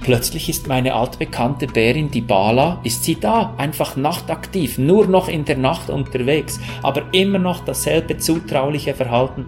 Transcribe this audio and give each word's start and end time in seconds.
Plötzlich 0.00 0.48
ist 0.48 0.66
meine 0.66 0.94
altbekannte 0.94 1.66
Bärin, 1.66 2.10
die 2.10 2.22
Bala, 2.22 2.80
ist 2.84 3.04
sie 3.04 3.16
da, 3.20 3.54
einfach 3.58 3.96
nachtaktiv, 3.96 4.78
nur 4.78 5.06
noch 5.06 5.28
in 5.28 5.44
der 5.44 5.58
Nacht 5.58 5.90
unterwegs, 5.90 6.58
aber 6.82 7.02
immer 7.12 7.38
noch 7.38 7.64
dasselbe 7.64 8.16
zutrauliche 8.16 8.94
Verhalten. 8.94 9.46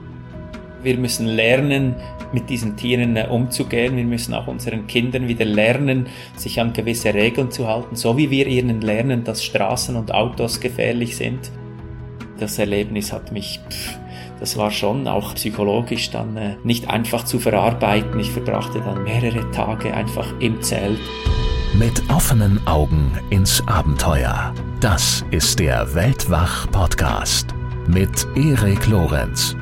Wir 0.83 0.99
müssen 0.99 1.27
lernen, 1.27 1.97
mit 2.33 2.51
diesen 2.51 2.77
Tieren 2.77 3.17
äh, 3.17 3.27
umzugehen. 3.29 3.97
Wir 3.97 4.05
müssen 4.05 4.35
auch 4.35 4.47
unseren 4.47 4.87
Kindern 4.87 5.29
wieder 5.29 5.45
lernen, 5.45 6.07
sich 6.37 6.61
an 6.61 6.73
gewisse 6.73 7.15
Regeln 7.15 7.51
zu 7.51 7.69
halten, 7.69 7.97
so 7.97 8.17
wie 8.17 8.31
wir 8.31 8.47
ihnen 8.47 8.81
lernen, 8.81 9.25
dass 9.25 9.45
Straßen 9.45 9.97
und 9.97 10.13
Autos 10.13 10.61
gefährlich 10.61 11.17
sind. 11.17 11.51
Das 12.39 12.59
Erlebnis 12.59 13.13
hat 13.13 13.33
mich, 13.33 13.61
pff, 13.69 13.99
das 14.43 14.57
war 14.57 14.73
schon 14.73 15.07
auch 15.07 15.37
psychologisch 15.37 16.11
dann 16.11 16.37
äh, 16.37 16.57
nicht 16.65 16.91
einfach 16.91 17.25
zu 17.25 17.39
verarbeiten. 17.39 18.19
Ich 18.19 18.33
verbrachte 18.33 18.81
dann 18.81 19.05
mehrere 19.05 19.49
Tage 19.53 19.95
einfach 19.95 20.27
im 20.41 20.61
Zelt. 20.61 20.99
Mit 21.75 22.03
offenen 22.11 22.61
Augen 22.67 23.17
ins 23.31 23.63
Abenteuer. 23.69 24.53
Das 24.81 25.25
ist 25.31 25.61
der 25.61 25.95
Weltwach-Podcast 25.95 27.55
mit 27.87 28.27
Erik 28.35 28.89
Lorenz 28.89 29.55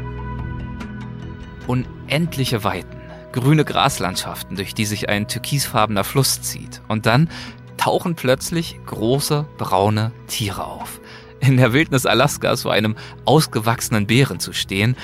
unendliche 1.67 2.65
Weiten, 2.65 2.97
grüne 3.33 3.67
Graslandschaften, 3.67 4.57
durch 4.57 4.75
die 4.75 4.87
sich 4.87 5.11
ein 5.11 5.29
türkisfarbener 5.29 6.05
Fluss 6.05 6.41
zieht. 6.41 6.81
Und 6.89 7.05
dann 7.05 7.29
tauchen 7.77 8.15
plötzlich 8.15 8.81
große 8.87 9.45
braune 9.59 10.11
Tiere 10.27 10.65
auf. 10.65 11.01
In 11.41 11.57
der 11.57 11.73
Wildnis 11.73 12.07
Alaskas 12.07 12.63
vor 12.63 12.73
einem 12.73 12.97
ausgewachsenen 13.25 14.07
Bären 14.07 14.41
zu 14.41 14.53
stehen, 14.53 14.97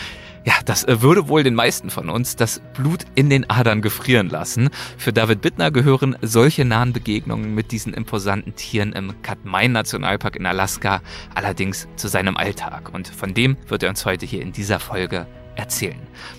ja, 0.46 0.54
das 0.64 0.84
äh, 0.84 1.02
würde 1.02 1.28
wohl 1.28 1.42
den 1.42 1.56
meisten 1.56 1.90
von 1.90 2.08
uns 2.08 2.36
das 2.36 2.60
Blut 2.74 3.04
in 3.16 3.28
den 3.28 3.50
Adern 3.50 3.82
gefrieren 3.82 4.28
lassen. 4.28 4.70
Für 4.96 5.12
David 5.12 5.40
Bittner 5.40 5.72
gehören 5.72 6.16
solche 6.22 6.64
nahen 6.64 6.92
Begegnungen 6.92 7.52
mit 7.52 7.72
diesen 7.72 7.92
imposanten 7.92 8.54
Tieren 8.54 8.92
im 8.92 9.20
Katmai 9.22 9.66
Nationalpark 9.66 10.36
in 10.36 10.46
Alaska 10.46 11.02
allerdings 11.34 11.88
zu 11.96 12.06
seinem 12.06 12.36
Alltag. 12.36 12.94
Und 12.94 13.08
von 13.08 13.34
dem 13.34 13.56
wird 13.66 13.82
er 13.82 13.88
uns 13.88 14.04
heute 14.04 14.24
hier 14.24 14.40
in 14.40 14.52
dieser 14.52 14.78
Folge 14.78 15.26
erzählen. 15.56 15.98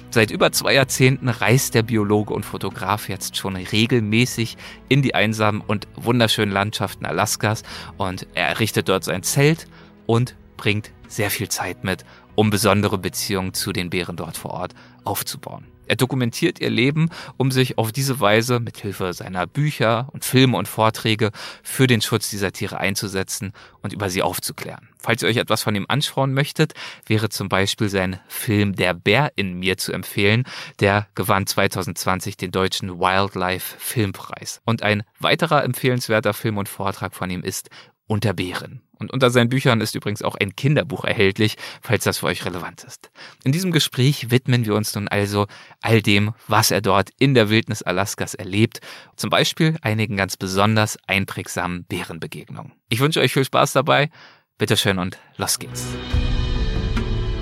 Seit 0.09 0.31
über 0.31 0.53
zwei 0.53 0.75
Jahrzehnten 0.75 1.27
reist 1.27 1.73
der 1.75 1.83
Biologe 1.83 2.33
und 2.33 2.45
Fotograf 2.45 3.09
jetzt 3.09 3.35
schon 3.35 3.57
regelmäßig 3.57 4.55
in 4.87 5.01
die 5.01 5.15
einsamen 5.15 5.59
und 5.59 5.87
wunderschönen 5.95 6.53
Landschaften 6.53 7.05
Alaskas 7.05 7.63
und 7.97 8.25
er 8.35 8.47
errichtet 8.47 8.87
dort 8.87 9.03
sein 9.03 9.23
Zelt 9.23 9.67
und 10.07 10.35
bringt 10.57 10.91
sehr 11.07 11.29
viel 11.29 11.49
Zeit 11.49 11.83
mit, 11.83 12.03
um 12.35 12.49
besondere 12.49 12.97
Beziehungen 12.97 13.53
zu 13.53 13.71
den 13.71 13.91
Bären 13.91 14.17
dort 14.17 14.37
vor 14.37 14.51
Ort 14.51 14.73
aufzubauen. 15.03 15.65
Er 15.87 15.95
dokumentiert 15.95 16.59
ihr 16.59 16.69
Leben, 16.69 17.09
um 17.37 17.49
sich 17.49 17.77
auf 17.77 17.91
diese 17.91 18.19
Weise 18.19 18.59
mit 18.59 18.77
Hilfe 18.77 19.13
seiner 19.13 19.47
Bücher 19.47 20.09
und 20.11 20.25
Filme 20.25 20.57
und 20.57 20.67
Vorträge 20.67 21.31
für 21.63 21.87
den 21.87 22.01
Schutz 22.01 22.29
dieser 22.29 22.51
Tiere 22.51 22.77
einzusetzen 22.77 23.53
und 23.81 23.93
über 23.93 24.09
sie 24.09 24.21
aufzuklären. 24.21 24.89
Falls 24.99 25.23
ihr 25.23 25.29
euch 25.29 25.37
etwas 25.37 25.63
von 25.63 25.75
ihm 25.75 25.85
anschauen 25.87 26.33
möchtet, 26.33 26.73
wäre 27.05 27.29
zum 27.29 27.47
Beispiel 27.47 27.87
sein 27.87 28.19
Film 28.27 28.75
Der 28.75 28.93
Bär 28.93 29.31
in 29.35 29.53
mir 29.53 29.77
zu 29.77 29.93
empfehlen. 29.93 30.43
Der 30.81 31.07
gewann 31.15 31.47
2020 31.47 32.35
den 32.35 32.51
deutschen 32.51 32.99
Wildlife 32.99 33.75
Filmpreis. 33.79 34.61
Und 34.65 34.83
ein 34.83 35.03
weiterer 35.19 35.63
empfehlenswerter 35.63 36.33
Film 36.33 36.57
und 36.57 36.67
Vortrag 36.67 37.15
von 37.15 37.29
ihm 37.29 37.43
ist 37.43 37.69
Unter 38.07 38.33
Bären. 38.33 38.81
Und 38.99 39.11
unter 39.11 39.29
seinen 39.29 39.49
Büchern 39.49 39.81
ist 39.81 39.95
übrigens 39.95 40.23
auch 40.23 40.35
ein 40.35 40.55
Kinderbuch 40.55 41.03
erhältlich, 41.03 41.55
falls 41.81 42.03
das 42.03 42.19
für 42.19 42.27
euch 42.27 42.45
relevant 42.45 42.83
ist. 42.83 43.11
In 43.43 43.51
diesem 43.51 43.71
Gespräch 43.71 44.31
widmen 44.31 44.65
wir 44.65 44.75
uns 44.75 44.95
nun 44.95 45.07
also 45.07 45.45
all 45.81 46.01
dem, 46.01 46.33
was 46.47 46.71
er 46.71 46.81
dort 46.81 47.09
in 47.19 47.33
der 47.33 47.49
Wildnis 47.49 47.83
Alaskas 47.83 48.33
erlebt, 48.33 48.79
zum 49.15 49.29
Beispiel 49.29 49.77
einigen 49.81 50.17
ganz 50.17 50.37
besonders 50.37 50.97
einprägsamen 51.05 51.85
Bärenbegegnungen. 51.85 52.73
Ich 52.89 52.99
wünsche 52.99 53.19
euch 53.19 53.33
viel 53.33 53.45
Spaß 53.45 53.73
dabei, 53.73 54.09
bitteschön 54.57 54.97
und 54.97 55.17
los 55.37 55.59
geht's. 55.59 55.85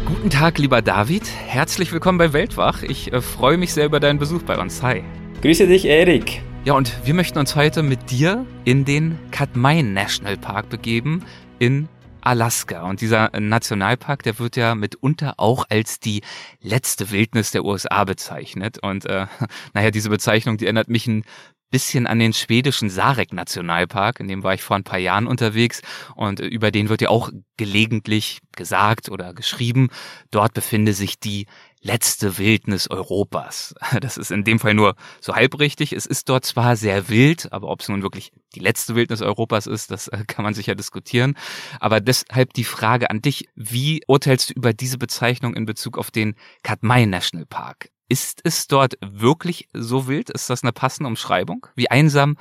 Guten 0.06 0.30
Tag, 0.30 0.59
lieber 0.59 0.82
David. 0.82 1.24
Herzlich 1.47 1.92
willkommen 1.92 2.18
bei 2.18 2.34
Weltwach. 2.34 2.84
Ich 2.84 3.12
äh, 3.12 3.22
freue 3.22 3.58
mich 3.58 3.74
sehr 3.74 3.86
über 3.86 4.00
deinen 4.00 4.20
Besuch 4.20 4.44
bei 4.44 4.58
uns. 4.58 4.84
Hi. 4.84 5.03
Grüße 5.42 5.68
dich, 5.68 5.86
Erik. 5.86 6.42
Ja, 6.66 6.74
und 6.74 7.06
wir 7.06 7.14
möchten 7.14 7.38
uns 7.38 7.56
heute 7.56 7.84
mit 7.84 8.09
dir 8.09 8.44
in 8.64 8.86
den 8.86 9.20
Katmai 9.30 9.84
National 9.84 10.36
Park 10.36 10.68
begeben 10.68 11.24
in 11.59 11.88
Alaska. 12.22 12.90
Und 12.90 13.02
dieser 13.02 13.30
Nationalpark, 13.40 14.24
der 14.24 14.40
wird 14.40 14.56
ja 14.56 14.74
mitunter 14.74 15.36
auch 15.38 15.66
als 15.70 16.00
die 16.00 16.24
letzte 16.62 17.12
Wildnis 17.12 17.52
der 17.52 17.66
USA 17.66 18.03
bezeichnet. 18.03 18.80
Und 18.81 19.06
äh, 19.06 19.28
naja, 19.76 19.92
diese 19.92 20.09
Bezeichnung, 20.09 20.58
die 20.58 20.66
erinnert 20.66 20.90
mich 20.90 21.06
ein 21.06 21.24
bisschen 21.70 22.08
an 22.08 22.18
den 22.18 22.34
schwedischen 22.34 22.90
Sarek-Nationalpark, 22.90 24.20
in 24.20 24.28
dem 24.28 24.42
war 24.42 24.56
ich 24.56 24.64
vor 24.64 24.76
ein 24.76 24.84
paar 24.84 24.97
Jahren 24.97 25.28
unterwegs 25.28 25.84
und 26.16 26.40
über 26.40 26.72
den 26.72 26.90
wird 26.90 27.02
ja 27.02 27.09
auch 27.09 27.30
gelegentlich 27.58 28.40
gesagt 28.56 29.09
oder 29.09 29.34
geschrieben, 29.34 29.90
dort 30.32 30.53
befinde 30.53 30.94
sich 30.94 31.20
die 31.20 31.46
letzte 31.85 32.40
Wildnis 32.40 32.90
Europas. 32.90 33.75
Das 34.01 34.18
ist 34.18 34.31
in 34.31 34.44
dem 34.44 34.59
Fall 34.59 34.73
nur 34.73 34.96
so 35.22 35.35
halbrichtig. 35.35 35.94
Es 35.94 36.06
ist 36.06 36.28
dort 36.29 36.46
zwar 36.46 36.75
sehr 36.75 37.09
wild, 37.09 37.51
aber 37.53 37.69
ob 37.69 37.81
es 37.81 37.88
nun 37.88 38.01
wirklich 38.01 38.31
die 38.56 38.59
letzte 38.59 38.96
Wildnis 38.96 39.22
Europas 39.22 39.68
ist, 39.68 39.91
das 39.91 40.07
äh, 40.09 40.23
kann 40.28 40.44
man 40.44 40.53
sicher 40.53 40.75
diskutieren. 40.75 41.38
Aber 41.79 42.01
deshalb 42.01 42.53
die 42.53 42.63
Frage 42.63 43.09
an 43.09 43.22
dich, 43.22 43.47
wie 43.56 44.01
urteilst 44.07 44.50
du 44.50 44.53
über 44.56 44.73
diese 44.73 44.97
Bezeichnung 44.97 45.53
in 45.53 45.66
Bezug 45.66 45.97
auf 45.97 46.12
den 46.12 46.35
Katmai 46.63 47.06
National 47.06 47.46
Park? 47.46 47.90
Ist 48.09 48.41
es 48.44 48.67
dort 48.67 48.96
wirklich 49.02 49.69
so 49.73 50.07
wild? 50.07 50.29
Ist 50.29 50.50
das 50.50 50.63
eine 50.63 50.73
passende 50.73 51.07
Umschreibung? 51.07 51.67
Wie 51.75 51.90
einsam, 51.90 52.38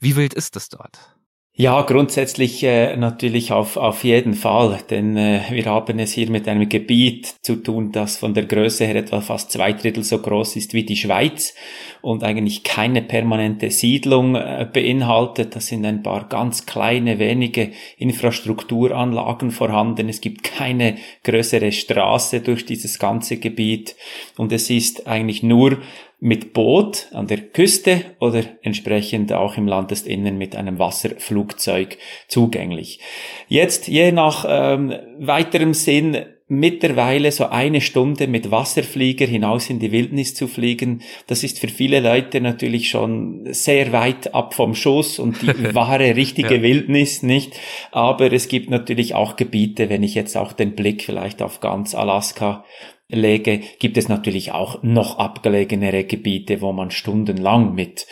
wie 0.00 0.16
wild 0.16 0.34
ist 0.34 0.56
es 0.56 0.68
dort? 0.68 1.17
Ja, 1.60 1.82
grundsätzlich 1.82 2.62
äh, 2.62 2.96
natürlich 2.96 3.50
auf, 3.50 3.76
auf 3.76 4.04
jeden 4.04 4.34
Fall, 4.34 4.78
denn 4.90 5.16
äh, 5.16 5.40
wir 5.50 5.64
haben 5.64 5.98
es 5.98 6.12
hier 6.12 6.30
mit 6.30 6.46
einem 6.46 6.68
Gebiet 6.68 7.34
zu 7.42 7.56
tun, 7.56 7.90
das 7.90 8.16
von 8.16 8.32
der 8.32 8.44
Größe 8.44 8.84
her 8.84 8.94
etwa 8.94 9.20
fast 9.20 9.50
zwei 9.50 9.72
Drittel 9.72 10.04
so 10.04 10.20
groß 10.22 10.54
ist 10.54 10.72
wie 10.72 10.84
die 10.84 10.94
Schweiz 10.94 11.56
und 12.00 12.22
eigentlich 12.22 12.62
keine 12.62 13.02
permanente 13.02 13.72
Siedlung 13.72 14.36
äh, 14.36 14.68
beinhaltet. 14.72 15.56
Das 15.56 15.66
sind 15.66 15.84
ein 15.84 16.04
paar 16.04 16.28
ganz 16.28 16.64
kleine, 16.64 17.18
wenige 17.18 17.72
Infrastrukturanlagen 17.96 19.50
vorhanden. 19.50 20.08
Es 20.08 20.20
gibt 20.20 20.44
keine 20.44 20.94
größere 21.24 21.72
Straße 21.72 22.40
durch 22.40 22.66
dieses 22.66 23.00
ganze 23.00 23.38
Gebiet 23.38 23.96
und 24.36 24.52
es 24.52 24.70
ist 24.70 25.08
eigentlich 25.08 25.42
nur 25.42 25.78
mit 26.20 26.52
Boot 26.52 27.08
an 27.12 27.28
der 27.28 27.38
Küste 27.38 28.04
oder 28.18 28.42
entsprechend 28.62 29.32
auch 29.32 29.56
im 29.56 29.68
Landesinnen 29.68 30.36
mit 30.36 30.56
einem 30.56 30.78
Wasserflugzeug 30.78 31.96
zugänglich. 32.26 33.00
Jetzt 33.48 33.86
je 33.86 34.10
nach 34.10 34.44
ähm, 34.48 34.94
weiterem 35.18 35.74
Sinn 35.74 36.26
mittlerweile 36.48 37.30
so 37.30 37.46
eine 37.46 37.82
Stunde 37.82 38.26
mit 38.26 38.50
Wasserflieger 38.50 39.26
hinaus 39.26 39.68
in 39.68 39.78
die 39.78 39.92
Wildnis 39.92 40.34
zu 40.34 40.48
fliegen, 40.48 41.02
das 41.26 41.44
ist 41.44 41.58
für 41.58 41.68
viele 41.68 42.00
Leute 42.00 42.40
natürlich 42.40 42.88
schon 42.88 43.46
sehr 43.52 43.92
weit 43.92 44.34
ab 44.34 44.54
vom 44.54 44.74
Schuss 44.74 45.18
und 45.18 45.42
die 45.42 45.48
wahre, 45.74 46.16
richtige 46.16 46.56
ja. 46.56 46.62
Wildnis, 46.62 47.22
nicht? 47.22 47.60
Aber 47.92 48.32
es 48.32 48.48
gibt 48.48 48.70
natürlich 48.70 49.14
auch 49.14 49.36
Gebiete, 49.36 49.90
wenn 49.90 50.02
ich 50.02 50.14
jetzt 50.14 50.36
auch 50.36 50.54
den 50.54 50.74
Blick 50.74 51.04
vielleicht 51.04 51.42
auf 51.42 51.60
ganz 51.60 51.94
Alaska 51.94 52.64
lege, 53.08 53.60
gibt 53.78 53.96
es 53.96 54.08
natürlich 54.08 54.52
auch 54.52 54.82
noch 54.82 55.18
abgelegenere 55.18 56.04
Gebiete, 56.04 56.60
wo 56.60 56.72
man 56.72 56.90
stundenlang 56.90 57.74
mit 57.74 58.06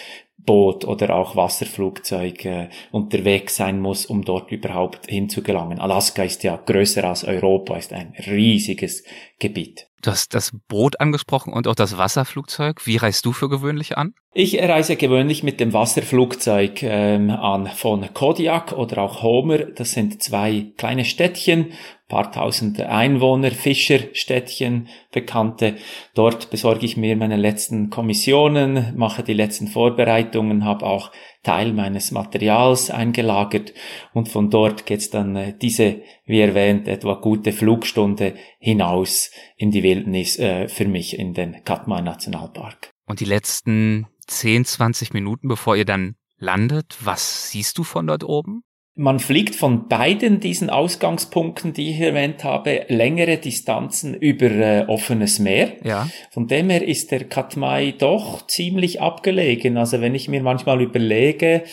Boot 0.47 0.85
oder 0.85 1.15
auch 1.15 1.37
Wasserflugzeug 1.37 2.45
äh, 2.45 2.69
unterwegs 2.93 3.57
sein 3.57 3.81
muss, 3.81 4.07
um 4.07 4.25
dort 4.25 4.53
überhaupt 4.53 5.07
hinzugelangen. 5.09 5.81
Alaska 5.81 6.23
ist 6.23 6.45
ja 6.45 6.57
größer 6.57 7.05
als 7.05 7.25
Europa, 7.25 7.77
ist 7.77 7.93
ein 7.93 8.15
riesiges 8.27 9.03
Gebiet. 9.39 9.89
Du 10.03 10.13
hast 10.13 10.35
das 10.35 10.53
Boot 10.69 11.01
angesprochen 11.01 11.53
und 11.53 11.67
auch 11.67 11.75
das 11.75 11.99
Wasserflugzeug. 11.99 12.87
Wie 12.87 12.97
reist 12.97 13.27
du 13.27 13.33
für 13.33 13.49
gewöhnlich 13.49 13.99
an? 13.99 14.15
Ich 14.35 14.57
reise 14.57 14.95
gewöhnlich 14.95 15.43
mit 15.43 15.59
dem 15.59 15.73
Wasserflugzeug 15.73 16.83
ähm, 16.85 17.31
an 17.31 17.67
von 17.67 18.07
Kodiak 18.15 18.73
oder 18.73 18.99
auch 18.99 19.23
Homer. 19.23 19.59
Das 19.59 19.93
sind 19.93 20.23
zwei 20.23 20.67
kleine 20.77 21.05
Städtchen 21.05 21.73
paar 22.09 22.31
tausend 22.31 22.81
Einwohner, 22.81 23.51
Fischerstädtchen, 23.51 24.89
Bekannte. 25.13 25.77
Dort 26.15 26.51
besorge 26.51 26.87
ich 26.87 26.97
mir 26.97 27.17
meine 27.17 27.37
letzten 27.37 27.91
Kommissionen, 27.91 28.97
mache 28.97 29.23
die 29.23 29.35
letzten 29.35 29.67
Vorbereitungen, 29.67 30.65
habe 30.65 30.87
auch 30.87 31.11
Teil 31.43 31.73
meines 31.73 32.11
Materials 32.11 32.91
eingelagert 32.91 33.73
und 34.13 34.29
von 34.29 34.51
dort 34.51 34.87
geht's 34.87 35.11
dann 35.11 35.37
äh, 35.37 35.57
diese, 35.57 36.03
wie 36.25 36.41
erwähnt, 36.41 36.89
etwa 36.89 37.15
gute 37.15 37.53
Flugstunde 37.53 38.35
hinaus 38.59 39.31
in 39.57 39.71
die 39.71 39.83
Wildnis 39.83 40.39
äh, 40.39 40.69
für 40.69 40.87
mich 40.87 41.19
in 41.19 41.35
den 41.35 41.63
Katmai 41.65 42.01
Nationalpark. 42.01 42.91
Und 43.07 43.21
die 43.21 43.25
letzten 43.25 44.07
10, 44.27 44.65
20 44.65 45.13
Minuten, 45.13 45.47
bevor 45.49 45.77
ihr 45.77 45.85
dann 45.85 46.17
landet, 46.39 46.97
was 47.01 47.51
siehst 47.51 47.79
du 47.79 47.85
von 47.85 48.07
dort 48.07 48.25
oben? 48.25 48.63
Man 48.99 49.19
fliegt 49.19 49.55
von 49.55 49.89
beiden 49.89 50.41
diesen 50.41 50.71
Ausgangspunkten, 50.71 51.75
die 51.75 51.91
ich 51.91 52.01
erwähnt 52.01 52.45
habe, 52.45 52.87
längere 52.89 53.37
Distanzen 53.37 54.15
über 54.15 54.47
äh, 54.47 54.85
offenes 54.89 55.39
Meer. 55.39 55.75
Ja. 55.85 56.09
Von 56.31 56.47
dem 56.47 56.71
her 56.71 56.83
ist 56.83 57.11
der 57.11 57.25
Katmai 57.25 57.93
doch 57.99 58.47
ziemlich 58.47 59.03
abgelegen. 59.03 59.77
Also 59.77 60.01
wenn 60.01 60.15
ich 60.15 60.29
mir 60.29 60.43
manchmal 60.43 60.81
überlege, 60.81 61.65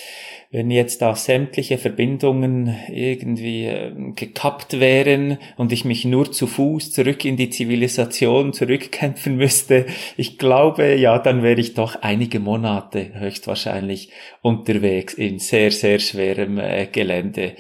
wenn 0.54 0.70
jetzt 0.70 1.02
da 1.02 1.16
sämtliche 1.16 1.80
Verbindungen 1.80 2.76
irgendwie 2.88 3.66
äh, 3.66 3.92
gekappt 4.16 4.80
wären 4.80 5.40
und 5.58 5.72
ich 5.72 5.84
mich 5.84 6.06
nur 6.06 6.32
zu 6.32 6.46
Fuß 6.46 6.92
zurück 6.92 7.26
in 7.26 7.38
die 7.38 7.50
Zivilisation 7.50 8.54
zurückkämpfen 8.54 9.36
müsste, 9.36 9.88
ich 10.16 10.38
glaube, 10.38 10.94
ja, 10.96 11.18
dann 11.18 11.42
wäre 11.42 11.60
ich 11.60 11.74
doch 11.74 11.96
einige 12.04 12.40
Monate 12.40 13.20
höchstwahrscheinlich 13.20 14.12
unterwegs 14.44 15.16
in 15.16 15.40
sehr, 15.40 15.72
sehr 15.72 15.98
schwerem 15.98 16.60
äh, 16.60 16.86
Gelände 16.86 17.54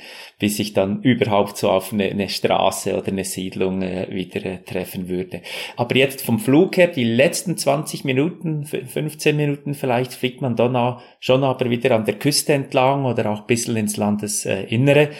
bis 0.43 0.59
ich 0.59 0.73
dann 0.73 1.01
überhaupt 1.03 1.55
so 1.55 1.69
auf 1.69 1.93
eine, 1.93 2.03
eine 2.03 2.27
Straße 2.27 2.97
oder 2.97 3.07
eine 3.07 3.23
Siedlung 3.23 3.81
äh, 3.81 4.07
wieder 4.09 4.45
äh, 4.45 4.57
treffen 4.57 5.07
würde. 5.07 5.41
Aber 5.77 5.95
jetzt 5.95 6.21
vom 6.21 6.37
Flug 6.37 6.75
her, 6.75 6.87
die 6.87 7.05
letzten 7.05 7.55
20 7.55 8.03
Minuten, 8.03 8.65
15 8.65 9.37
Minuten 9.37 9.73
vielleicht, 9.73 10.11
fliegt 10.11 10.41
man 10.41 10.57
dann 10.57 10.75
auch 10.75 11.01
schon 11.21 11.45
aber 11.45 11.69
wieder 11.69 11.95
an 11.95 12.03
der 12.03 12.15
Küste 12.15 12.51
entlang 12.51 13.05
oder 13.05 13.31
auch 13.31 13.39
ein 13.39 13.47
bisschen 13.47 13.77
ins 13.77 13.95
Landesinnere. 13.95 15.11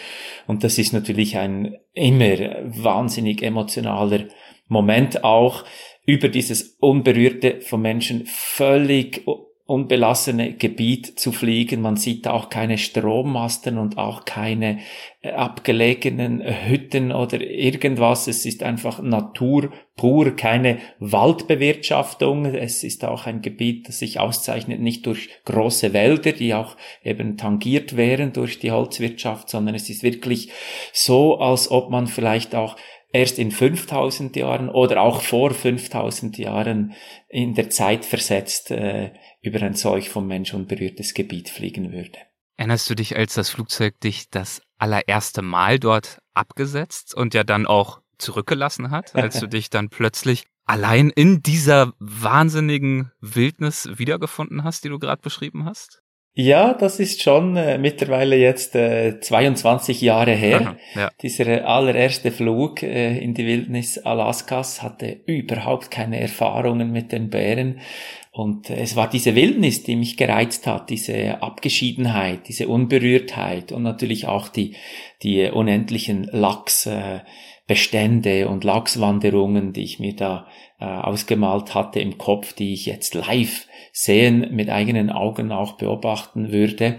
Und 0.46 0.62
das 0.62 0.76
ist 0.76 0.92
natürlich 0.92 1.38
ein 1.38 1.74
immer 1.94 2.36
wahnsinnig 2.64 3.42
emotionaler 3.42 4.26
Moment 4.68 5.24
auch 5.24 5.64
über 6.04 6.28
dieses 6.28 6.76
unberührte 6.80 7.62
von 7.62 7.80
Menschen 7.80 8.26
völlig 8.26 9.26
unbelassene 9.66 10.52
Gebiet 10.54 11.18
zu 11.18 11.32
fliegen. 11.32 11.80
Man 11.80 11.96
sieht 11.96 12.28
auch 12.28 12.50
keine 12.50 12.76
Strommasten 12.76 13.78
und 13.78 13.96
auch 13.96 14.26
keine 14.26 14.80
äh, 15.22 15.30
abgelegenen 15.30 16.42
Hütten 16.42 17.12
oder 17.12 17.40
irgendwas. 17.40 18.28
Es 18.28 18.44
ist 18.44 18.62
einfach 18.62 19.00
Natur 19.00 19.72
pur, 19.96 20.36
keine 20.36 20.78
Waldbewirtschaftung. 20.98 22.44
Es 22.44 22.84
ist 22.84 23.06
auch 23.06 23.26
ein 23.26 23.40
Gebiet, 23.40 23.88
das 23.88 24.00
sich 24.00 24.20
auszeichnet 24.20 24.80
nicht 24.80 25.06
durch 25.06 25.30
große 25.46 25.94
Wälder, 25.94 26.32
die 26.32 26.52
auch 26.52 26.76
eben 27.02 27.38
tangiert 27.38 27.96
wären 27.96 28.34
durch 28.34 28.58
die 28.58 28.70
Holzwirtschaft, 28.70 29.48
sondern 29.48 29.74
es 29.74 29.88
ist 29.88 30.02
wirklich 30.02 30.50
so, 30.92 31.38
als 31.38 31.70
ob 31.70 31.88
man 31.88 32.06
vielleicht 32.06 32.54
auch 32.54 32.76
erst 33.14 33.38
in 33.38 33.52
5000 33.52 34.34
Jahren 34.36 34.68
oder 34.68 35.00
auch 35.00 35.22
vor 35.22 35.54
5000 35.54 36.36
Jahren 36.36 36.94
in 37.28 37.54
der 37.54 37.70
Zeit 37.70 38.04
versetzt 38.04 38.72
äh, 38.72 39.12
über 39.40 39.62
ein 39.62 39.74
solch 39.74 40.10
vom 40.10 40.26
Mensch 40.26 40.52
unberührtes 40.52 41.14
Gebiet 41.14 41.48
fliegen 41.48 41.92
würde. 41.92 42.18
Erinnerst 42.56 42.90
du 42.90 42.94
dich, 42.94 43.16
als 43.16 43.34
das 43.34 43.50
Flugzeug 43.50 43.98
dich 44.00 44.30
das 44.30 44.62
allererste 44.78 45.42
Mal 45.42 45.78
dort 45.78 46.18
abgesetzt 46.34 47.14
und 47.14 47.34
ja 47.34 47.44
dann 47.44 47.66
auch 47.66 48.00
zurückgelassen 48.18 48.90
hat, 48.90 49.14
als 49.14 49.38
du 49.38 49.46
dich 49.48 49.70
dann 49.70 49.90
plötzlich 49.90 50.44
allein 50.64 51.10
in 51.10 51.40
dieser 51.42 51.92
wahnsinnigen 52.00 53.12
Wildnis 53.20 53.88
wiedergefunden 53.94 54.64
hast, 54.64 54.82
die 54.84 54.88
du 54.88 54.98
gerade 54.98 55.22
beschrieben 55.22 55.64
hast? 55.64 56.03
Ja, 56.36 56.74
das 56.74 56.98
ist 56.98 57.22
schon 57.22 57.56
äh, 57.56 57.78
mittlerweile 57.78 58.36
jetzt 58.36 58.74
äh, 58.74 59.20
22 59.20 60.00
Jahre 60.00 60.32
her. 60.32 60.60
Aha, 60.60 60.76
ja. 60.96 61.10
Dieser 61.22 61.68
allererste 61.68 62.32
Flug 62.32 62.82
äh, 62.82 63.16
in 63.18 63.34
die 63.34 63.46
Wildnis 63.46 63.98
Alaskas 63.98 64.82
hatte 64.82 65.20
überhaupt 65.26 65.92
keine 65.92 66.18
Erfahrungen 66.18 66.90
mit 66.90 67.12
den 67.12 67.30
Bären. 67.30 67.78
Und 68.32 68.68
äh, 68.68 68.80
es 68.80 68.96
war 68.96 69.08
diese 69.08 69.36
Wildnis, 69.36 69.84
die 69.84 69.94
mich 69.94 70.16
gereizt 70.16 70.66
hat, 70.66 70.90
diese 70.90 71.40
Abgeschiedenheit, 71.40 72.48
diese 72.48 72.66
Unberührtheit 72.66 73.70
und 73.70 73.84
natürlich 73.84 74.26
auch 74.26 74.48
die, 74.48 74.74
die 75.22 75.48
unendlichen 75.48 76.28
Lachsbestände 77.66 78.48
und 78.48 78.62
Lachswanderungen, 78.62 79.72
die 79.72 79.84
ich 79.84 79.98
mir 79.98 80.14
da 80.14 80.46
äh, 80.78 80.84
ausgemalt 80.84 81.74
hatte 81.74 82.00
im 82.00 82.18
Kopf, 82.18 82.52
die 82.52 82.74
ich 82.74 82.84
jetzt 82.84 83.14
live 83.14 83.66
sehen, 83.92 84.54
mit 84.54 84.68
eigenen 84.68 85.10
Augen 85.10 85.50
auch 85.50 85.78
beobachten 85.78 86.52
würde. 86.52 86.98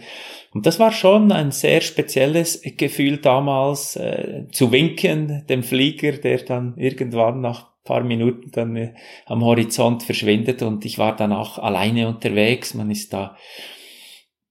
Und 0.53 0.65
das 0.65 0.79
war 0.79 0.91
schon 0.91 1.31
ein 1.31 1.51
sehr 1.51 1.81
spezielles 1.81 2.61
Gefühl 2.77 3.17
damals, 3.17 3.95
äh, 3.95 4.47
zu 4.51 4.71
winken, 4.71 5.45
dem 5.47 5.61
Flieger, 5.61 6.13
der 6.13 6.39
dann 6.39 6.73
irgendwann 6.77 7.41
nach 7.41 7.75
paar 7.83 8.03
Minuten 8.03 8.49
dann 8.51 8.75
äh, 8.75 8.93
am 9.27 9.43
Horizont 9.43 10.01
verschwindet 10.01 10.63
und 10.63 10.83
ich 10.85 10.97
war 10.97 11.15
dann 11.15 11.31
auch 11.31 11.59
alleine 11.59 12.07
unterwegs. 12.07 12.73
Man 12.73 12.89
ist 12.89 13.13
da 13.13 13.37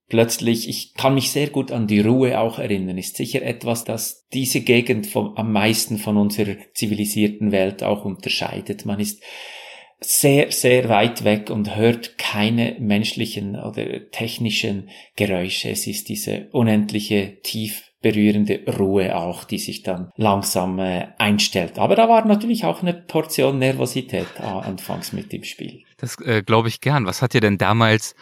plötzlich, 0.07 0.69
ich 0.69 0.93
kann 0.93 1.15
mich 1.15 1.31
sehr 1.31 1.49
gut 1.49 1.71
an 1.71 1.87
die 1.87 1.99
Ruhe 1.99 2.39
auch 2.39 2.59
erinnern, 2.59 2.97
ist 2.97 3.17
sicher 3.17 3.41
etwas, 3.41 3.83
das 3.83 4.27
diese 4.33 4.61
Gegend 4.61 5.07
vom, 5.07 5.35
am 5.35 5.51
meisten 5.51 5.97
von 5.97 6.17
unserer 6.17 6.55
zivilisierten 6.73 7.51
Welt 7.51 7.83
auch 7.83 8.05
unterscheidet. 8.05 8.85
Man 8.85 8.99
ist 8.99 9.21
sehr, 10.01 10.51
sehr 10.51 10.89
weit 10.89 11.23
weg 11.23 11.49
und 11.49 11.75
hört 11.75 12.17
keine 12.17 12.75
menschlichen 12.79 13.55
oder 13.55 14.09
technischen 14.11 14.89
Geräusche. 15.15 15.69
Es 15.69 15.87
ist 15.87 16.09
diese 16.09 16.47
unendliche, 16.51 17.39
tief 17.41 17.91
berührende 18.01 18.61
Ruhe 18.77 19.15
auch, 19.15 19.45
die 19.45 19.57
sich 19.57 19.81
dann 19.81 20.11
langsam 20.15 20.77
äh, 20.77 21.07
einstellt. 21.17 21.79
Aber 21.79 21.95
da 21.95 22.07
war 22.07 22.23
natürlich 22.25 22.63
auch 22.63 22.83
eine 22.83 22.93
Portion 22.93 23.57
Nervosität 23.57 24.27
äh, 24.37 24.43
anfangs 24.43 25.11
mit 25.11 25.33
im 25.33 25.43
Spiel. 25.43 25.81
Das 25.97 26.19
äh, 26.21 26.43
glaube 26.43 26.67
ich 26.67 26.81
gern. 26.81 27.07
Was 27.07 27.23
hat 27.23 27.33
dir 27.33 27.41
denn 27.41 27.57
damals 27.57 28.15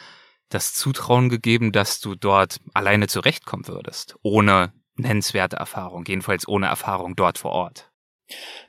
das 0.53 0.73
Zutrauen 0.73 1.29
gegeben, 1.29 1.71
dass 1.71 1.99
du 1.99 2.15
dort 2.15 2.59
alleine 2.73 3.07
zurechtkommen 3.07 3.67
würdest, 3.67 4.15
ohne 4.21 4.73
nennenswerte 4.95 5.55
Erfahrung, 5.55 6.05
jedenfalls 6.07 6.47
ohne 6.47 6.67
Erfahrung 6.67 7.15
dort 7.15 7.37
vor 7.37 7.51
Ort? 7.51 7.93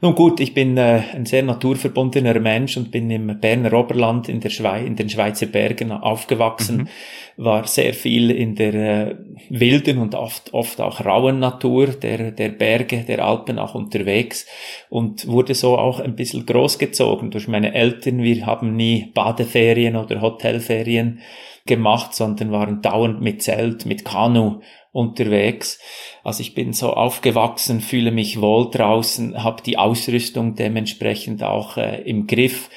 Nun 0.01 0.15
gut, 0.15 0.41
ich 0.41 0.53
bin 0.53 0.77
äh, 0.77 1.03
ein 1.15 1.25
sehr 1.25 1.43
naturverbundener 1.43 2.39
Mensch 2.41 2.77
und 2.77 2.91
bin 2.91 3.11
im 3.11 3.41
Berner 3.41 3.73
Oberland 3.73 4.29
in, 4.29 4.41
der 4.41 4.51
Schweiz, 4.51 4.85
in 4.85 4.97
den 4.97 5.09
Schweizer 5.09 5.47
Bergen 5.47 5.93
aufgewachsen, 5.93 6.89
mhm. 7.37 7.45
war 7.45 7.67
sehr 7.67 7.95
viel 7.95 8.31
in 8.31 8.57
der 8.57 8.75
äh, 8.75 9.17
wilden 9.49 9.99
und 9.99 10.15
oft, 10.15 10.53
oft 10.53 10.81
auch 10.81 11.05
rauen 11.05 11.39
Natur 11.39 11.87
der, 11.87 12.33
der 12.33 12.51
Berge, 12.51 13.05
der 13.05 13.25
Alpen 13.25 13.59
auch 13.59 13.75
unterwegs 13.75 14.47
und 14.91 15.27
wurde 15.27 15.55
so 15.55 15.79
auch 15.79 16.01
ein 16.01 16.17
bisschen 16.17 16.45
großgezogen 16.45 17.31
durch 17.31 17.49
meine 17.49 17.75
Eltern. 17.75 18.23
Wir 18.23 18.45
haben 18.45 18.77
nie 18.77 19.13
Badeferien 19.15 19.97
oder 19.97 20.21
Hotelferien 20.21 21.21
gemacht, 21.66 22.14
sondern 22.14 22.52
waren 22.52 22.82
dauernd 22.82 23.20
mit 23.20 23.43
Zelt, 23.43 23.87
mit 23.87 24.05
Kanu 24.05 24.61
unterwegs. 24.93 25.81
Also 26.22 26.40
ich 26.40 26.55
bin 26.55 26.72
so 26.72 26.93
aufgewachsen, 26.93 27.81
fühle 27.81 28.11
mich 28.11 28.40
wohl 28.40 28.70
draußen, 28.70 29.43
habe 29.43 29.62
die 29.62 29.78
Ausrüstung 29.78 30.55
dementsprechend 30.55 31.43
auch 31.43 31.76
äh, 31.76 32.02
im 32.02 32.26
Griff. 32.26 32.70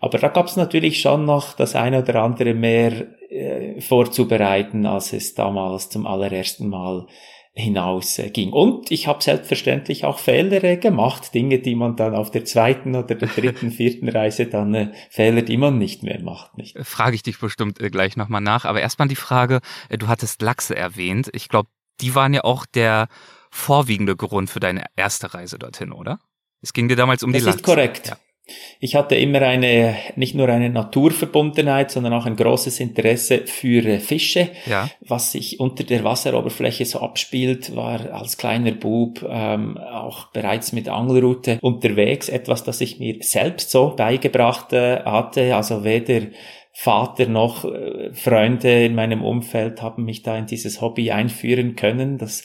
Aber 0.00 0.18
da 0.18 0.28
gab 0.28 0.46
es 0.46 0.56
natürlich 0.56 1.00
schon 1.00 1.24
noch 1.24 1.54
das 1.54 1.74
eine 1.74 2.02
oder 2.02 2.22
andere 2.22 2.54
mehr 2.54 3.06
äh, 3.30 3.80
vorzubereiten, 3.80 4.86
als 4.86 5.12
es 5.12 5.34
damals 5.34 5.88
zum 5.88 6.06
allerersten 6.06 6.68
Mal 6.68 7.06
hinaus 7.54 8.18
äh, 8.18 8.30
ging. 8.30 8.52
Und 8.52 8.90
ich 8.90 9.06
habe 9.06 9.22
selbstverständlich 9.22 10.04
auch 10.04 10.18
Fehler 10.18 10.62
äh, 10.64 10.76
gemacht, 10.76 11.32
Dinge, 11.34 11.60
die 11.60 11.76
man 11.76 11.94
dann 11.96 12.14
auf 12.14 12.30
der 12.30 12.44
zweiten 12.44 12.96
oder 12.96 13.14
der 13.14 13.28
dritten, 13.28 13.70
vierten 13.70 14.08
Reise 14.08 14.46
dann 14.46 14.74
äh, 14.74 14.92
Fehler, 15.08 15.42
die 15.42 15.56
man 15.56 15.78
nicht 15.78 16.02
mehr 16.02 16.20
macht. 16.20 16.58
Nicht? 16.58 16.76
Frage 16.82 17.14
ich 17.14 17.22
dich 17.22 17.38
bestimmt 17.38 17.80
äh, 17.80 17.90
gleich 17.90 18.16
nochmal 18.16 18.40
nach. 18.40 18.64
Aber 18.64 18.80
erstmal 18.80 19.08
die 19.08 19.16
Frage, 19.16 19.60
äh, 19.88 19.96
du 19.96 20.08
hattest 20.08 20.42
Lachse 20.42 20.76
erwähnt. 20.76 21.30
Ich 21.32 21.48
glaube, 21.48 21.68
die 22.00 22.16
waren 22.16 22.34
ja 22.34 22.42
auch 22.42 22.66
der 22.66 23.06
vorwiegende 23.50 24.16
Grund 24.16 24.50
für 24.50 24.60
deine 24.60 24.86
erste 24.96 25.32
Reise 25.32 25.58
dorthin, 25.58 25.92
oder? 25.92 26.18
Es 26.60 26.72
ging 26.72 26.88
dir 26.88 26.96
damals 26.96 27.22
um 27.22 27.32
das 27.32 27.42
die 27.42 27.46
Lachse. 27.46 27.62
Das 27.62 27.68
ist 27.68 27.74
korrekt. 27.74 28.08
Ja. 28.08 28.16
Ich 28.78 28.94
hatte 28.94 29.14
immer 29.14 29.40
eine, 29.40 29.96
nicht 30.16 30.34
nur 30.34 30.48
eine 30.50 30.68
Naturverbundenheit, 30.68 31.90
sondern 31.90 32.12
auch 32.12 32.26
ein 32.26 32.36
großes 32.36 32.78
Interesse 32.80 33.46
für 33.46 33.84
äh, 33.86 33.98
Fische. 33.98 34.50
Ja. 34.66 34.90
Was 35.00 35.32
sich 35.32 35.60
unter 35.60 35.84
der 35.84 36.04
Wasseroberfläche 36.04 36.84
so 36.84 37.00
abspielt, 37.00 37.74
war 37.74 38.12
als 38.12 38.36
kleiner 38.36 38.72
Bub 38.72 39.24
ähm, 39.26 39.78
auch 39.78 40.26
bereits 40.26 40.72
mit 40.72 40.90
Angelrute 40.90 41.58
unterwegs. 41.62 42.28
Etwas, 42.28 42.64
das 42.64 42.82
ich 42.82 42.98
mir 42.98 43.16
selbst 43.20 43.70
so 43.70 43.94
beigebracht 43.96 44.74
äh, 44.74 45.02
hatte. 45.04 45.56
Also 45.56 45.84
weder 45.84 46.26
Vater 46.72 47.26
noch 47.26 47.64
äh, 47.64 48.12
Freunde 48.12 48.84
in 48.84 48.94
meinem 48.94 49.24
Umfeld 49.24 49.80
haben 49.80 50.04
mich 50.04 50.22
da 50.22 50.36
in 50.36 50.46
dieses 50.46 50.82
Hobby 50.82 51.12
einführen 51.12 51.76
können. 51.76 52.18
Das 52.18 52.44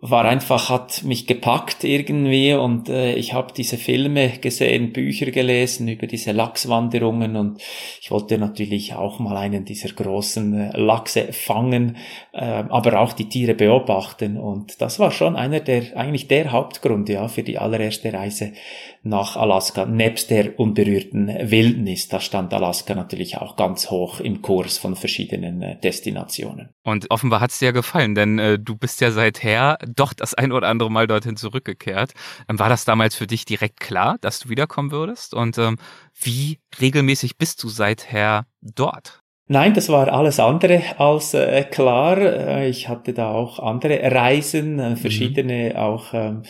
war 0.00 0.24
einfach, 0.24 0.68
hat 0.68 1.04
mich 1.04 1.26
gepackt 1.26 1.84
irgendwie 1.84 2.54
und 2.54 2.88
äh, 2.88 3.14
ich 3.14 3.32
habe 3.32 3.52
diese 3.52 3.76
Filme 3.76 4.28
gesehen, 4.38 4.92
Bücher 4.92 5.30
gelesen 5.30 5.88
über 5.88 6.06
diese 6.06 6.32
Lachswanderungen 6.32 7.36
und 7.36 7.60
ich 8.00 8.10
wollte 8.10 8.38
natürlich 8.38 8.94
auch 8.94 9.18
mal 9.18 9.36
einen 9.36 9.64
dieser 9.64 9.88
großen 9.88 10.70
äh, 10.72 10.78
Lachse 10.78 11.32
fangen, 11.32 11.96
äh, 12.32 12.64
aber 12.68 13.00
auch 13.00 13.12
die 13.12 13.28
Tiere 13.28 13.54
beobachten 13.54 14.36
und 14.36 14.80
das 14.80 14.98
war 14.98 15.10
schon 15.10 15.36
einer 15.36 15.60
der, 15.60 15.96
eigentlich 15.96 16.28
der 16.28 16.52
Hauptgrund, 16.52 17.08
ja, 17.08 17.28
für 17.28 17.42
die 17.42 17.58
allererste 17.58 18.12
Reise 18.12 18.52
nach 19.08 19.36
Alaska, 19.36 19.86
nebst 19.86 20.30
der 20.30 20.58
unberührten 20.58 21.28
Wildnis. 21.28 22.08
Da 22.08 22.20
stand 22.20 22.52
Alaska 22.52 22.94
natürlich 22.94 23.38
auch 23.38 23.56
ganz 23.56 23.90
hoch 23.90 24.20
im 24.20 24.42
Kurs 24.42 24.78
von 24.78 24.96
verschiedenen 24.96 25.62
äh, 25.62 25.80
Destinationen. 25.80 26.70
Und 26.82 27.10
offenbar 27.10 27.40
hat 27.40 27.50
es 27.50 27.58
dir 27.58 27.66
ja 27.66 27.72
gefallen, 27.72 28.14
denn 28.14 28.38
äh, 28.38 28.58
du 28.58 28.76
bist 28.76 29.00
ja 29.00 29.10
seither 29.10 29.78
doch 29.86 30.12
das 30.12 30.34
ein 30.34 30.52
oder 30.52 30.68
andere 30.68 30.90
Mal 30.90 31.06
dorthin 31.06 31.36
zurückgekehrt. 31.36 32.12
Ähm, 32.48 32.58
war 32.58 32.68
das 32.68 32.84
damals 32.84 33.14
für 33.14 33.26
dich 33.26 33.44
direkt 33.44 33.80
klar, 33.80 34.16
dass 34.20 34.40
du 34.40 34.48
wiederkommen 34.48 34.90
würdest? 34.90 35.34
Und 35.34 35.58
ähm, 35.58 35.78
wie 36.14 36.60
regelmäßig 36.80 37.36
bist 37.36 37.62
du 37.62 37.68
seither 37.68 38.46
dort? 38.60 39.22
Nein, 39.48 39.74
das 39.74 39.88
war 39.88 40.12
alles 40.12 40.40
andere 40.40 40.82
als 40.98 41.32
äh, 41.32 41.62
klar. 41.62 42.18
Äh, 42.18 42.68
ich 42.68 42.88
hatte 42.88 43.12
da 43.12 43.30
auch 43.30 43.60
andere 43.60 44.00
Reisen, 44.10 44.80
äh, 44.80 44.96
verschiedene 44.96 45.70
mhm. 45.70 45.76
auch 45.76 46.14
ähm, 46.14 46.42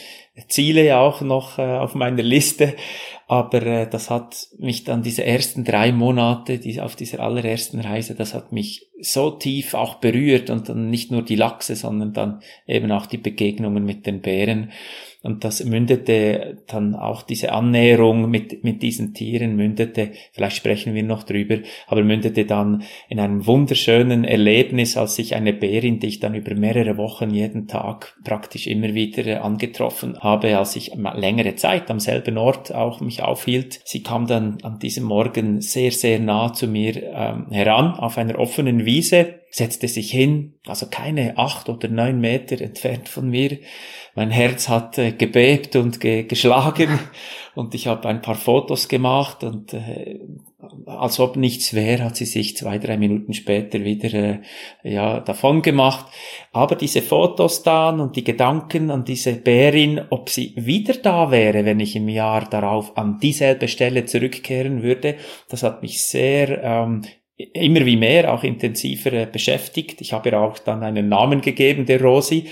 Ziele 0.49 0.97
auch 0.97 1.21
noch 1.21 1.59
äh, 1.59 1.63
auf 1.63 1.95
meiner 1.95 2.23
Liste. 2.23 2.75
Aber 3.29 3.63
äh, 3.63 3.91
das 3.91 4.09
hat 4.09 4.49
mich 4.59 4.85
dann 4.85 5.03
diese 5.03 5.25
ersten 5.25 5.63
drei 5.65 5.93
Monate, 5.93 6.59
die, 6.59 6.81
auf 6.81 6.97
dieser 6.97 7.21
allerersten 7.21 7.81
Reise, 7.81 8.15
das 8.15 8.33
hat 8.33 8.53
mich 8.53 8.89
so 8.99 9.31
tief 9.31 9.75
auch 9.75 9.97
berührt 9.97 10.49
und 10.49 10.71
dann 10.71 10.89
nicht 10.89 11.11
nur 11.11 11.23
die 11.23 11.37
Lachse, 11.37 11.77
sondern 11.77 12.15
dann 12.15 12.41
eben 12.67 12.91
auch 12.93 13.05
die 13.05 13.19
Begegnungen 13.19 13.85
mit 13.85 14.07
den 14.07 14.23
Bären. 14.23 14.71
Und 15.27 15.43
das 15.43 15.65
mündete 15.65 16.59
dann 16.69 16.95
auch 16.95 17.23
diese 17.23 17.51
Annäherung 17.51 18.31
mit, 18.31 18.63
mit 18.63 18.81
diesen 18.81 19.13
Tieren 19.13 19.57
mündete, 19.57 20.13
vielleicht 20.31 20.57
sprechen 20.57 20.95
wir 20.95 21.03
noch 21.03 21.25
drüber, 21.25 21.57
aber 21.89 22.05
mündete 22.05 22.45
dann 22.45 22.85
in 23.09 23.19
einem 23.19 23.45
wunderschönen 23.45 24.23
Erlebnis, 24.23 24.97
als 24.97 25.17
sich 25.17 25.35
eine 25.35 25.53
Bärin, 25.53 25.99
die 25.99 26.07
ich 26.07 26.21
dann 26.21 26.37
über 26.37 26.55
mehrere 26.55 26.97
Wochen 26.97 27.31
jeden 27.31 27.67
Tag 27.67 28.17
praktisch 28.23 28.69
immer 28.69 28.95
wieder 28.95 29.43
angetroffen 29.43 30.17
habe, 30.21 30.57
als 30.57 30.77
ich 30.77 30.93
längere 30.95 31.57
Zeit 31.57 31.91
am 31.91 31.99
selben 31.99 32.39
Ort 32.39 32.73
auch 32.73 33.01
mich 33.01 33.25
aufhielt. 33.25 33.81
Sie 33.85 34.05
kam 34.05 34.29
dann 34.29 34.59
an 34.63 34.79
diesem 34.79 35.03
Morgen 35.03 35.61
sehr, 35.61 35.91
sehr 35.91 36.21
nah 36.21 36.53
zu 36.53 36.69
mir 36.69 37.03
ähm, 37.03 37.47
heran 37.51 37.95
auf 37.95 38.17
einer 38.17 38.39
offenen 38.39 38.87
Wiese, 38.87 39.36
setzte 39.51 39.89
sich 39.89 40.11
hin, 40.11 40.55
also 40.67 40.87
keine 40.91 41.39
acht 41.39 41.69
oder 41.69 41.89
neun 41.89 42.21
Meter 42.21 42.61
entfernt 42.61 43.09
von 43.09 43.29
mir, 43.31 43.59
mein 44.15 44.31
Herz 44.31 44.69
hat 44.69 44.99
äh, 44.99 45.13
gebebt 45.13 45.77
und 45.77 46.01
ge 46.01 46.25
geschlagen 46.25 46.99
und 47.55 47.75
ich 47.75 47.87
habe 47.87 48.09
ein 48.09 48.23
paar 48.23 48.35
Fotos 48.35 48.89
gemacht 48.89 49.45
und 49.45 49.73
äh, 49.73 50.21
als 50.87 51.21
ob 51.21 51.37
nichts 51.37 51.75
wäre, 51.75 52.05
hat 52.05 52.17
sie 52.17 52.25
sich 52.25 52.57
zwei, 52.57 52.79
drei 52.79 52.97
Minuten 52.97 53.35
später 53.35 53.85
wieder 53.85 54.13
äh, 54.15 54.41
ja, 54.83 55.21
davon 55.21 55.63
gemacht. 55.63 56.07
Aber 56.53 56.77
diese 56.77 57.03
Fotos 57.03 57.63
dann 57.63 58.01
und 58.01 58.17
die 58.17 58.25
Gedanken 58.25 58.91
an 58.91 59.05
diese 59.05 59.35
Bärin, 59.35 60.01
ob 60.11 60.31
sie 60.31 60.55
wieder 60.57 60.95
da 60.95 61.31
wäre, 61.31 61.65
wenn 61.65 61.81
ich 61.81 61.97
im 61.97 62.09
Jahr 62.09 62.49
darauf 62.49 62.97
an 62.97 63.19
dieselbe 63.21 63.69
Stelle 63.69 64.07
zurückkehren 64.07 64.83
würde, 64.83 65.17
das 65.49 65.63
hat 65.63 65.83
mich 65.83 66.03
sehr 66.05 66.63
ähm, 66.63 67.03
immer 67.37 67.85
wie 67.85 67.97
mehr, 67.97 68.33
auch 68.33 68.43
intensiver 68.43 69.13
äh, 69.13 69.27
beschäftigt. 69.31 70.01
Ich 70.01 70.13
habe 70.13 70.31
ihr 70.31 70.41
auch 70.41 70.59
dann 70.59 70.83
einen 70.83 71.09
Namen 71.09 71.41
gegeben, 71.41 71.87
der 71.87 72.01
Rosi. 72.01 72.47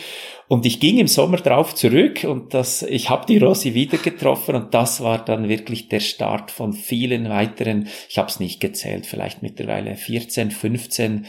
Und 0.55 0.65
ich 0.67 0.79
ging 0.79 0.99
im 0.99 1.09
Sommer 1.09 1.39
drauf 1.39 1.75
zurück 1.75 2.23
und 2.23 2.55
das, 2.55 2.85
ich 2.85 3.11
habe 3.11 3.27
die 3.27 3.39
Rosi 3.39 3.75
wieder 3.75 3.99
getroffen 3.99 4.55
und 4.55 4.73
das 4.73 5.03
war 5.03 5.19
dann 5.19 5.49
wirklich 5.49 5.89
der 5.89 5.99
Start 5.99 6.53
von 6.53 6.73
vielen 6.73 7.29
weiteren, 7.29 7.89
ich 8.09 8.19
habe 8.19 8.29
es 8.29 8.39
nicht 8.39 8.61
gezählt, 8.61 9.05
vielleicht 9.05 9.43
mittlerweile 9.43 9.97
14, 9.97 10.53
15 10.53 11.27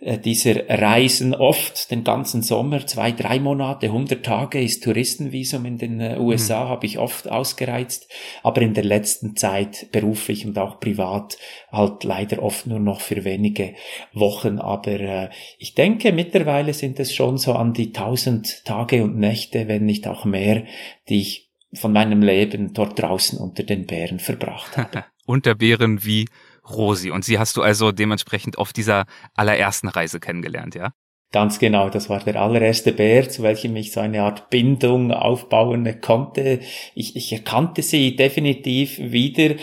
äh, 0.00 0.16
dieser 0.16 0.68
Reisen 0.68 1.34
oft 1.34 1.90
den 1.90 2.04
ganzen 2.04 2.42
Sommer, 2.42 2.86
zwei, 2.86 3.10
drei 3.10 3.40
Monate, 3.40 3.86
100 3.86 4.24
Tage 4.24 4.62
ist 4.62 4.84
Touristenvisum 4.84 5.64
in 5.64 5.78
den 5.78 6.00
äh, 6.00 6.16
USA, 6.20 6.66
mhm. 6.66 6.68
habe 6.68 6.86
ich 6.86 7.00
oft 7.00 7.28
ausgereizt, 7.28 8.08
aber 8.44 8.62
in 8.62 8.74
der 8.74 8.84
letzten 8.84 9.34
Zeit 9.34 9.88
beruflich 9.90 10.46
und 10.46 10.56
auch 10.56 10.78
privat 10.78 11.36
halt 11.72 12.04
leider 12.04 12.40
oft 12.40 12.68
nur 12.68 12.78
noch 12.78 13.00
für 13.00 13.24
wenige 13.24 13.74
Wochen. 14.12 14.60
Aber 14.60 15.00
äh, 15.00 15.30
ich 15.58 15.74
denke, 15.74 16.12
mittlerweile 16.12 16.74
sind 16.74 17.00
es 17.00 17.12
schon 17.12 17.36
so 17.36 17.54
an 17.54 17.72
die 17.72 17.88
1000 17.88 18.67
Tage 18.68 19.02
und 19.02 19.16
Nächte, 19.16 19.66
wenn 19.66 19.86
nicht 19.86 20.06
auch 20.06 20.24
mehr, 20.24 20.64
die 21.08 21.20
ich 21.20 21.50
von 21.72 21.92
meinem 21.92 22.22
Leben 22.22 22.72
dort 22.74 23.00
draußen 23.00 23.38
unter 23.38 23.62
den 23.62 23.86
Bären 23.86 24.20
verbracht 24.20 24.76
habe. 24.76 25.04
unter 25.26 25.54
Bären 25.54 26.04
wie 26.04 26.26
Rosi. 26.68 27.10
Und 27.10 27.24
sie 27.24 27.38
hast 27.38 27.56
du 27.56 27.62
also 27.62 27.92
dementsprechend 27.92 28.58
auf 28.58 28.72
dieser 28.72 29.06
allerersten 29.34 29.88
Reise 29.88 30.20
kennengelernt, 30.20 30.74
ja? 30.74 30.92
Ganz 31.30 31.58
genau, 31.58 31.90
das 31.90 32.08
war 32.08 32.20
der 32.20 32.40
allererste 32.40 32.92
Bär, 32.92 33.28
zu 33.28 33.42
welchem 33.42 33.76
ich 33.76 33.92
so 33.92 34.00
eine 34.00 34.22
Art 34.22 34.48
Bindung 34.48 35.12
aufbauen 35.12 36.00
konnte. 36.00 36.60
Ich, 36.94 37.16
ich 37.16 37.30
erkannte 37.32 37.82
sie 37.82 38.16
definitiv 38.16 38.98
wieder, 38.98 39.56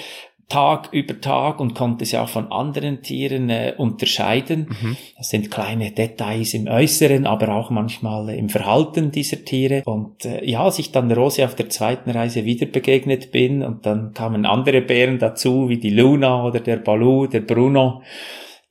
Tag 0.47 0.89
über 0.91 1.19
Tag 1.19 1.59
und 1.59 1.73
konnte 1.73 2.05
sie 2.05 2.17
auch 2.17 2.29
von 2.29 2.51
anderen 2.51 3.01
Tieren 3.01 3.49
äh, 3.49 3.73
unterscheiden. 3.77 4.67
Mhm. 4.69 4.97
Das 5.17 5.29
sind 5.29 5.49
kleine 5.49 5.91
Details 5.91 6.53
im 6.53 6.67
Äußeren, 6.67 7.25
aber 7.25 7.49
auch 7.49 7.71
manchmal 7.71 8.29
im 8.29 8.49
Verhalten 8.49 9.11
dieser 9.11 9.43
Tiere. 9.43 9.81
Und 9.85 10.23
äh, 10.25 10.45
ja, 10.45 10.63
als 10.63 10.77
ich 10.77 10.91
dann 10.91 11.11
Rosi 11.11 11.43
auf 11.43 11.55
der 11.55 11.69
zweiten 11.69 12.11
Reise 12.11 12.45
wieder 12.45 12.67
begegnet 12.67 13.31
bin 13.31 13.63
und 13.63 13.85
dann 13.87 14.13
kamen 14.13 14.45
andere 14.45 14.81
Bären 14.81 15.17
dazu, 15.17 15.67
wie 15.67 15.77
die 15.77 15.89
Luna 15.89 16.45
oder 16.45 16.59
der 16.59 16.77
Balu, 16.77 17.25
der 17.25 17.41
Bruno, 17.41 18.03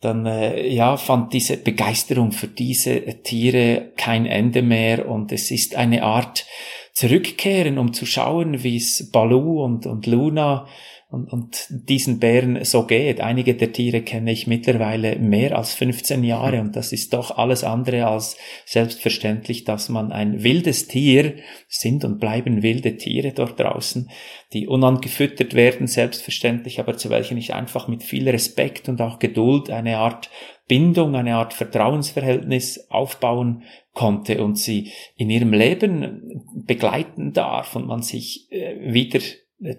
dann 0.00 0.26
äh, 0.26 0.69
ja 0.69 0.97
fand 0.97 1.33
diese 1.33 1.57
Begeisterung 1.57 2.31
für 2.31 2.49
diese 2.49 3.00
Tiere 3.23 3.93
kein 3.97 4.26
Ende 4.26 4.62
mehr 4.62 5.09
und 5.09 5.33
es 5.33 5.50
ist 5.50 5.75
eine 5.75 6.04
Art 6.04 6.47
zurückkehren, 6.93 7.78
um 7.78 7.93
zu 7.93 8.07
schauen, 8.07 8.62
wie 8.62 8.76
es 8.76 9.11
Balu 9.11 9.64
und, 9.64 9.87
und 9.87 10.07
Luna 10.07 10.66
und, 11.14 11.33
und 11.33 11.66
diesen 11.71 12.18
Bären 12.18 12.64
so 12.64 12.87
geht. 12.87 13.21
Einige 13.21 13.54
der 13.54 13.73
Tiere 13.73 14.02
kenne 14.02 14.33
ich 14.33 14.47
mittlerweile 14.47 15.16
mehr 15.16 15.56
als 15.56 15.75
15 15.75 16.25
Jahre 16.25 16.61
und 16.61 16.76
das 16.76 16.92
ist 16.92 17.14
doch 17.14 17.38
alles 17.38 17.64
andere 17.64 18.06
als 18.06 18.37
selbstverständlich, 18.66 19.64
dass 19.64 19.88
man 19.88 20.12
ein 20.12 20.42
wildes 20.42 20.88
Tier 20.88 21.37
sind 21.68 22.04
und 22.04 22.18
bleiben 22.18 22.62
wilde 22.62 22.97
Tiere 22.97 23.33
dort 23.33 23.61
draußen, 23.61 24.11
die 24.52 24.66
unangefüttert 24.66 25.54
werden, 25.54 25.87
selbstverständlich, 25.87 26.80
aber 26.80 26.97
zu 26.97 27.09
welchen 27.09 27.38
ich 27.38 27.54
einfach 27.54 27.88
mit 27.88 28.02
viel 28.02 28.28
Respekt 28.28 28.88
und 28.88 29.00
auch 29.00 29.18
Geduld 29.18 29.71
eine 29.71 29.99
Art 29.99 30.30
Bindung, 30.66 31.14
eine 31.14 31.37
Art 31.37 31.52
Vertrauensverhältnis 31.52 32.87
aufbauen 32.90 33.64
konnte 33.92 34.42
und 34.42 34.59
sie 34.59 34.92
in 35.16 35.30
ihrem 35.30 35.52
Leben 35.52 36.42
begleiten 36.54 37.33
darf 37.33 37.76
und 37.76 37.87
man 37.87 38.02
sich 38.02 38.49
äh, 38.50 38.92
wieder 38.92 39.21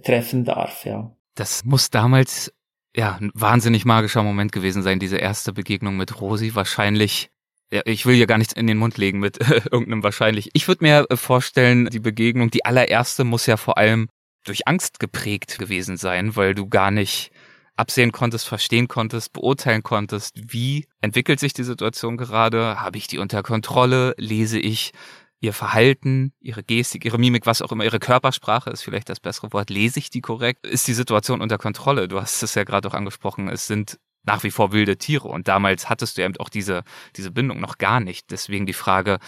treffen 0.04 0.46
darf, 0.46 0.86
ja. 0.86 1.15
Das 1.36 1.66
muss 1.66 1.90
damals 1.90 2.52
ja 2.96 3.16
ein 3.16 3.32
wahnsinnig 3.34 3.86
magischer 3.86 4.24
Moment 4.24 4.52
gewesen 4.52 4.84
sein, 4.84 5.00
diese 5.00 5.18
erste 5.18 5.54
Begegnung 5.54 5.98
mit 5.98 6.22
Rosi. 6.22 6.56
Wahrscheinlich 6.56 7.30
ja, 7.72 7.82
ich 7.86 8.06
will 8.06 8.16
ja 8.16 8.26
gar 8.26 8.38
nichts 8.38 8.54
in 8.54 8.68
den 8.68 8.78
Mund 8.78 8.98
legen 8.98 9.20
mit 9.20 9.40
irgendeinem 9.72 10.04
wahrscheinlich. 10.04 10.50
Ich 10.54 10.68
würde 10.68 10.84
mir 10.84 11.06
äh, 11.10 11.18
vorstellen, 11.18 11.88
die 11.88 12.00
Begegnung, 12.00 12.52
die 12.52 12.66
allererste 12.66 13.24
muss 13.24 13.46
ja 13.48 13.58
vor 13.58 13.78
allem 13.78 14.08
durch 14.46 14.68
Angst 14.68 15.00
geprägt 15.00 15.58
gewesen 15.58 15.98
sein, 15.98 16.36
weil 16.36 16.54
du 16.54 16.70
gar 16.70 16.92
nicht 16.92 17.32
absehen 17.76 18.12
konntest, 18.12 18.48
verstehen 18.48 18.88
konntest, 18.88 19.34
beurteilen 19.34 19.84
konntest, 19.84 20.36
wie 20.54 20.88
entwickelt 21.02 21.40
sich 21.40 21.54
die 21.54 21.64
Situation 21.64 22.16
gerade, 22.16 22.80
habe 22.80 22.98
ich 22.98 23.08
die 23.08 23.18
unter 23.18 23.44
Kontrolle, 23.44 24.14
lese 24.18 24.60
ich 24.60 24.94
ihr 25.40 25.54
Verhalten, 25.54 26.34
ihre 26.40 26.64
Gestik, 26.64 27.06
ihre 27.06 27.18
Mimik, 27.18 27.46
was 27.46 27.62
auch 27.62 27.72
immer, 27.72 27.84
ihre 27.84 28.00
Körpersprache 28.00 28.70
ist 28.70 28.84
vielleicht 28.84 29.10
das 29.10 29.20
bessere 29.20 29.52
Wort. 29.54 29.70
Lese 29.70 30.00
ich 30.00 30.10
die 30.10 30.22
korrekt? 30.22 30.66
Ist 30.66 30.88
die 30.88 30.94
Situation 30.94 31.42
unter 31.42 31.58
Kontrolle? 31.58 32.08
Du 32.08 32.20
hast 32.20 32.42
es 32.42 32.56
ja 32.56 32.64
gerade 32.64 32.88
auch 32.88 32.94
angesprochen. 32.94 33.48
Es 33.50 33.68
sind 33.68 34.00
nach 34.24 34.44
wie 34.44 34.52
vor 34.52 34.72
wilde 34.72 34.98
Tiere 34.98 35.28
und 35.28 35.48
damals 35.48 35.88
hattest 35.90 36.18
du 36.18 36.24
eben 36.24 36.36
auch 36.38 36.50
diese, 36.50 36.84
diese 37.16 37.32
Bindung 37.32 37.60
noch 37.60 37.78
gar 37.78 38.00
nicht. 38.00 38.32
Deswegen 38.32 38.66
die 38.66 38.74
Frage, 38.74 39.20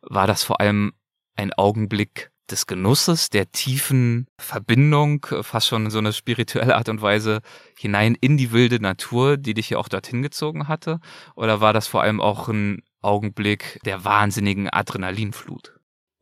war 0.00 0.26
das 0.26 0.42
vor 0.42 0.60
allem 0.60 0.92
ein 1.36 1.52
Augenblick 1.52 2.30
des 2.50 2.66
Genusses, 2.66 3.28
der 3.28 3.50
tiefen 3.50 4.26
Verbindung, 4.38 5.26
fast 5.42 5.66
schon 5.66 5.86
in 5.86 5.90
so 5.90 5.98
eine 5.98 6.12
spirituelle 6.12 6.76
Art 6.76 6.88
und 6.88 7.02
Weise 7.02 7.40
hinein 7.76 8.16
in 8.20 8.36
die 8.36 8.52
wilde 8.52 8.80
Natur, 8.80 9.36
die 9.36 9.54
dich 9.54 9.70
ja 9.70 9.78
auch 9.78 9.88
dorthin 9.88 10.22
gezogen 10.22 10.68
hatte? 10.68 11.00
Oder 11.34 11.60
war 11.60 11.72
das 11.72 11.88
vor 11.88 12.02
allem 12.02 12.20
auch 12.20 12.48
ein 12.48 12.82
Augenblick 13.06 13.80
der 13.84 14.04
wahnsinnigen 14.04 14.68
Adrenalinflut? 14.68 15.75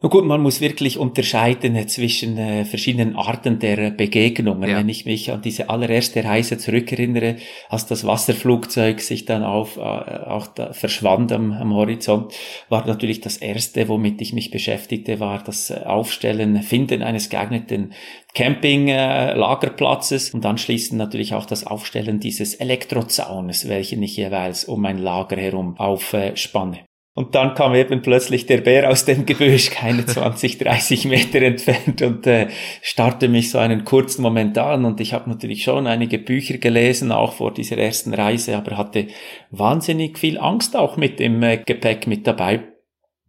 Na 0.04 0.10
gut, 0.10 0.26
man 0.26 0.42
muss 0.42 0.60
wirklich 0.60 0.98
unterscheiden 0.98 1.74
äh, 1.76 1.86
zwischen 1.86 2.36
äh, 2.36 2.66
verschiedenen 2.66 3.16
Arten 3.16 3.58
der 3.58 3.90
Begegnungen. 3.90 4.68
Ja. 4.68 4.76
Wenn 4.76 4.90
ich 4.90 5.06
mich 5.06 5.32
an 5.32 5.40
diese 5.40 5.70
allererste 5.70 6.22
Reise 6.22 6.58
zurückerinnere, 6.58 7.36
als 7.70 7.86
das 7.86 8.06
Wasserflugzeug 8.06 9.00
sich 9.00 9.24
dann 9.24 9.42
auf, 9.42 9.78
äh, 9.78 9.80
auch 9.80 10.46
da 10.48 10.74
verschwand 10.74 11.32
am, 11.32 11.52
am 11.52 11.72
Horizont, 11.72 12.34
war 12.68 12.86
natürlich 12.86 13.22
das 13.22 13.38
erste, 13.38 13.88
womit 13.88 14.20
ich 14.20 14.34
mich 14.34 14.50
beschäftigte, 14.50 15.20
war 15.20 15.42
das 15.42 15.70
äh, 15.70 15.80
Aufstellen, 15.86 16.60
Finden 16.62 17.02
eines 17.02 17.30
geeigneten 17.30 17.94
Camping-Lagerplatzes 18.34 20.28
äh, 20.28 20.36
und 20.36 20.44
anschließend 20.44 20.98
natürlich 20.98 21.32
auch 21.32 21.46
das 21.46 21.66
Aufstellen 21.66 22.20
dieses 22.20 22.52
Elektrozaunes, 22.52 23.70
welchen 23.70 24.02
ich 24.02 24.18
jeweils 24.18 24.66
um 24.66 24.82
mein 24.82 24.98
Lager 24.98 25.36
herum 25.36 25.78
aufspanne. 25.78 26.80
Und 27.16 27.36
dann 27.36 27.54
kam 27.54 27.76
eben 27.76 28.02
plötzlich 28.02 28.46
der 28.46 28.58
Bär 28.58 28.90
aus 28.90 29.04
dem 29.04 29.24
Gebüsch, 29.24 29.70
keine 29.70 30.04
20, 30.06 30.58
30 30.58 31.04
Meter 31.04 31.40
entfernt 31.42 32.02
und 32.02 32.26
äh, 32.26 32.48
starrte 32.82 33.28
mich 33.28 33.50
so 33.50 33.58
einen 33.58 33.84
kurzen 33.84 34.22
Moment 34.22 34.58
an. 34.58 34.84
Und 34.84 35.00
ich 35.00 35.12
habe 35.12 35.30
natürlich 35.30 35.62
schon 35.62 35.86
einige 35.86 36.18
Bücher 36.18 36.58
gelesen, 36.58 37.12
auch 37.12 37.34
vor 37.34 37.54
dieser 37.54 37.78
ersten 37.78 38.12
Reise, 38.14 38.56
aber 38.56 38.76
hatte 38.76 39.06
wahnsinnig 39.50 40.18
viel 40.18 40.38
Angst 40.38 40.76
auch 40.76 40.96
mit 40.96 41.20
dem 41.20 41.40
äh, 41.44 41.58
Gepäck 41.58 42.08
mit 42.08 42.26
dabei. 42.26 42.64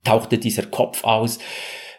Tauchte 0.04 0.40
dieser 0.40 0.64
Kopf 0.64 1.04
aus 1.04 1.38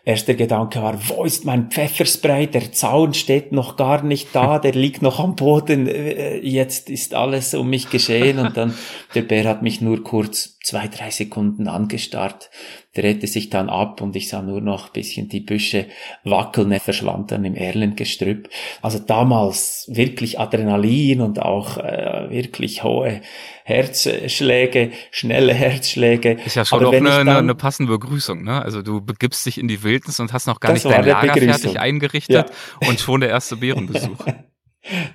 erster 0.07 0.35
Gedanke 0.35 0.81
war, 0.81 0.97
wo 1.09 1.25
ist 1.25 1.45
mein 1.45 1.69
Pfefferspray? 1.69 2.47
Der 2.47 2.73
Zaun 2.73 3.13
steht 3.13 3.51
noch 3.51 3.77
gar 3.77 4.03
nicht 4.03 4.29
da, 4.35 4.61
der 4.61 4.73
liegt 4.73 5.03
noch 5.03 5.19
am 5.19 5.35
Boden. 5.35 5.89
Äh, 5.89 6.39
jetzt 6.39 6.89
ist 6.89 7.13
alles 7.13 7.53
um 7.55 7.69
mich 7.69 7.91
geschehen 7.91 8.39
und 8.39 8.57
dann 8.57 8.73
der 9.15 9.23
Bär 9.23 9.45
hat 9.45 9.63
mich 9.63 9.81
nur 9.81 10.03
kurz 10.05 10.59
zwei, 10.63 10.87
drei 10.87 11.11
Sekunden 11.11 11.67
angestarrt, 11.67 12.51
drehte 12.97 13.27
sich 13.27 13.51
dann 13.51 13.69
ab 13.69 14.01
und 14.01 14.17
ich 14.17 14.29
sah 14.29 14.43
nur 14.43 14.61
noch 14.61 14.87
ein 14.87 14.93
bisschen 14.93 15.29
die 15.29 15.41
Büsche 15.41 15.87
wackeln, 16.25 16.73
er 16.73 16.81
verschwand 16.81 17.31
dann 17.31 17.45
im 17.45 17.55
Erlengestrüpp. 17.55 18.49
Also 18.83 18.99
damals 18.99 19.87
wirklich 19.93 20.41
Adrenalin 20.41 21.21
und 21.21 21.41
auch 21.41 21.79
äh, 21.79 22.31
wirklich 22.31 22.83
hohe 22.85 23.21
Herzschläge, 23.65 24.93
schnelle 25.11 25.53
Herzschläge. 25.53 26.39
Ist 26.45 26.57
ja 26.57 26.65
schon 26.65 26.81
doch 26.81 26.93
eine, 26.93 27.09
dann, 27.09 27.29
eine, 27.29 27.55
passende 27.55 27.93
Begrüßung, 27.93 28.43
ne? 28.45 28.63
Also 28.63 28.83
du 28.83 29.01
begibst 29.01 29.45
dich 29.45 29.59
in 29.59 29.69
die 29.69 29.83
Wildnis 29.83 30.21
und 30.21 30.33
hast 30.33 30.47
noch 30.47 30.61
gar 30.61 30.73
nicht 30.73 30.85
dein 30.85 31.05
Lager 31.05 31.35
Begrüßung. 31.35 31.61
fertig 31.61 31.81
eingerichtet 31.81 32.51
ja. 32.51 32.89
und 32.89 33.01
schon 33.01 33.21
der 33.21 33.31
erste 33.31 33.57
Bärenbesuch. 33.57 34.25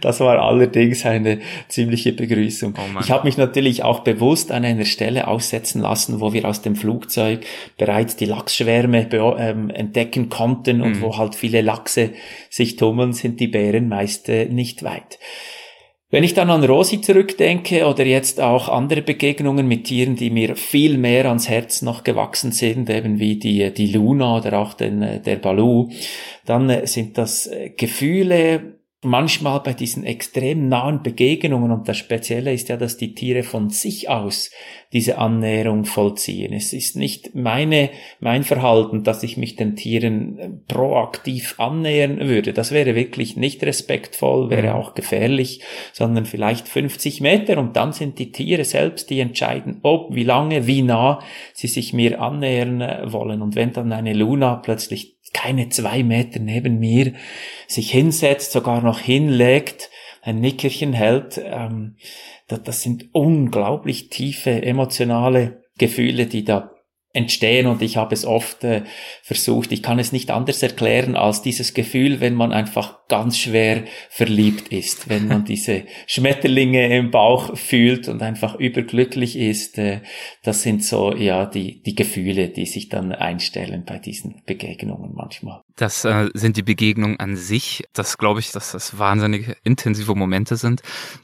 Das 0.01 0.19
war 0.19 0.39
allerdings 0.39 1.05
eine 1.05 1.39
ziemliche 1.67 2.13
Begrüßung. 2.13 2.73
Oh 2.77 2.99
ich 2.99 3.11
habe 3.11 3.25
mich 3.25 3.37
natürlich 3.37 3.83
auch 3.83 3.99
bewusst 3.99 4.51
an 4.51 4.65
einer 4.65 4.85
Stelle 4.85 5.27
aussetzen 5.27 5.81
lassen, 5.81 6.19
wo 6.19 6.33
wir 6.33 6.45
aus 6.45 6.61
dem 6.61 6.75
Flugzeug 6.75 7.45
bereits 7.77 8.15
die 8.15 8.25
Lachsschwärme 8.25 9.07
ähm, 9.11 9.69
entdecken 9.69 10.29
konnten 10.29 10.81
und 10.81 10.97
mhm. 10.97 11.01
wo 11.01 11.17
halt 11.17 11.35
viele 11.35 11.61
Lachse 11.61 12.11
sich 12.49 12.75
tummeln, 12.75 13.13
sind 13.13 13.39
die 13.39 13.47
Bären 13.47 13.87
meist 13.87 14.29
äh, 14.29 14.45
nicht 14.45 14.83
weit. 14.83 15.19
Wenn 16.09 16.25
ich 16.25 16.33
dann 16.33 16.49
an 16.49 16.65
Rosi 16.65 16.99
zurückdenke 16.99 17.87
oder 17.87 18.05
jetzt 18.05 18.41
auch 18.41 18.67
andere 18.67 19.01
Begegnungen 19.01 19.65
mit 19.65 19.85
Tieren, 19.85 20.17
die 20.17 20.29
mir 20.29 20.57
viel 20.57 20.97
mehr 20.97 21.25
ans 21.27 21.47
Herz 21.47 21.81
noch 21.81 22.03
gewachsen 22.03 22.51
sind, 22.51 22.89
eben 22.89 23.17
wie 23.19 23.37
die, 23.37 23.73
die 23.73 23.93
Luna 23.93 24.35
oder 24.35 24.59
auch 24.59 24.73
den, 24.73 25.01
äh, 25.01 25.21
der 25.21 25.37
Balu, 25.37 25.89
dann 26.45 26.69
äh, 26.69 26.85
sind 26.85 27.17
das 27.17 27.49
Gefühle, 27.77 28.80
manchmal 29.03 29.61
bei 29.61 29.73
diesen 29.73 30.03
extrem 30.03 30.69
nahen 30.69 31.01
Begegnungen 31.01 31.71
und 31.71 31.87
das 31.87 31.97
Spezielle 31.97 32.53
ist 32.53 32.69
ja, 32.69 32.77
dass 32.77 32.97
die 32.97 33.15
Tiere 33.15 33.41
von 33.41 33.71
sich 33.71 34.09
aus 34.09 34.51
diese 34.93 35.17
Annäherung 35.17 35.85
vollziehen. 35.85 36.53
Es 36.53 36.71
ist 36.71 36.95
nicht 36.95 37.33
meine, 37.33 37.89
mein 38.19 38.43
Verhalten, 38.43 39.03
dass 39.03 39.23
ich 39.23 39.37
mich 39.37 39.55
den 39.55 39.75
Tieren 39.75 40.37
äh, 40.37 40.49
proaktiv 40.67 41.55
annähern 41.57 42.19
würde. 42.19 42.53
Das 42.53 42.71
wäre 42.71 42.93
wirklich 42.93 43.35
nicht 43.37 43.63
respektvoll, 43.63 44.51
wäre 44.51 44.67
mhm. 44.67 44.73
auch 44.73 44.93
gefährlich, 44.93 45.61
sondern 45.93 46.25
vielleicht 46.25 46.67
50 46.67 47.21
Meter 47.21 47.57
und 47.57 47.75
dann 47.75 47.93
sind 47.93 48.19
die 48.19 48.31
Tiere 48.31 48.65
selbst, 48.65 49.09
die 49.09 49.19
entscheiden, 49.19 49.79
ob, 49.81 50.13
wie 50.13 50.23
lange, 50.23 50.67
wie 50.67 50.83
nah 50.83 51.19
sie 51.53 51.67
sich 51.67 51.93
mir 51.93 52.21
annähern 52.21 52.81
äh, 52.81 53.11
wollen. 53.11 53.41
Und 53.41 53.55
wenn 53.55 53.73
dann 53.73 53.91
eine 53.93 54.13
Luna 54.13 54.57
plötzlich 54.57 55.20
keine 55.33 55.69
zwei 55.69 56.03
Meter 56.03 56.39
neben 56.39 56.79
mir 56.79 57.13
sich 57.67 57.91
hinsetzt, 57.91 58.51
sogar 58.51 58.81
noch 58.81 58.99
hinlegt, 58.99 59.89
ein 60.21 60.39
Nickerchen 60.39 60.93
hält, 60.93 61.41
ähm, 61.43 61.95
das, 62.47 62.63
das 62.63 62.81
sind 62.81 63.09
unglaublich 63.13 64.09
tiefe 64.09 64.61
emotionale 64.61 65.63
Gefühle, 65.77 66.27
die 66.27 66.43
da 66.43 66.71
entstehen 67.13 67.67
und 67.67 67.81
ich 67.81 67.97
habe 67.97 68.13
es 68.13 68.25
oft 68.25 68.63
äh, 68.63 68.83
versucht, 69.21 69.71
ich 69.71 69.83
kann 69.83 69.99
es 69.99 70.11
nicht 70.11 70.31
anders 70.31 70.63
erklären 70.63 71.15
als 71.15 71.41
dieses 71.41 71.73
Gefühl, 71.73 72.21
wenn 72.21 72.35
man 72.35 72.53
einfach 72.53 73.07
ganz 73.07 73.37
schwer 73.37 73.83
verliebt 74.09 74.69
ist, 74.69 75.09
wenn 75.09 75.27
man 75.27 75.45
diese 75.51 75.83
Schmetterlinge 76.07 76.95
im 76.95 77.11
Bauch 77.11 77.57
fühlt 77.57 78.07
und 78.07 78.21
einfach 78.21 78.55
überglücklich 78.55 79.37
ist, 79.37 79.77
äh, 79.77 80.01
das 80.43 80.63
sind 80.63 80.83
so 80.83 81.13
ja 81.15 81.45
die 81.45 81.81
die 81.81 81.95
Gefühle, 81.95 82.49
die 82.49 82.65
sich 82.65 82.89
dann 82.89 83.11
einstellen 83.11 83.83
bei 83.85 83.99
diesen 83.99 84.41
Begegnungen 84.45 85.11
manchmal. 85.13 85.60
Das 85.75 86.05
äh, 86.05 86.29
sind 86.33 86.57
die 86.57 86.63
Begegnungen 86.63 87.19
an 87.19 87.35
sich, 87.35 87.83
das 87.93 88.17
glaube 88.17 88.39
ich, 88.39 88.51
dass 88.51 88.71
das 88.71 88.97
wahnsinnig 88.97 89.55
intensive 89.63 90.15
Momente 90.15 90.55
sind. 90.57 90.81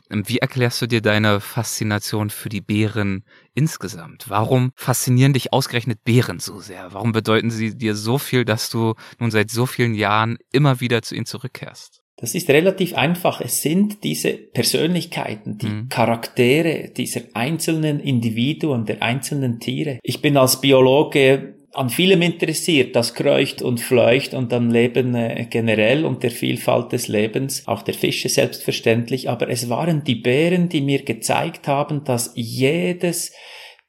Ähm, 0.09 0.23
wie 0.27 0.39
erklärst 0.39 0.81
du 0.81 0.87
dir 0.87 1.01
deine 1.01 1.39
Faszination 1.39 2.29
für 2.29 2.49
die 2.49 2.61
Bären 2.61 3.23
insgesamt? 3.53 4.29
Warum 4.29 4.71
faszinieren 4.75 5.33
dich 5.33 5.53
ausgerechnet 5.53 6.03
Bären 6.03 6.39
so 6.39 6.59
sehr? 6.59 6.93
Warum 6.93 7.11
bedeuten 7.11 7.51
sie 7.51 7.77
dir 7.77 7.95
so 7.95 8.17
viel, 8.17 8.45
dass 8.45 8.69
du 8.69 8.95
nun 9.19 9.31
seit 9.31 9.51
so 9.51 9.65
vielen 9.65 9.93
Jahren 9.93 10.37
immer 10.51 10.79
wieder 10.79 11.01
zu 11.01 11.15
ihnen 11.15 11.25
zurückkehrst? 11.25 12.01
Das 12.19 12.33
ist 12.33 12.49
relativ 12.49 12.95
einfach. 12.95 13.41
Es 13.41 13.61
sind 13.61 14.03
diese 14.03 14.33
Persönlichkeiten, 14.33 15.59
die 15.59 15.67
mhm. 15.67 15.89
Charaktere 15.89 16.89
dieser 16.89 17.21
einzelnen 17.33 17.99
Individuen, 17.99 18.85
der 18.85 19.03
einzelnen 19.03 19.59
Tiere. 19.59 19.99
Ich 20.01 20.19
bin 20.21 20.35
als 20.35 20.59
Biologe 20.59 21.56
an 21.73 21.89
vielem 21.89 22.21
interessiert, 22.21 22.95
das 22.95 23.13
kreucht 23.13 23.61
und 23.61 23.79
fleucht 23.79 24.33
und 24.33 24.51
am 24.53 24.71
Leben 24.71 25.13
äh, 25.15 25.45
generell 25.49 26.05
und 26.05 26.23
der 26.23 26.31
Vielfalt 26.31 26.91
des 26.91 27.07
Lebens, 27.07 27.67
auch 27.67 27.81
der 27.81 27.93
Fische 27.93 28.29
selbstverständlich, 28.29 29.29
aber 29.29 29.49
es 29.49 29.69
waren 29.69 30.03
die 30.03 30.15
Bären, 30.15 30.69
die 30.69 30.81
mir 30.81 31.03
gezeigt 31.03 31.67
haben, 31.67 32.03
dass 32.03 32.31
jedes 32.35 33.33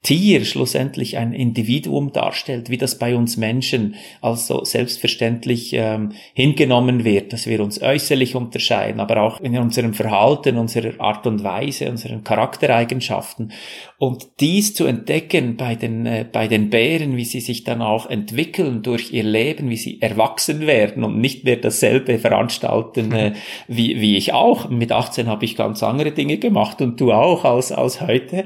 Tier 0.05 0.45
schlussendlich 0.45 1.19
ein 1.19 1.33
Individuum 1.33 2.13
darstellt, 2.13 2.71
wie 2.71 2.79
das 2.79 2.99
bei 2.99 3.17
uns 3.17 3.37
Menschen 3.37 3.97
also 4.21 4.63
selbstverständlich 4.63 5.73
ähm, 5.73 6.13
hingenommen 6.35 7.05
wird, 7.05 7.33
dass 7.33 7.49
wir 7.49 7.61
uns 7.61 7.83
äußerlich 7.83 8.37
unterscheiden, 8.37 9.01
aber 9.01 9.21
auch 9.21 9.41
in 9.41 9.59
unserem 9.59 9.95
Verhalten, 9.95 10.57
unserer 10.57 11.01
Art 11.01 11.27
und 11.27 11.43
Weise, 11.43 11.91
unseren 11.91 12.23
Charaktereigenschaften. 12.23 13.51
Und 13.99 14.29
dies 14.39 14.73
zu 14.73 14.87
entdecken 14.87 15.57
bei 15.57 15.75
den, 15.75 16.07
äh, 16.07 16.25
bei 16.31 16.47
den 16.47 16.71
Bären, 16.71 17.17
wie 17.17 17.25
sie 17.25 17.41
sich 17.41 17.65
dann 17.65 17.83
auch 17.83 18.09
entwickeln 18.09 18.83
durch 18.83 19.13
ihr 19.13 19.25
Leben, 19.25 19.69
wie 19.69 19.77
sie 19.77 20.01
erwachsen 20.01 20.69
werden 20.69 21.03
und 21.03 21.21
nicht 21.21 21.43
mehr 21.43 21.57
dasselbe 21.57 22.21
veranstalten 22.21 23.11
äh, 23.11 23.33
wie, 23.67 24.01
wie 24.01 24.17
ich 24.17 24.33
auch. 24.33 24.69
Mit 24.69 24.93
18 24.93 25.27
habe 25.27 25.45
ich 25.45 25.57
ganz 25.57 25.83
andere 25.83 26.13
Dinge 26.13 26.39
gemacht 26.39 26.81
und 26.81 27.01
du 27.01 27.13
auch 27.13 27.45
als, 27.45 27.73
als 27.73 28.01
heute. 28.01 28.45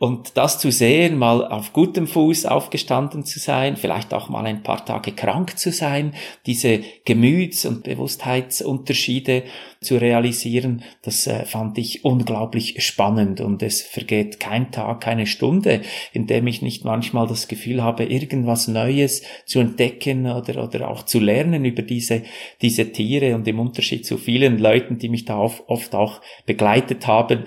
Und 0.00 0.36
das 0.36 0.58
zu 0.58 0.72
sehen, 0.72 0.87
mal 1.16 1.46
auf 1.46 1.72
gutem 1.72 2.06
Fuß 2.06 2.46
aufgestanden 2.46 3.24
zu 3.24 3.38
sein, 3.38 3.76
vielleicht 3.76 4.14
auch 4.14 4.28
mal 4.28 4.46
ein 4.46 4.62
paar 4.62 4.84
Tage 4.84 5.12
krank 5.12 5.58
zu 5.58 5.72
sein, 5.72 6.14
diese 6.46 6.80
Gemüts- 7.04 7.66
und 7.66 7.84
Bewusstheitsunterschiede 7.84 9.44
zu 9.80 9.96
realisieren, 9.96 10.82
das 11.02 11.26
äh, 11.26 11.44
fand 11.44 11.78
ich 11.78 12.04
unglaublich 12.04 12.82
spannend. 12.84 13.40
Und 13.40 13.62
es 13.62 13.82
vergeht 13.82 14.40
kein 14.40 14.72
Tag, 14.72 15.00
keine 15.00 15.26
Stunde, 15.26 15.82
in 16.12 16.26
dem 16.26 16.46
ich 16.46 16.62
nicht 16.62 16.84
manchmal 16.84 17.26
das 17.26 17.48
Gefühl 17.48 17.82
habe, 17.82 18.04
irgendwas 18.04 18.66
Neues 18.66 19.22
zu 19.46 19.60
entdecken 19.60 20.26
oder, 20.26 20.64
oder 20.64 20.90
auch 20.90 21.04
zu 21.04 21.20
lernen 21.20 21.64
über 21.64 21.82
diese, 21.82 22.22
diese 22.60 22.90
Tiere. 22.90 23.34
Und 23.34 23.46
im 23.46 23.60
Unterschied 23.60 24.04
zu 24.04 24.18
vielen 24.18 24.58
Leuten, 24.58 24.98
die 24.98 25.08
mich 25.08 25.24
da 25.24 25.38
oft 25.38 25.94
auch 25.94 26.20
begleitet 26.46 27.06
haben, 27.06 27.44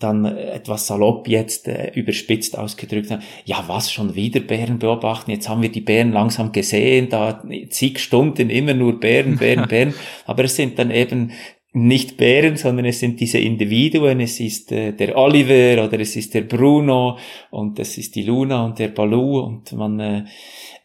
dann 0.00 0.24
etwas 0.24 0.86
salopp 0.86 1.28
jetzt 1.28 1.68
äh, 1.68 1.90
überspitzt 1.94 2.58
ausgedrückt 2.58 3.10
haben, 3.10 3.22
ja 3.44 3.64
was, 3.66 3.92
schon 3.92 4.14
wieder 4.14 4.40
Bären 4.40 4.78
beobachten, 4.78 5.30
jetzt 5.30 5.48
haben 5.48 5.62
wir 5.62 5.70
die 5.70 5.80
Bären 5.80 6.12
langsam 6.12 6.52
gesehen, 6.52 7.08
da 7.08 7.42
zig 7.68 8.00
Stunden 8.00 8.50
immer 8.50 8.74
nur 8.74 8.98
Bären, 8.98 9.36
Bären, 9.36 9.66
Bären, 9.68 9.94
aber 10.26 10.44
es 10.44 10.56
sind 10.56 10.78
dann 10.78 10.90
eben 10.90 11.32
nicht 11.72 12.16
Bären, 12.16 12.56
sondern 12.56 12.84
es 12.86 12.98
sind 12.98 13.20
diese 13.20 13.38
Individuen, 13.38 14.18
es 14.20 14.40
ist 14.40 14.72
äh, 14.72 14.92
der 14.92 15.16
Oliver 15.16 15.84
oder 15.84 16.00
es 16.00 16.16
ist 16.16 16.34
der 16.34 16.42
Bruno 16.42 17.16
und 17.50 17.78
es 17.78 17.96
ist 17.96 18.16
die 18.16 18.24
Luna 18.24 18.64
und 18.64 18.80
der 18.80 18.88
Balu 18.88 19.38
und 19.38 19.72
man 19.72 20.00
äh, 20.00 20.24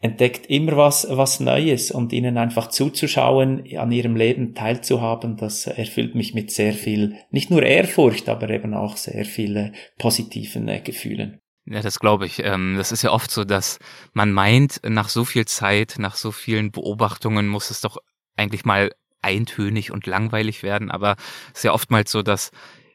entdeckt 0.00 0.46
immer 0.46 0.76
was, 0.76 1.06
was 1.10 1.40
Neues 1.40 1.90
und 1.90 2.12
ihnen 2.12 2.38
einfach 2.38 2.68
zuzuschauen, 2.68 3.64
an 3.76 3.90
ihrem 3.90 4.14
Leben 4.14 4.54
teilzuhaben, 4.54 5.36
das 5.36 5.66
erfüllt 5.66 6.14
mich 6.14 6.34
mit 6.34 6.52
sehr 6.52 6.72
viel, 6.72 7.16
nicht 7.30 7.50
nur 7.50 7.64
Ehrfurcht, 7.64 8.28
aber 8.28 8.48
eben 8.50 8.72
auch 8.72 8.96
sehr 8.96 9.24
viele 9.24 9.72
positiven 9.98 10.68
äh, 10.68 10.80
Gefühlen. 10.80 11.40
Ja, 11.68 11.80
das 11.80 11.98
glaube 11.98 12.26
ich. 12.26 12.44
Ähm, 12.44 12.76
das 12.76 12.92
ist 12.92 13.02
ja 13.02 13.10
oft 13.10 13.32
so, 13.32 13.42
dass 13.42 13.80
man 14.12 14.30
meint, 14.30 14.80
nach 14.88 15.08
so 15.08 15.24
viel 15.24 15.46
Zeit, 15.46 15.96
nach 15.98 16.14
so 16.14 16.30
vielen 16.30 16.70
Beobachtungen 16.70 17.48
muss 17.48 17.70
es 17.70 17.80
doch 17.80 17.96
eigentlich 18.36 18.64
mal 18.64 18.92
eintönig 19.26 19.90
und 19.90 20.06
langweilig 20.06 20.62
werden. 20.62 20.90
Aber 20.90 21.16
es 21.52 21.58
ist 21.58 21.64
ja 21.64 21.72
oftmals 21.72 22.10
so, 22.10 22.22
dass 22.22 22.52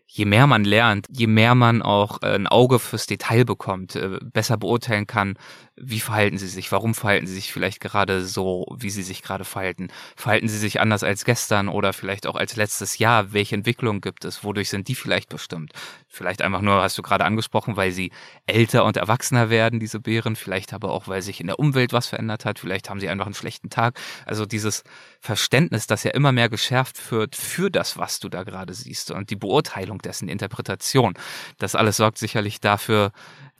je 0.07 0.25
mehr 0.25 0.47
man 0.47 0.65
lernt, 0.65 1.07
je 1.09 1.27
mehr 1.27 1.55
man 1.55 1.81
auch 1.81 2.21
äh, 2.21 2.35
ein 2.35 2.47
Auge 2.47 2.79
fürs 2.79 3.05
Detail 3.05 3.45
bekommt, 3.45 3.95
äh, 3.95 4.19
besser 4.21 4.57
beurteilen 4.57 5.07
kann, 5.07 5.35
wie 5.83 5.99
verhalten 5.99 6.37
sie 6.37 6.47
sich, 6.47 6.71
warum 6.71 6.93
verhalten 6.93 7.27
sie 7.27 7.33
sich 7.33 7.51
vielleicht 7.51 7.79
gerade 7.79 8.23
so, 8.25 8.65
wie 8.77 8.89
sie 8.89 9.03
sich 9.03 9.21
gerade 9.21 9.45
verhalten. 9.45 9.89
Verhalten 10.15 10.47
sie 10.47 10.57
sich 10.57 10.79
anders 10.79 11.03
als 11.03 11.25
gestern 11.25 11.67
oder 11.69 11.93
vielleicht 11.93 12.27
auch 12.27 12.35
als 12.35 12.55
letztes 12.55 12.97
Jahr? 12.97 13.33
Welche 13.33 13.55
Entwicklung 13.55 14.01
gibt 14.01 14.25
es? 14.25 14.43
Wodurch 14.43 14.69
sind 14.69 14.87
die 14.87 14.95
vielleicht 14.95 15.29
bestimmt? 15.29 15.73
Vielleicht 16.07 16.41
einfach 16.41 16.61
nur, 16.61 16.81
hast 16.81 16.97
du 16.97 17.01
gerade 17.01 17.25
angesprochen, 17.25 17.77
weil 17.77 17.91
sie 17.91 18.11
älter 18.45 18.85
und 18.85 18.97
erwachsener 18.97 19.49
werden, 19.49 19.79
diese 19.79 19.99
Beeren. 19.99 20.35
Vielleicht 20.35 20.73
aber 20.73 20.91
auch, 20.91 21.07
weil 21.07 21.21
sich 21.21 21.41
in 21.41 21.47
der 21.47 21.59
Umwelt 21.59 21.93
was 21.93 22.07
verändert 22.07 22.45
hat. 22.45 22.59
Vielleicht 22.59 22.89
haben 22.89 22.99
sie 22.99 23.09
einfach 23.09 23.25
einen 23.25 23.33
schlechten 23.33 23.69
Tag. 23.69 23.99
Also 24.25 24.45
dieses 24.45 24.83
Verständnis, 25.19 25.87
das 25.87 26.03
ja 26.03 26.11
immer 26.11 26.31
mehr 26.31 26.49
geschärft 26.49 27.11
wird 27.11 27.35
für 27.35 27.71
das, 27.71 27.97
was 27.97 28.19
du 28.19 28.29
da 28.29 28.43
gerade 28.43 28.73
siehst 28.73 29.11
und 29.11 29.29
die 29.29 29.35
Beurteilung 29.35 29.99
dessen, 29.99 30.27
Interpretation. 30.29 31.13
Das 31.57 31.75
alles 31.75 31.97
sorgt 31.97 32.17
sicherlich 32.17 32.59
dafür, 32.59 33.11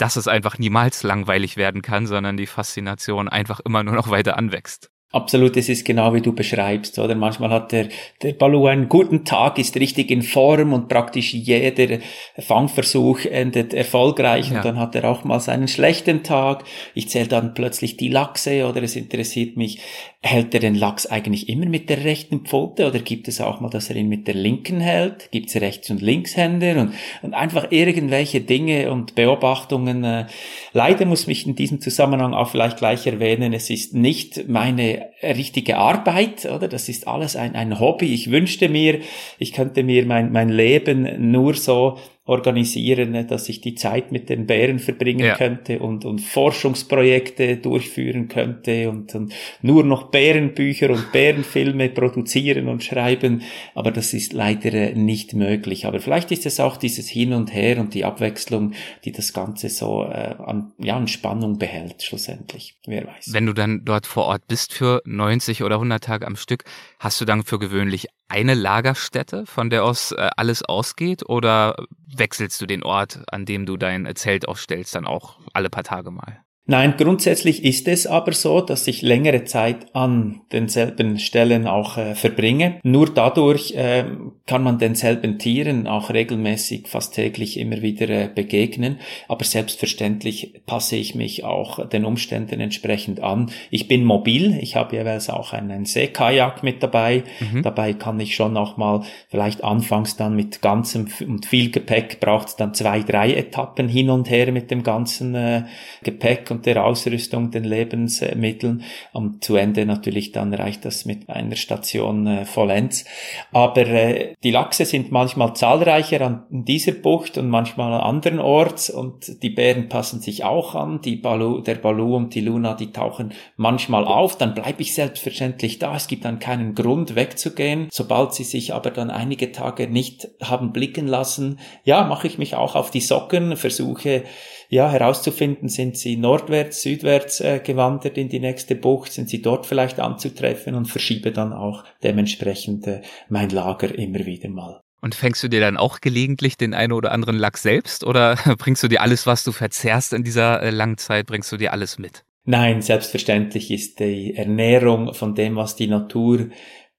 dass 0.02 0.16
es 0.16 0.28
einfach 0.28 0.58
niemals 0.58 1.04
langweilig 1.04 1.58
werden 1.58 1.84
kann, 1.84 2.08
sondern 2.08 2.36
die 2.36 2.48
Faszination 2.48 3.30
einfach 3.30 3.60
immer 3.60 3.84
nur 3.84 3.94
noch 3.94 4.10
weiter 4.10 4.36
anwächst. 4.36 4.90
Absolut, 5.14 5.58
es 5.58 5.68
ist 5.68 5.84
genau 5.84 6.14
wie 6.14 6.22
du 6.22 6.32
beschreibst, 6.32 6.98
oder? 6.98 7.16
Manchmal 7.16 7.50
hat 7.50 7.74
der, 7.74 7.90
der 8.22 8.32
Balu 8.32 8.68
einen 8.68 8.88
guten 8.88 9.26
Tag, 9.26 9.60
ist 9.60 9.76
richtig 9.76 10.10
in 10.10 10.22
Form 10.22 10.72
und 10.72 10.88
praktisch 10.88 11.34
jeder 11.34 12.00
Fangversuch 12.40 13.26
endet 13.26 13.74
erfolgreich 13.74 14.50
ja. 14.50 14.58
und 14.58 14.66
dann 14.66 14.80
hat 14.80 14.96
er 14.96 15.10
auch 15.10 15.26
mal 15.26 15.42
seinen 15.42 15.68
schlechten 15.68 16.24
Tag. 16.24 16.64
Ich 16.96 17.10
zähle 17.10 17.28
dann 17.28 17.54
plötzlich 17.54 17.98
die 17.98 18.08
Lachse 18.08 18.66
oder 18.66 18.84
es 18.84 18.96
interessiert 18.96 19.58
mich, 19.58 19.80
hält 20.22 20.54
er 20.54 20.62
den 20.62 20.76
Lachs 20.76 21.08
eigentlich 21.08 21.50
immer 21.50 21.66
mit 21.66 21.90
der 21.90 22.06
rechten 22.06 22.42
Pfote 22.46 22.88
oder 22.88 23.00
gibt 23.00 23.28
es 23.28 23.42
auch 23.42 23.60
mal, 23.60 23.70
dass 23.70 23.90
er 23.90 23.98
ihn 23.98 24.08
mit 24.08 24.28
der 24.28 24.36
linken 24.36 24.80
hält? 24.80 25.30
Gibt 25.32 25.50
es 25.50 25.60
Rechts- 25.60 25.90
und 25.90 26.02
Linkshänder 26.02 26.80
und, 26.80 26.94
und 27.22 27.34
einfach 27.34 27.68
irgendwelche 27.72 28.40
Dinge 28.40 28.92
und 28.92 29.16
Beobachtungen. 29.16 30.06
Äh, 30.06 30.28
leider 30.72 31.06
muss 31.06 31.28
mich 31.28 31.46
in 31.46 31.56
diesem 31.56 31.82
Zusammenhang 31.82 32.34
auch 32.34 32.50
vielleicht 32.50 32.78
gleich 32.78 33.06
erwähnen, 33.08 33.52
es 33.52 33.70
ist 33.70 33.94
nicht 33.94 34.48
meine 34.48 35.01
richtige 35.24 35.78
Arbeit, 35.78 36.46
oder? 36.46 36.68
Das 36.68 36.90
ist 36.90 37.08
alles 37.08 37.36
ein, 37.36 37.56
ein 37.56 37.80
Hobby. 37.80 38.14
Ich 38.14 38.32
wünschte 38.32 38.70
mir, 38.70 39.00
ich 39.40 39.54
könnte 39.54 39.84
mir 39.84 40.06
mein, 40.06 40.32
mein 40.32 40.50
Leben 40.50 41.32
nur 41.32 41.54
so 41.54 41.98
organisieren, 42.26 43.12
ne, 43.12 43.26
dass 43.26 43.50
ich 43.50 43.62
die 43.62 43.74
Zeit 43.74 44.12
mit 44.12 44.30
den 44.30 44.46
Bären 44.46 44.78
verbringen 44.78 45.26
ja. 45.26 45.36
könnte 45.36 45.80
und, 45.80 46.06
und 46.06 46.22
Forschungsprojekte 46.22 47.58
durchführen 47.58 48.28
könnte 48.28 48.90
und, 48.92 49.16
und 49.16 49.34
nur 49.64 49.84
noch 49.84 50.12
Bärenbücher 50.12 50.92
und 50.92 51.12
Bärenfilme 51.12 51.90
produzieren 51.90 52.68
und 52.68 52.84
schreiben. 52.84 53.42
Aber 53.74 53.90
das 53.90 54.14
ist 54.14 54.34
leider 54.34 54.92
nicht 54.92 55.34
möglich. 55.34 55.88
Aber 55.88 56.00
vielleicht 56.00 56.32
ist 56.32 56.46
es 56.46 56.60
auch 56.60 56.78
dieses 56.78 57.10
Hin 57.10 57.34
und 57.34 57.54
Her 57.54 57.80
und 57.80 57.96
die 57.96 58.06
Abwechslung, 58.06 58.74
die 59.04 59.12
das 59.12 59.34
Ganze 59.34 59.70
so 59.70 60.04
äh, 60.04 60.36
an, 60.38 60.74
ja, 60.78 60.98
an 60.98 61.08
Spannung 61.08 61.58
behält, 61.58 62.04
schlussendlich. 62.04 62.76
Wer 62.86 63.08
weiß. 63.08 63.34
Wenn 63.34 63.48
du 63.48 63.54
dann 63.54 63.84
dort 63.84 64.06
vor 64.06 64.26
Ort 64.26 64.46
bist 64.48 64.74
für 64.74 65.02
90 65.06 65.64
oder 65.64 65.76
100 65.76 66.04
Tage 66.04 66.28
am 66.28 66.36
Stück, 66.36 66.66
hast 67.02 67.20
du 67.20 67.26
dann 67.26 67.44
für 67.44 67.58
gewöhnlich 67.58 68.08
eine 68.28 68.54
Lagerstätte, 68.54 69.48
von 69.48 69.72
der 69.72 69.84
aus 69.84 70.12
äh, 70.12 70.30
alles 70.38 70.62
ausgeht, 70.62 71.28
oder 71.28 71.76
wechselst 72.06 72.62
du 72.62 72.68
den 72.68 72.84
Ort, 72.84 73.24
an 73.32 73.46
dem 73.46 73.66
du 73.66 73.76
dein 73.76 74.16
Zelt 74.16 74.48
aufstellst, 74.48 74.94
dann 74.94 75.08
auch 75.08 75.40
alle 75.52 75.72
paar 75.72 75.84
Tage 75.84 76.12
mal? 76.12 76.44
Nein, 76.68 76.94
grundsätzlich 76.96 77.66
ist 77.66 77.88
es 77.88 78.06
aber 78.06 78.34
so, 78.34 78.62
dass 78.62 78.86
ich 78.86 79.02
längere 79.02 79.46
Zeit 79.46 79.96
an 79.96 80.42
denselben 80.52 81.18
Stellen 81.18 81.66
auch 81.66 81.98
äh, 81.98 82.14
verbringe. 82.14 82.80
Nur 82.84 83.10
dadurch 83.10 83.72
äh, 83.72 84.06
kann 84.46 84.62
man 84.62 84.78
denselben 84.78 85.40
Tieren 85.40 85.88
auch 85.88 86.12
regelmäßig, 86.12 86.88
fast 86.88 87.16
täglich 87.16 87.60
immer 87.60 87.82
wieder 87.82 88.08
äh, 88.10 88.30
begegnen. 88.34 89.00
Aber 89.28 89.44
selbstverständlich 89.44 90.62
passe 90.68 90.98
ich 90.98 91.16
mich 91.16 91.44
auch 91.44 91.90
den 91.90 92.06
Umständen 92.06 92.62
entsprechend 92.62 93.22
an. 93.22 93.50
Ich 93.72 93.88
bin 93.88 94.06
mobil, 94.06 94.56
ich 94.62 94.76
habe 94.76 94.96
jeweils 94.96 95.32
auch 95.32 95.54
einen 95.54 95.86
Seekajak 95.86 96.62
mit 96.62 96.84
dabei. 96.84 97.24
Mhm. 97.40 97.64
Dabei 97.64 97.94
kann 97.94 98.20
ich 98.20 98.36
schon 98.36 98.56
auch 98.56 98.78
mal 98.78 99.02
vielleicht 99.30 99.64
anfangs 99.64 100.16
dann 100.16 100.36
mit 100.36 100.62
ganzem 100.62 101.08
und 101.28 101.48
viel 101.48 101.72
Gepäck 101.72 102.20
braucht 102.20 102.50
es 102.50 102.56
dann 102.56 102.76
zwei, 102.76 103.02
drei 103.02 103.34
Etappen 103.34 103.90
hin 103.90 104.12
und 104.12 104.30
her 104.30 104.52
mit 104.52 104.70
dem 104.70 104.84
ganzen 104.84 105.34
äh, 105.34 105.64
Gepäck 106.04 106.51
und 106.52 106.66
der 106.66 106.86
Ausrüstung, 106.86 107.52
den 107.52 107.64
Lebensmitteln. 107.64 108.84
Am 109.14 109.42
zu 109.42 109.56
Ende 109.56 109.86
natürlich 109.86 110.32
dann 110.32 110.54
reicht 110.54 110.86
das 110.86 111.06
mit 111.06 111.30
einer 111.30 111.56
Station 111.56 112.28
äh, 112.28 112.46
vollends. 112.46 113.06
Aber 113.52 113.82
äh, 113.88 114.36
die 114.44 114.52
Lachse 114.52 114.86
sind 114.86 115.12
manchmal 115.12 115.56
zahlreicher 115.56 116.22
an 116.22 116.46
dieser 116.50 116.92
Bucht 116.92 117.38
und 117.38 117.50
manchmal 117.50 117.94
an 117.94 118.02
anderen 118.02 118.40
Orts 118.40 118.90
und 118.90 119.42
die 119.42 119.50
Bären 119.50 119.90
passen 119.90 120.22
sich 120.22 120.44
auch 120.44 120.76
an. 120.76 121.02
Die 121.02 121.16
Balu, 121.16 121.62
der 121.62 121.76
Balu 121.76 122.16
und 122.16 122.36
die 122.36 122.42
Luna, 122.42 122.74
die 122.74 122.92
tauchen 122.92 123.34
manchmal 123.56 124.06
auf. 124.06 124.38
Dann 124.38 124.54
bleibe 124.54 124.82
ich 124.82 124.94
selbstverständlich 124.94 125.80
da. 125.80 125.96
Es 125.96 126.08
gibt 126.08 126.26
dann 126.26 126.40
keinen 126.40 126.76
Grund 126.76 127.16
wegzugehen. 127.16 127.88
Sobald 127.92 128.34
sie 128.34 128.44
sich 128.44 128.74
aber 128.74 128.92
dann 128.92 129.10
einige 129.10 129.52
Tage 129.52 129.88
nicht 129.88 130.28
haben 130.42 130.74
blicken 130.74 131.08
lassen, 131.08 131.60
ja, 131.84 132.04
mache 132.04 132.28
ich 132.28 132.38
mich 132.38 132.56
auch 132.56 132.76
auf 132.76 132.92
die 132.92 133.02
Socken, 133.02 133.56
versuche 133.56 134.24
ja, 134.72 134.90
herauszufinden, 134.90 135.68
sind 135.68 135.98
sie 135.98 136.16
nordwärts, 136.16 136.82
südwärts 136.82 137.42
äh, 137.42 137.60
gewandert 137.60 138.18
in 138.18 138.30
die 138.30 138.40
nächste 138.40 138.74
Bucht, 138.76 139.12
sind 139.12 139.28
sie 139.28 139.42
dort 139.42 139.66
vielleicht 139.66 140.00
anzutreffen 140.00 140.76
und 140.76 140.86
verschiebe 140.86 141.34
dann 141.34 141.52
auch 141.52 141.84
dementsprechend 142.04 142.88
äh, 142.88 143.02
mein 143.28 143.50
Lager 143.50 143.94
immer 143.94 144.26
wieder 144.26 144.50
mal. 144.50 144.80
Und 145.02 145.14
fängst 145.14 145.44
du 145.44 145.50
dir 145.50 145.60
dann 145.60 145.76
auch 145.76 146.00
gelegentlich 146.00 146.56
den 146.56 146.74
einen 146.74 146.94
oder 146.94 147.12
anderen 147.12 147.38
Lachs 147.38 147.64
selbst 147.64 148.06
oder 148.06 148.38
bringst 148.58 148.82
du 148.82 148.88
dir 148.88 149.02
alles, 149.02 149.28
was 149.28 149.44
du 149.44 149.52
verzehrst 149.52 150.14
in 150.14 150.24
dieser 150.24 150.64
äh, 150.64 150.70
langen 150.70 150.98
Zeit, 150.98 151.26
bringst 151.26 151.52
du 151.52 151.58
dir 151.58 151.74
alles 151.74 152.00
mit? 152.00 152.24
Nein, 152.46 152.82
selbstverständlich 152.82 153.72
ist 153.72 154.00
die 154.00 154.36
Ernährung 154.38 155.14
von 155.14 155.36
dem, 155.36 155.58
was 155.58 155.76
die 155.76 155.88
Natur 155.88 156.48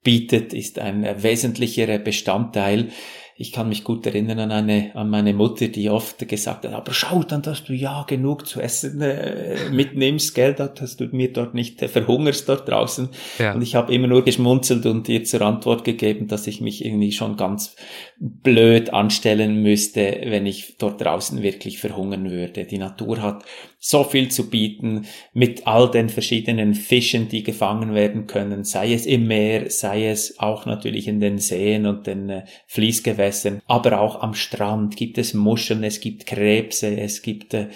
bietet, 0.04 0.52
ist 0.52 0.78
ein 0.78 1.04
äh, 1.04 1.22
wesentlicher 1.22 1.98
Bestandteil 1.98 2.90
ich 3.42 3.50
kann 3.50 3.68
mich 3.68 3.82
gut 3.82 4.06
erinnern 4.06 4.38
an 4.38 4.52
eine, 4.52 4.94
an 4.94 5.10
meine 5.10 5.34
Mutter, 5.34 5.66
die 5.66 5.90
oft 5.90 6.28
gesagt 6.28 6.64
hat, 6.64 6.72
aber 6.72 6.94
schau 6.94 7.24
dann, 7.24 7.42
dass 7.42 7.64
du 7.64 7.72
ja 7.72 8.04
genug 8.06 8.46
zu 8.46 8.60
essen 8.60 9.00
äh, 9.00 9.68
mitnimmst, 9.72 10.36
gell, 10.36 10.54
dass 10.54 10.96
du 10.96 11.08
mir 11.10 11.32
dort 11.32 11.52
nicht 11.52 11.82
äh, 11.82 11.88
verhungerst 11.88 12.48
dort 12.48 12.68
draußen. 12.68 13.08
Ja. 13.40 13.54
Und 13.54 13.62
ich 13.62 13.74
habe 13.74 13.92
immer 13.92 14.06
nur 14.06 14.24
geschmunzelt 14.24 14.86
und 14.86 15.08
ihr 15.08 15.24
zur 15.24 15.42
Antwort 15.42 15.82
gegeben, 15.82 16.28
dass 16.28 16.46
ich 16.46 16.60
mich 16.60 16.84
irgendwie 16.84 17.10
schon 17.10 17.36
ganz 17.36 17.74
blöd 18.20 18.94
anstellen 18.94 19.60
müsste, 19.60 20.20
wenn 20.26 20.46
ich 20.46 20.76
dort 20.78 21.00
draußen 21.00 21.42
wirklich 21.42 21.80
verhungern 21.80 22.30
würde. 22.30 22.64
Die 22.64 22.78
Natur 22.78 23.22
hat 23.22 23.42
so 23.84 24.04
viel 24.04 24.30
zu 24.30 24.48
bieten 24.48 25.06
mit 25.32 25.66
all 25.66 25.90
den 25.90 26.08
verschiedenen 26.08 26.74
Fischen, 26.74 27.28
die 27.28 27.42
gefangen 27.42 27.94
werden 27.94 28.28
können, 28.28 28.62
sei 28.62 28.92
es 28.92 29.06
im 29.06 29.26
Meer, 29.26 29.70
sei 29.70 30.06
es 30.06 30.38
auch 30.38 30.66
natürlich 30.66 31.08
in 31.08 31.18
den 31.18 31.38
Seen 31.38 31.86
und 31.86 32.06
den 32.06 32.30
äh, 32.30 32.44
Fließgewässern, 32.68 33.60
aber 33.66 34.00
auch 34.00 34.22
am 34.22 34.34
Strand 34.34 34.94
gibt 34.96 35.18
es 35.18 35.34
Muscheln, 35.34 35.82
es 35.82 35.98
gibt 35.98 36.26
Krebse, 36.26 36.96
es 36.96 37.22
gibt 37.22 37.54
äh, 37.54 37.70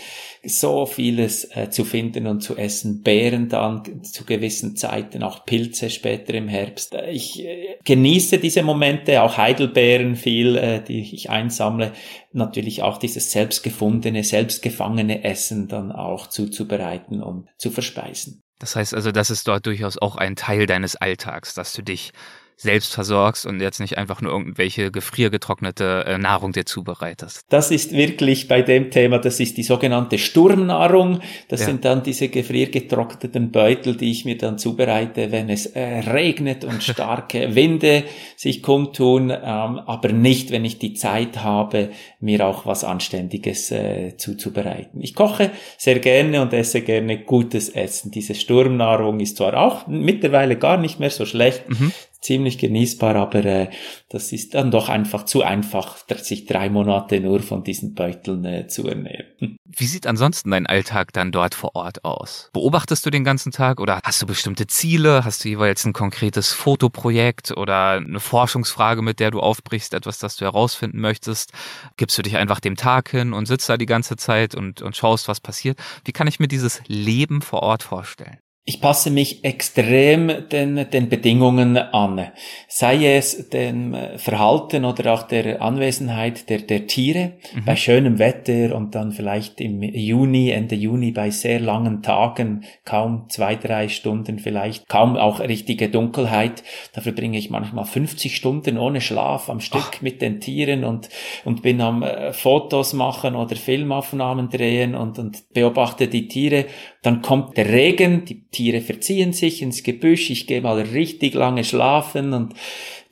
so 0.45 0.87
vieles 0.87 1.45
äh, 1.57 1.71
zu 1.71 1.85
finden 1.85 2.29
und 2.29 2.41
zu 2.41 2.57
essen, 2.57 3.03
Beeren 3.03 3.49
dann 3.49 4.05
zu 4.05 4.25
gewissen 4.25 4.77
Zeiten, 4.77 5.25
auch 5.25 5.45
Pilze 5.45 5.91
später 5.91 6.35
im 6.35 6.47
Herbst. 6.47 6.97
Ich 7.11 7.45
genieße 7.85 8.39
diese 8.39 8.63
Momente, 8.63 9.23
auch 9.23 9.37
Heidelbeeren 9.37 10.15
viel, 10.15 10.83
die 10.87 11.01
ich 11.01 11.31
einsammle, 11.31 11.93
natürlich 12.37 12.83
auch 12.83 12.99
dieses 12.99 13.33
selbstgefundene, 13.33 14.23
selbstgefangene 14.23 15.25
Essen 15.25 15.69
dann 15.69 15.93
auch 15.93 16.29
zuzubereiten 16.29 17.23
und 17.23 17.49
zu 17.59 17.71
verspeisen. 17.71 18.43
Das 18.59 18.77
heißt 18.77 18.95
also, 18.95 19.13
das 19.13 19.31
ist 19.31 19.49
dort 19.49 19.67
durchaus 19.67 19.99
auch 19.99 20.17
ein 20.17 20.37
Teil 20.37 20.67
deines 20.67 20.97
Alltags, 20.97 21.55
dass 21.55 21.73
du 21.73 21.83
dich 21.83 22.13
selbst 22.57 22.95
versorgst 22.95 23.45
und 23.45 23.61
jetzt 23.61 23.81
nicht 23.81 23.99
einfach 23.99 24.23
nur 24.23 24.33
irgendwelche 24.33 24.91
gefriergetrocknete 24.91 26.05
äh, 26.07 26.19
Nahrung 26.19 26.53
dir 26.53 26.65
zubereitest. 26.65 27.43
Das 27.51 27.71
ist 27.71 27.93
wirklich 27.93 28.49
bei 28.49 28.63
dem 28.63 28.91
Thema, 28.91 29.19
das 29.19 29.41
ist 29.41 29.59
die 29.59 29.63
sogenannte 29.63 30.17
Sturmnahrung. 30.17 31.21
Das 31.49 31.61
ja. 31.61 31.67
sind 31.67 31.85
dann 31.85 32.03
diese 32.03 32.29
gefriergetrockneten 32.29 33.53
Beutel, 33.53 33.97
die 33.97 34.11
ich 34.11 34.25
mir 34.25 34.39
dann 34.39 34.59
zubereite, 34.59 35.33
wenn 35.33 35.51
es 35.51 35.67
äh, 35.67 35.81
regnet 35.81 36.65
und 36.65 36.83
starke 36.83 37.55
Winde 37.55 38.05
sich 38.37 38.63
kundtun, 38.63 39.31
ähm, 39.31 39.37
aber 39.79 40.13
nicht, 40.13 40.51
wenn 40.51 40.65
ich 40.65 40.79
die 40.79 40.95
Zeit 40.95 41.43
habe, 41.43 41.91
mir 42.21 42.47
auch 42.47 42.65
was 42.65 42.85
Anständiges 42.85 43.71
äh, 43.71 44.17
zuzubereiten. 44.17 45.03
Ich 45.03 45.15
koche 45.15 45.51
sehr 45.77 45.99
gerne 45.99 46.41
und 46.41 46.55
esse 46.55 46.81
gerne 46.81 47.19
gutes 47.19 47.69
Essen. 47.69 48.11
Diese 48.11 48.35
Sturmnahrung 48.35 49.21
ist 49.21 49.37
zwar 49.37 49.55
auch 49.59 49.87
mittlerweile 49.87 50.57
gar 50.57 50.79
nicht 50.79 51.01
mehr 51.01 51.11
so 51.11 51.27
schlecht. 51.27 51.69
Mhm 51.69 51.93
ziemlich 52.21 52.59
genießbar, 52.59 53.17
aber 53.17 53.45
äh, 53.45 53.71
das 54.09 54.33
ist 54.33 54.55
dann 54.55 54.71
doch 54.71 54.89
einfach 54.89 55.25
zu 55.25 55.43
einfach, 55.43 55.99
sich 56.19 56.47
drei 56.47 56.71
Monate 56.71 57.21
nur 57.21 57.41
von 57.41 57.65
diesen 57.65 57.95
Beuteln 57.95 58.45
äh, 58.45 58.67
zu 58.67 58.87
ernähren. 58.87 59.27
Wie 59.65 59.87
sieht 59.87 60.07
ansonsten 60.07 60.51
dein 60.51 60.67
Alltag 60.67 61.13
dann 61.13 61.33
dort 61.33 61.55
vor 61.55 61.75
Ort 61.75 62.05
aus? 62.05 62.51
Beobachtest 62.53 63.05
du 63.05 63.11
den 63.11 63.25
ganzen 63.25 63.53
Tag 63.53 63.81
oder 63.81 64.01
hast 64.03 64.23
du 64.23 64.27
bestimmte 64.27 64.67
Ziele? 64.67 65.25
Hast 65.25 65.45
du 65.45 65.49
jeweils 65.49 65.85
ein 65.85 65.93
konkretes 65.93 66.53
Fotoprojekt 66.53 67.57
oder 67.57 67.93
eine 67.93 68.21
Forschungsfrage, 68.21 69.03
mit 69.03 69.21
der 69.21 69.31
du 69.31 69.41
aufbrichst, 69.41 69.93
etwas, 69.93 70.19
das 70.19 70.37
du 70.37 70.45
herausfinden 70.45 71.01
möchtest? 71.01 71.53
Gibst 71.97 72.17
du 72.17 72.23
dich 72.23 72.37
einfach 72.37 72.61
dem 72.61 72.77
Tag 72.77 73.11
hin 73.11 73.33
und 73.33 73.47
sitzt 73.47 73.69
da 73.69 73.77
die 73.77 73.87
ganze 73.87 74.17
Zeit 74.17 74.55
und, 74.55 74.83
und 74.83 74.97
schaust, 74.97 75.29
was 75.29 75.41
passiert? 75.41 75.79
Wie 76.05 76.13
kann 76.13 76.27
ich 76.27 76.41
mir 76.41 76.49
dieses 76.49 76.81
Leben 76.87 77.43
vor 77.43 77.63
Ort 77.63 77.83
vorstellen? 77.83 78.39
Ich 78.69 78.81
passe 78.81 79.13
mich 79.13 79.45
extrem 79.45 80.49
den, 80.51 80.91
den 80.91 81.09
Bedingungen 81.09 81.77
an, 81.77 82.33
sei 82.67 83.15
es 83.17 83.49
dem 83.51 83.97
Verhalten 84.17 84.85
oder 84.85 85.15
auch 85.15 85.23
der 85.23 85.63
Anwesenheit 85.63 86.51
der, 86.51 86.59
der 86.59 86.89
Tiere 86.89 87.35
mhm. 87.55 87.65
bei 87.65 87.77
schönem 87.77 88.19
Wetter 88.19 88.75
und 88.75 88.97
dann 88.97 89.13
vielleicht 89.13 89.61
im 89.61 89.85
Juni, 89.85 90.51
Ende 90.51 90.75
Juni 90.75 91.13
bei 91.13 91.31
sehr 91.31 91.61
langen 91.61 92.03
Tagen, 92.03 92.65
kaum 92.85 93.27
zwei, 93.29 93.55
drei 93.55 93.89
Stunden 93.89 94.41
vielleicht, 94.41 94.89
kaum 94.89 95.17
auch 95.17 95.39
richtige 95.39 95.89
Dunkelheit. 95.89 96.65
Dafür 96.93 97.13
bringe 97.13 97.39
ich 97.39 97.51
manchmal 97.51 97.85
50 97.85 98.35
Stunden 98.35 98.79
ohne 98.79 99.01
Schlaf 99.01 99.49
am 99.49 99.61
Stück 99.61 99.93
Ach. 99.99 100.03
mit 100.03 100.21
den 100.21 100.41
Tieren 100.41 100.83
und, 100.83 101.09
und 101.45 101.63
bin 101.63 101.81
am 101.81 102.03
äh, 102.03 102.33
Fotos 102.33 102.95
machen 102.95 103.37
oder 103.37 103.55
Filmaufnahmen 103.55 104.49
drehen 104.49 104.97
und, 104.97 105.21
und 105.21 105.55
beobachte 105.55 106.09
die 106.09 106.27
Tiere. 106.27 106.65
Dann 107.07 107.23
kommt 107.23 107.57
der 107.57 107.69
Regen, 107.69 108.25
die 108.25 108.43
Tiere 108.51 108.81
verziehen 108.81 109.33
sich 109.33 109.63
ins 109.63 109.85
Gebüsch, 109.85 110.29
ich 110.29 110.49
gehe 110.49 110.61
mal 110.61 110.81
richtig 110.81 111.35
lange 111.35 111.63
schlafen 111.63 112.33
und 112.33 112.55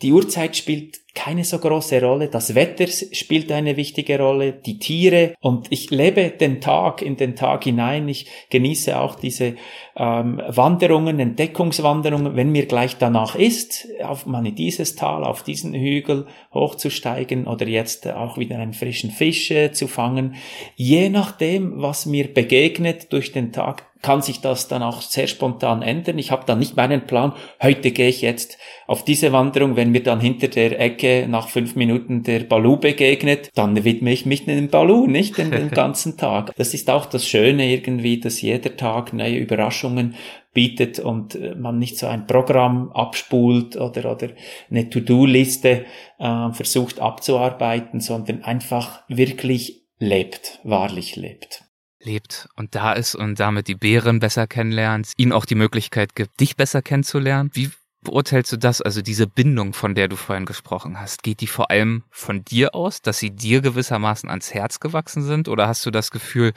die 0.03 0.13
Uhrzeit 0.13 0.57
spielt 0.57 1.05
keine 1.15 1.45
so 1.45 1.59
große 1.59 2.03
Rolle. 2.03 2.29
Das 2.29 2.55
Wetter 2.55 2.87
spielt 2.89 3.51
eine 3.53 3.77
wichtige 3.77 4.19
Rolle, 4.19 4.53
die 4.53 4.79
Tiere 4.79 5.35
und 5.41 5.69
ich 5.71 5.91
lebe 5.91 6.31
den 6.31 6.61
Tag 6.61 7.03
in 7.03 7.17
den 7.17 7.37
Tag 7.37 7.65
hinein. 7.65 8.09
Ich 8.09 8.27
genieße 8.51 8.99
auch 8.99 9.15
diese 9.15 9.55
ähm, 9.97 10.43
Wanderungen, 10.49 11.21
Entdeckungswanderungen, 11.21 12.35
wenn 12.35 12.51
mir 12.51 12.67
gleich 12.67 12.97
danach 12.99 13.37
ist, 13.37 13.87
auf 14.03 14.27
mal 14.27 14.45
in 14.45 14.57
dieses 14.57 14.97
Tal, 14.97 15.23
auf 15.25 15.45
diesen 15.45 15.73
Hügel 15.73 16.27
hochzusteigen 16.53 17.47
oder 17.47 17.67
jetzt 17.69 18.09
auch 18.09 18.37
wieder 18.37 18.59
einen 18.59 18.75
frischen 18.75 19.11
Fisch 19.11 19.51
äh, 19.53 19.71
zu 19.71 19.87
fangen. 19.87 20.35
Je 20.75 21.09
nachdem, 21.09 21.81
was 21.81 22.07
mir 22.07 22.33
begegnet 22.33 23.13
durch 23.13 23.31
den 23.31 23.53
Tag, 23.53 23.87
kann 24.05 24.21
sich 24.21 24.43
das 24.43 24.69
dann 24.69 24.83
auch 24.83 25.01
sehr 25.01 25.27
spontan 25.27 25.81
ändern. 25.81 26.19
Ich 26.19 26.31
habe 26.31 26.45
dann 26.45 26.59
nicht 26.59 26.77
meinen 26.77 27.07
Plan, 27.07 27.33
heute 27.63 27.91
gehe 27.91 28.11
ich 28.11 28.21
jetzt 28.21 28.59
auf 28.87 29.03
diese 29.03 29.33
Wanderung, 29.33 29.77
wenn 29.77 29.93
mir 29.93 30.03
dann 30.03 30.21
hinter 30.21 30.49
der 30.49 30.79
Ecke 30.79 31.27
nach 31.27 31.49
fünf 31.49 31.75
Minuten 31.75 32.23
der 32.23 32.41
Balu 32.41 32.77
begegnet, 32.77 33.51
dann 33.55 33.83
widme 33.83 34.13
ich 34.13 34.27
mich 34.27 34.45
dem 34.45 34.69
Balu, 34.69 35.07
nicht 35.07 35.39
den, 35.39 35.51
den 35.51 35.71
ganzen 35.71 36.19
Tag. 36.19 36.55
Das 36.57 36.75
ist 36.75 36.91
auch 36.91 37.07
das 37.07 37.27
Schöne 37.27 37.67
irgendwie, 37.73 38.21
dass 38.21 38.43
jeder 38.43 38.77
Tag 38.77 39.15
neue 39.15 39.39
Überraschungen 39.39 40.17
bietet 40.53 40.99
und 40.99 41.35
äh, 41.35 41.55
man 41.55 41.79
nicht 41.79 41.97
so 41.97 42.07
ein 42.07 42.27
Programm 42.27 42.93
abspult 42.93 43.77
oder, 43.77 44.13
oder 44.13 44.29
eine 44.71 44.91
To-Do-Liste 44.91 45.87
äh, 46.19 46.53
versucht 46.53 47.01
abzuarbeiten, 47.01 48.01
sondern 48.01 48.45
einfach 48.45 49.01
wirklich 49.09 49.87
lebt, 49.99 50.61
wahrlich 50.63 51.17
lebt 51.17 51.64
lebt 52.05 52.49
und 52.57 52.75
da 52.75 52.93
ist 52.93 53.15
und 53.15 53.41
damit 53.41 53.69
die 53.69 53.75
Bären 53.75 54.21
besser 54.21 54.47
kennenlernt, 54.47 55.13
ihnen 55.17 55.33
auch 55.33 55.45
die 55.45 55.55
Möglichkeit 55.55 56.15
gibt, 56.15 56.41
dich 56.41 56.57
besser 56.57 56.83
kennenzulernen. 56.83 57.51
Wie 57.53 57.71
beurteilst 58.05 58.53
du 58.53 58.57
das, 58.57 58.81
also 58.81 59.03
diese 59.03 59.27
Bindung, 59.27 59.73
von 59.73 59.95
der 59.95 60.09
du 60.09 60.17
vorhin 60.17 60.45
gesprochen 60.45 61.01
hast? 61.01 61.23
Geht 61.23 61.41
die 61.41 61.47
vor 61.47 61.71
allem 61.71 62.05
von 62.11 62.45
dir 62.45 62.75
aus, 62.75 63.03
dass 63.03 63.19
sie 63.19 63.31
dir 63.31 63.61
gewissermaßen 63.61 64.29
ans 64.31 64.55
Herz 64.55 64.79
gewachsen 64.79 65.23
sind? 65.23 65.49
Oder 65.49 65.67
hast 65.67 65.85
du 65.85 65.91
das 65.91 66.11
Gefühl, 66.11 66.53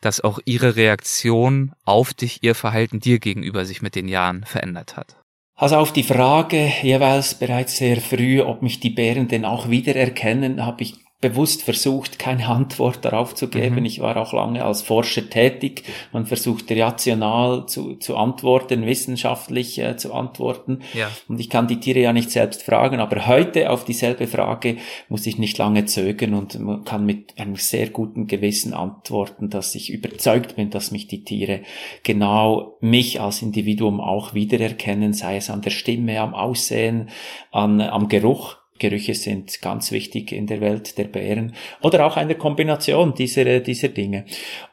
dass 0.00 0.20
auch 0.20 0.38
ihre 0.44 0.76
Reaktion 0.76 1.72
auf 1.84 2.14
dich, 2.14 2.42
ihr 2.42 2.54
Verhalten 2.54 3.00
dir 3.00 3.18
gegenüber 3.18 3.64
sich 3.64 3.82
mit 3.82 3.96
den 3.96 4.06
Jahren 4.06 4.44
verändert 4.44 4.96
hat? 4.96 5.16
Also 5.54 5.76
auf 5.76 5.92
die 5.92 6.02
Frage 6.02 6.72
jeweils 6.82 7.34
bereits 7.34 7.76
sehr 7.76 8.00
früh, 8.00 8.40
ob 8.40 8.62
mich 8.62 8.80
die 8.80 8.90
Bären 8.90 9.28
denn 9.28 9.44
auch 9.44 9.68
wiedererkennen, 9.68 10.64
habe 10.64 10.82
ich 10.82 11.01
bewusst 11.22 11.62
versucht, 11.62 12.18
keine 12.18 12.48
Antwort 12.48 13.04
darauf 13.04 13.34
zu 13.34 13.48
geben. 13.48 13.76
Mhm. 13.76 13.84
Ich 13.84 14.00
war 14.00 14.16
auch 14.16 14.32
lange 14.32 14.64
als 14.64 14.82
Forscher 14.82 15.30
tätig. 15.30 15.84
Man 16.12 16.26
versucht 16.26 16.70
rational 16.72 17.66
zu, 17.66 17.94
zu 17.94 18.16
antworten, 18.16 18.84
wissenschaftlich 18.84 19.78
äh, 19.78 19.96
zu 19.96 20.12
antworten. 20.12 20.80
Ja. 20.92 21.10
Und 21.28 21.40
ich 21.40 21.48
kann 21.48 21.68
die 21.68 21.78
Tiere 21.78 22.00
ja 22.00 22.12
nicht 22.12 22.30
selbst 22.30 22.64
fragen, 22.64 22.98
aber 22.98 23.26
heute 23.28 23.70
auf 23.70 23.84
dieselbe 23.84 24.26
Frage 24.26 24.76
muss 25.08 25.24
ich 25.26 25.38
nicht 25.38 25.56
lange 25.58 25.84
zögern 25.84 26.34
und 26.34 26.58
man 26.58 26.84
kann 26.84 27.06
mit 27.06 27.38
einem 27.38 27.54
sehr 27.54 27.88
guten 27.88 28.26
Gewissen 28.26 28.74
antworten, 28.74 29.48
dass 29.48 29.76
ich 29.76 29.92
überzeugt 29.92 30.56
bin, 30.56 30.70
dass 30.70 30.90
mich 30.90 31.06
die 31.06 31.22
Tiere 31.24 31.60
genau 32.02 32.76
mich 32.80 33.20
als 33.20 33.42
Individuum 33.42 34.00
auch 34.00 34.34
wiedererkennen, 34.34 35.12
sei 35.12 35.36
es 35.36 35.50
an 35.50 35.62
der 35.62 35.70
Stimme, 35.70 36.20
am 36.20 36.34
Aussehen, 36.34 37.10
an, 37.52 37.80
am 37.80 38.08
Geruch 38.08 38.56
Gerüche 38.82 39.14
sind 39.14 39.62
ganz 39.62 39.92
wichtig 39.92 40.32
in 40.32 40.48
der 40.48 40.60
Welt 40.60 40.98
der 40.98 41.04
Bären 41.04 41.54
oder 41.82 42.04
auch 42.04 42.16
eine 42.16 42.34
Kombination 42.34 43.14
dieser, 43.14 43.60
dieser 43.60 43.88
Dinge. 43.88 44.24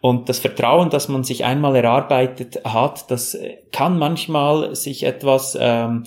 Und 0.01 0.29
das 0.29 0.39
Vertrauen, 0.39 0.89
das 0.89 1.09
man 1.09 1.23
sich 1.23 1.45
einmal 1.45 1.75
erarbeitet 1.75 2.61
hat, 2.65 3.11
das 3.11 3.37
kann 3.71 3.99
manchmal 3.99 4.75
sich 4.75 5.03
etwas, 5.03 5.55
ähm, 5.61 6.05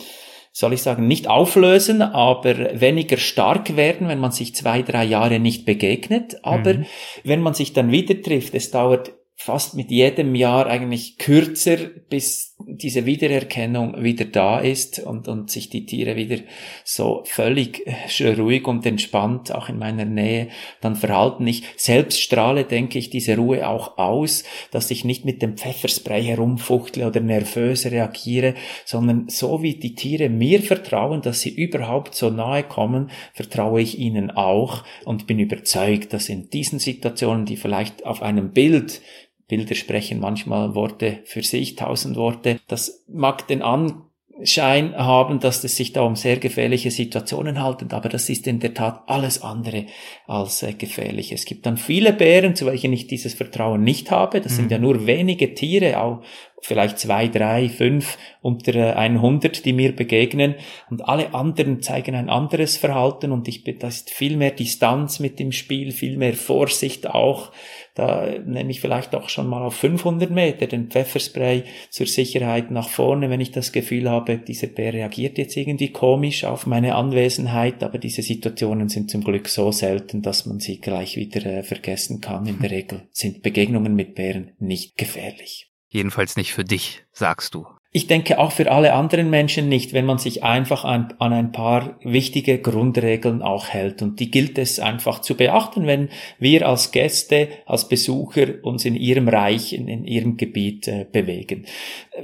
soll 0.50 0.72
ich 0.72 0.82
sagen, 0.82 1.06
nicht 1.06 1.28
auflösen, 1.28 2.02
aber 2.02 2.80
weniger 2.80 3.18
stark 3.18 3.76
werden, 3.76 4.08
wenn 4.08 4.18
man 4.18 4.32
sich 4.32 4.54
zwei, 4.56 4.82
drei 4.82 5.04
Jahre 5.04 5.38
nicht 5.38 5.64
begegnet. 5.64 6.40
Aber 6.42 6.74
mhm. 6.74 6.86
wenn 7.22 7.40
man 7.40 7.54
sich 7.54 7.72
dann 7.72 7.92
wieder 7.92 8.20
trifft, 8.20 8.54
es 8.54 8.72
dauert 8.72 9.12
fast 9.36 9.74
mit 9.74 9.90
jedem 9.90 10.34
Jahr 10.34 10.66
eigentlich 10.66 11.18
kürzer, 11.18 11.76
bis 12.08 12.51
diese 12.66 13.07
Wiedererkennung 13.07 14.03
wieder 14.03 14.25
da 14.25 14.61
ist 14.61 14.98
und, 14.98 15.29
und 15.29 15.51
sich 15.51 15.68
die 15.70 15.87
Tiere 15.87 16.16
wieder 16.16 16.38
so 16.85 17.22
völlig 17.25 17.87
äh, 17.87 18.33
ruhig 18.35 18.66
und 18.66 18.85
entspannt 18.87 19.55
auch 19.55 19.68
in 19.68 19.79
meiner 19.79 20.05
Nähe 20.05 20.48
dann 20.81 20.96
verhalten. 20.96 21.46
Ich 21.46 21.64
selbst 21.77 22.20
strahle, 22.20 22.64
denke 22.64 22.98
ich, 22.98 23.11
diese 23.11 23.37
Ruhe 23.37 23.68
auch 23.68 23.98
aus, 23.98 24.44
dass 24.70 24.90
ich 24.90 25.05
nicht 25.05 25.25
mit 25.25 25.42
dem 25.42 25.57
Pfefferspray 25.57 26.22
herumfuchtle 26.22 27.07
oder 27.07 27.20
nervös 27.20 27.87
reagiere, 27.87 28.55
sondern 28.85 29.29
so 29.29 29.62
wie 29.62 29.75
die 29.75 29.94
Tiere 29.94 30.29
mir 30.29 30.62
vertrauen, 30.62 31.22
dass 31.22 31.40
sie 31.40 31.51
überhaupt 31.51 32.14
so 32.14 32.31
nahe 32.31 32.62
kommen, 32.62 33.11
vertraue 33.35 33.81
ich 33.81 33.98
ihnen 33.98 34.31
auch 34.31 34.85
und 35.05 35.27
bin 35.27 35.38
überzeugt, 35.38 36.12
dass 36.12 36.29
in 36.29 36.51
diesen 36.51 36.79
Situationen, 36.79 37.46
die 37.46 37.57
vielleicht 37.57 38.05
auf 38.05 38.22
einem 38.22 38.53
Bild 38.53 39.01
Bilder 39.48 39.74
sprechen 39.74 40.20
manchmal 40.20 40.74
Worte 40.74 41.20
für 41.24 41.42
sich, 41.42 41.76
tausend 41.76 42.16
Worte. 42.16 42.59
Das 42.68 43.05
mag 43.09 43.46
den 43.48 43.62
Anschein 43.62 44.94
haben, 44.96 45.40
dass 45.40 45.62
es 45.62 45.76
sich 45.76 45.92
da 45.92 46.02
um 46.02 46.16
sehr 46.16 46.38
gefährliche 46.38 46.90
Situationen 46.90 47.62
handelt, 47.62 47.92
aber 47.92 48.09
das 48.09 48.28
ist 48.28 48.46
in 48.46 48.61
der 48.61 48.74
Tat 48.74 49.02
alles 49.07 49.42
andere 49.42 49.87
als 50.26 50.62
äh, 50.62 50.72
gefährlich. 50.72 51.33
Es 51.33 51.44
gibt 51.44 51.66
dann 51.66 51.76
viele 51.76 52.12
Bären, 52.12 52.55
zu 52.55 52.66
welchen 52.66 52.92
ich 52.92 53.07
dieses 53.07 53.35
Vertrauen 53.35 53.83
nicht 53.83 54.11
habe. 54.11 54.40
Das 54.40 54.52
mhm. 54.52 54.57
sind 54.57 54.70
ja 54.72 54.78
nur 54.78 55.07
wenige 55.07 55.55
Tiere, 55.55 56.00
auch 56.00 56.22
vielleicht 56.62 56.98
zwei, 56.98 57.28
drei, 57.28 57.68
fünf 57.68 58.16
unter 58.40 58.96
100, 58.96 59.59
äh, 59.59 59.62
die 59.62 59.72
mir 59.72 59.94
begegnen 59.94 60.55
und 60.90 61.07
alle 61.09 61.35
anderen 61.35 61.83
zeigen 61.83 62.14
ein 62.14 62.31
anderes 62.31 62.76
Verhalten 62.76 63.33
und 63.33 63.48
ich, 63.48 63.64
da 63.64 63.88
ist 63.88 64.11
viel 64.11 64.37
mehr 64.37 64.52
Distanz 64.52 65.18
mit 65.18 65.38
dem 65.38 65.52
Spiel, 65.52 65.90
viel 65.90 66.16
mehr 66.16 66.35
Vorsicht 66.35 67.09
auch 67.09 67.50
da 67.94 68.26
nehme 68.44 68.70
ich 68.70 68.81
vielleicht 68.81 69.14
auch 69.14 69.28
schon 69.28 69.48
mal 69.48 69.62
auf 69.62 69.74
500 69.74 70.31
Meter 70.31 70.66
den 70.66 70.88
Pfefferspray 70.88 71.64
zur 71.90 72.07
Sicherheit 72.07 72.70
nach 72.70 72.88
vorne, 72.88 73.28
wenn 73.28 73.40
ich 73.40 73.50
das 73.50 73.72
Gefühl 73.72 74.09
habe, 74.09 74.38
dieser 74.38 74.68
Bär 74.68 74.94
reagiert 74.94 75.37
jetzt 75.37 75.57
irgendwie 75.57 75.92
komisch 75.92 76.44
auf 76.44 76.66
meine 76.66 76.94
Anwesenheit. 76.94 77.83
Aber 77.83 77.98
diese 77.98 78.22
Situationen 78.22 78.88
sind 78.88 79.11
zum 79.11 79.22
Glück 79.22 79.48
so 79.48 79.72
selten, 79.72 80.22
dass 80.22 80.46
man 80.46 80.59
sie 80.59 80.81
gleich 80.81 81.16
wieder 81.16 81.44
äh, 81.44 81.62
vergessen 81.62 82.20
kann. 82.20 82.46
In 82.46 82.61
der 82.61 82.70
Regel 82.72 83.09
sind 83.12 83.42
Begegnungen 83.42 83.94
mit 83.94 84.14
Bären 84.14 84.52
nicht 84.59 84.96
gefährlich. 84.96 85.70
Jedenfalls 85.88 86.37
nicht 86.37 86.55
für 86.55 86.64
dich, 86.64 87.05
sagst 87.12 87.55
du. 87.55 87.66
Ich 87.94 88.07
denke 88.07 88.38
auch 88.38 88.52
für 88.52 88.72
alle 88.72 88.94
anderen 88.94 89.28
Menschen 89.28 89.68
nicht, 89.68 89.92
wenn 89.92 90.07
man 90.07 90.16
sich 90.16 90.42
einfach 90.42 90.87
an, 90.87 91.12
an, 91.18 91.35
ein 91.35 91.52
paar 91.52 91.98
wichtige 92.02 92.59
Grundregeln 92.59 93.42
auch 93.42 93.68
hält. 93.68 94.00
Und 94.00 94.18
die 94.18 94.31
gilt 94.31 94.57
es 94.57 94.81
einfach 94.81 95.20
zu 95.20 95.37
beachten, 95.37 95.87
wenn 95.87 96.09
wir 96.38 96.66
als 96.66 96.90
Gäste, 96.90 97.48
als 97.66 97.90
Besucher 97.90 98.46
uns 98.62 98.87
in 98.87 98.96
ihrem 98.96 99.28
Reich, 99.28 99.74
in, 99.74 99.88
in 99.88 100.07
ihrem 100.07 100.38
Gebiet 100.38 100.88
äh, 100.88 101.05
bewegen. 101.12 101.66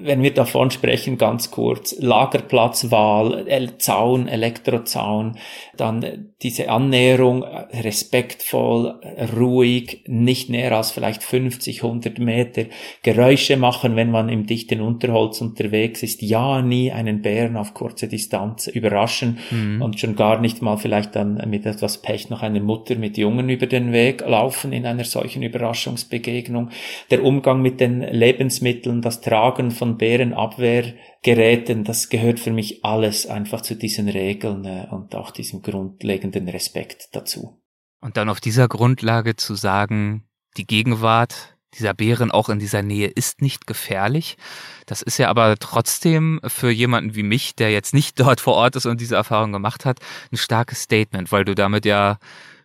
Wenn 0.01 0.23
wir 0.23 0.33
davon 0.33 0.71
sprechen, 0.71 1.19
ganz 1.19 1.51
kurz, 1.51 1.95
Lagerplatzwahl, 1.99 3.45
Zaun, 3.77 4.27
Elektrozaun, 4.27 5.37
dann 5.77 6.33
diese 6.41 6.71
Annäherung 6.71 7.43
äh, 7.43 7.81
respektvoll, 7.83 8.99
ruhig, 9.37 10.03
nicht 10.07 10.49
näher 10.49 10.73
als 10.73 10.93
vielleicht 10.93 11.23
50, 11.23 11.85
100 11.85 12.19
Meter, 12.21 12.65
Geräusche 13.03 13.59
machen, 13.59 13.97
wenn 13.97 14.11
man 14.11 14.31
im 14.31 14.47
dichten 14.47 14.81
Unterholz 14.81 15.43
und 15.43 15.58
unterwegs 15.59 16.03
ist, 16.03 16.23
ja 16.23 16.63
nie 16.63 16.93
einen 16.93 17.23
Bären 17.23 17.57
auf 17.57 17.75
kurze 17.75 18.09
Distanz 18.09 18.67
überraschen 18.67 19.39
mhm. 19.51 19.83
und 19.83 19.99
schon 19.99 20.17
gar 20.17 20.41
nicht 20.41 20.63
mal 20.63 20.77
vielleicht 20.77 21.17
dann 21.17 21.43
mit 21.49 21.67
etwas 21.67 21.99
Pech 22.03 22.31
noch 22.31 22.43
einer 22.43 22.61
Mutter 22.61 22.95
mit 22.97 23.19
Jungen 23.19 23.49
über 23.49 23.67
den 23.67 23.93
Weg 23.93 24.21
laufen 24.21 24.73
in 24.73 24.87
einer 24.87 25.05
solchen 25.05 25.43
Überraschungsbegegnung. 25.43 26.71
Der 27.11 27.25
Umgang 27.25 27.61
mit 27.61 27.81
den 27.81 28.01
Lebensmitteln, 28.01 29.03
das 29.03 29.21
Tragen 29.21 29.71
von 29.71 29.99
Bärenabwehrgeräten, 29.99 31.85
das 31.85 32.09
gehört 32.09 32.41
für 32.41 32.53
mich 32.53 32.85
alles 32.85 33.27
einfach 33.27 33.63
zu 33.63 33.75
diesen 33.75 34.09
Regeln 34.09 34.65
äh, 34.65 34.87
und 34.91 35.15
auch 35.15 35.31
diesem 35.31 35.63
grundlegenden 35.63 36.49
Respekt 36.49 37.09
dazu. 37.13 37.61
Und 38.01 38.17
dann 38.17 38.29
auf 38.29 38.41
dieser 38.41 38.69
Grundlage 38.69 39.35
zu 39.35 39.55
sagen, 39.55 40.25
die 40.57 40.67
Gegenwart 40.67 41.58
dieser 41.75 41.95
Bären 41.95 42.31
auch 42.31 42.49
in 42.49 42.59
dieser 42.59 42.83
Nähe 42.83 43.09
ist 43.09 43.43
nicht 43.43 43.67
gefährlich. 43.67 44.37
Das 44.87 45.03
ist 45.03 45.19
ja 45.19 45.29
aber 45.29 45.57
trotzdem 45.59 46.41
für 46.47 46.71
jemanden 46.71 47.15
wie 47.15 47.23
mich, 47.23 47.55
der 47.55 47.71
jetzt 47.71 47.95
nicht 47.95 48.19
dort 48.21 48.41
vor 48.41 48.55
Ort 48.55 48.77
ist 48.77 48.87
und 48.87 49.01
diese 49.01 49.17
Erfahrung 49.17 49.53
gemacht 49.53 49.85
hat, 49.85 50.01
ein 50.33 50.37
starkes 50.37 50.83
Statement, 50.83 51.31
weil 51.33 51.45
du 51.45 51.55
damit 51.55 51.85
ja 51.85 52.19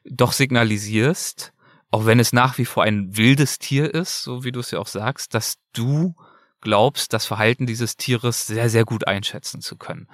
doch 0.06 0.32
signalisierst, 0.32 1.54
auch 1.92 2.06
wenn 2.06 2.20
es 2.20 2.34
nach 2.34 2.58
wie 2.58 2.66
vor 2.66 2.84
ein 2.84 3.16
wildes 3.16 3.60
Tier 3.60 3.94
ist, 3.94 4.24
so 4.24 4.44
wie 4.44 4.52
du 4.52 4.60
es 4.60 4.72
ja 4.72 4.80
auch 4.80 4.88
sagst, 4.88 5.34
dass 5.34 5.56
du 5.74 6.16
glaubst, 6.64 7.14
das 7.14 7.26
Verhalten 7.26 7.68
dieses 7.68 7.98
Tieres 7.98 8.48
sehr, 8.48 8.70
sehr 8.70 8.86
gut 8.86 9.06
einschätzen 9.06 9.62
zu 9.62 9.76
können. 9.76 10.08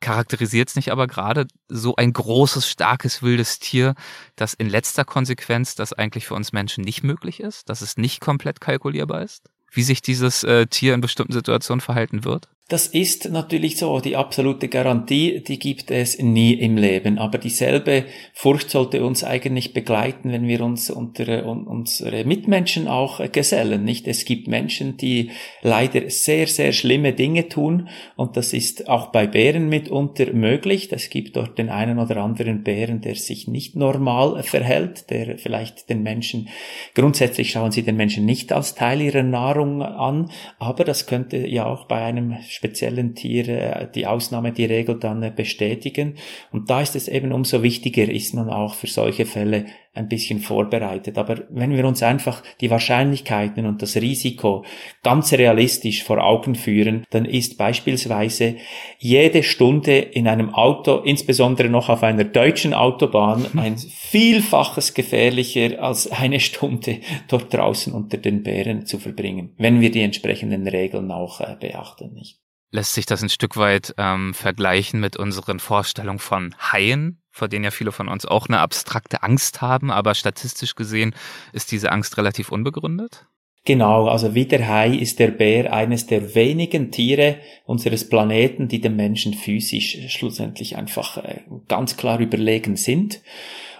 Charakterisiert 0.00 0.68
es 0.68 0.76
nicht 0.76 0.90
aber 0.90 1.06
gerade 1.06 1.46
so 1.68 1.96
ein 1.96 2.12
großes, 2.12 2.68
starkes, 2.68 3.22
wildes 3.22 3.58
Tier, 3.58 3.94
das 4.36 4.54
in 4.54 4.68
letzter 4.68 5.04
Konsequenz 5.04 5.74
das 5.74 5.92
eigentlich 5.92 6.26
für 6.26 6.34
uns 6.34 6.52
Menschen 6.52 6.84
nicht 6.84 7.02
möglich 7.02 7.40
ist, 7.40 7.68
dass 7.68 7.80
es 7.80 7.96
nicht 7.96 8.20
komplett 8.20 8.60
kalkulierbar 8.60 9.22
ist? 9.22 9.50
Wie 9.70 9.82
sich 9.82 10.02
dieses 10.02 10.44
äh, 10.44 10.66
Tier 10.66 10.94
in 10.94 11.00
bestimmten 11.00 11.32
Situationen 11.32 11.80
verhalten 11.80 12.24
wird? 12.24 12.48
Das 12.68 12.88
ist 12.88 13.30
natürlich 13.30 13.76
so. 13.76 14.00
Die 14.00 14.16
absolute 14.16 14.66
Garantie, 14.66 15.40
die 15.40 15.60
gibt 15.60 15.92
es 15.92 16.18
nie 16.18 16.52
im 16.52 16.76
Leben. 16.76 17.16
Aber 17.16 17.38
dieselbe 17.38 18.06
Furcht 18.34 18.70
sollte 18.70 19.04
uns 19.04 19.22
eigentlich 19.22 19.72
begleiten, 19.72 20.32
wenn 20.32 20.48
wir 20.48 20.62
uns 20.62 20.90
unter 20.90 21.46
unsere 21.46 22.24
Mitmenschen 22.24 22.88
auch 22.88 23.20
gesellen, 23.30 23.84
nicht? 23.84 24.08
Es 24.08 24.24
gibt 24.24 24.48
Menschen, 24.48 24.96
die 24.96 25.30
leider 25.62 26.10
sehr, 26.10 26.48
sehr 26.48 26.72
schlimme 26.72 27.12
Dinge 27.12 27.48
tun. 27.48 27.88
Und 28.16 28.36
das 28.36 28.52
ist 28.52 28.88
auch 28.88 29.12
bei 29.12 29.28
Bären 29.28 29.68
mitunter 29.68 30.32
möglich. 30.32 30.88
Es 30.90 31.08
gibt 31.08 31.36
dort 31.36 31.58
den 31.58 31.68
einen 31.68 32.00
oder 32.00 32.16
anderen 32.16 32.64
Bären, 32.64 33.00
der 33.00 33.14
sich 33.14 33.46
nicht 33.46 33.76
normal 33.76 34.42
verhält, 34.42 35.08
der 35.10 35.38
vielleicht 35.38 35.88
den 35.88 36.02
Menschen, 36.02 36.48
grundsätzlich 36.96 37.52
schauen 37.52 37.70
sie 37.70 37.84
den 37.84 37.96
Menschen 37.96 38.24
nicht 38.24 38.52
als 38.52 38.74
Teil 38.74 39.02
ihrer 39.02 39.22
Nahrung 39.22 39.82
an. 39.82 40.32
Aber 40.58 40.82
das 40.82 41.06
könnte 41.06 41.46
ja 41.46 41.64
auch 41.64 41.86
bei 41.86 42.02
einem 42.02 42.34
speziellen 42.56 43.14
Tiere 43.14 43.90
die 43.94 44.06
Ausnahme 44.06 44.50
die 44.50 44.64
Regel 44.64 44.98
dann 44.98 45.22
äh, 45.22 45.30
bestätigen. 45.34 46.14
Und 46.52 46.70
da 46.70 46.80
ist 46.80 46.96
es 46.96 47.06
eben 47.06 47.32
umso 47.32 47.62
wichtiger, 47.62 48.10
ist 48.10 48.34
man 48.34 48.48
auch 48.48 48.74
für 48.74 48.86
solche 48.86 49.26
Fälle 49.26 49.66
ein 49.92 50.08
bisschen 50.08 50.40
vorbereitet. 50.40 51.18
Aber 51.18 51.42
wenn 51.50 51.76
wir 51.76 51.84
uns 51.84 52.02
einfach 52.02 52.42
die 52.60 52.70
Wahrscheinlichkeiten 52.70 53.66
und 53.66 53.82
das 53.82 53.96
Risiko 53.96 54.64
ganz 55.02 55.32
realistisch 55.32 56.02
vor 56.02 56.22
Augen 56.22 56.54
führen, 56.54 57.04
dann 57.10 57.26
ist 57.26 57.58
beispielsweise 57.58 58.56
jede 58.98 59.42
Stunde 59.42 59.98
in 59.98 60.26
einem 60.26 60.54
Auto, 60.54 60.98
insbesondere 60.98 61.68
noch 61.68 61.90
auf 61.90 62.02
einer 62.02 62.24
deutschen 62.24 62.72
Autobahn, 62.72 63.46
ein 63.58 63.76
Vielfaches 63.76 64.94
gefährlicher 64.94 65.82
als 65.82 66.10
eine 66.10 66.40
Stunde 66.40 67.00
dort 67.28 67.52
draußen 67.52 67.92
unter 67.92 68.16
den 68.16 68.42
Bären 68.42 68.86
zu 68.86 68.98
verbringen, 68.98 69.52
wenn 69.58 69.82
wir 69.82 69.90
die 69.90 70.02
entsprechenden 70.02 70.66
Regeln 70.66 71.10
auch 71.10 71.40
äh, 71.40 71.56
beachten, 71.60 72.14
nicht? 72.14 72.45
Lässt 72.70 72.94
sich 72.94 73.06
das 73.06 73.22
ein 73.22 73.28
Stück 73.28 73.56
weit 73.56 73.94
ähm, 73.96 74.34
vergleichen 74.34 75.00
mit 75.00 75.16
unseren 75.16 75.60
Vorstellungen 75.60 76.18
von 76.18 76.54
Haien, 76.58 77.22
vor 77.30 77.48
denen 77.48 77.64
ja 77.64 77.70
viele 77.70 77.92
von 77.92 78.08
uns 78.08 78.26
auch 78.26 78.48
eine 78.48 78.60
abstrakte 78.60 79.22
Angst 79.22 79.60
haben, 79.60 79.90
aber 79.90 80.14
statistisch 80.14 80.74
gesehen 80.74 81.14
ist 81.52 81.72
diese 81.72 81.92
Angst 81.92 82.16
relativ 82.16 82.50
unbegründet? 82.50 83.26
Genau, 83.66 84.06
also 84.06 84.32
wie 84.36 84.44
der 84.44 84.68
Hai 84.68 84.94
ist 84.94 85.18
der 85.18 85.32
Bär 85.32 85.72
eines 85.72 86.06
der 86.06 86.36
wenigen 86.36 86.92
Tiere 86.92 87.38
unseres 87.64 88.08
Planeten, 88.08 88.68
die 88.68 88.80
dem 88.80 88.94
Menschen 88.94 89.34
physisch 89.34 89.98
schlussendlich 90.06 90.76
einfach 90.76 91.16
äh, 91.16 91.40
ganz 91.66 91.96
klar 91.96 92.20
überlegen 92.20 92.76
sind. 92.76 93.20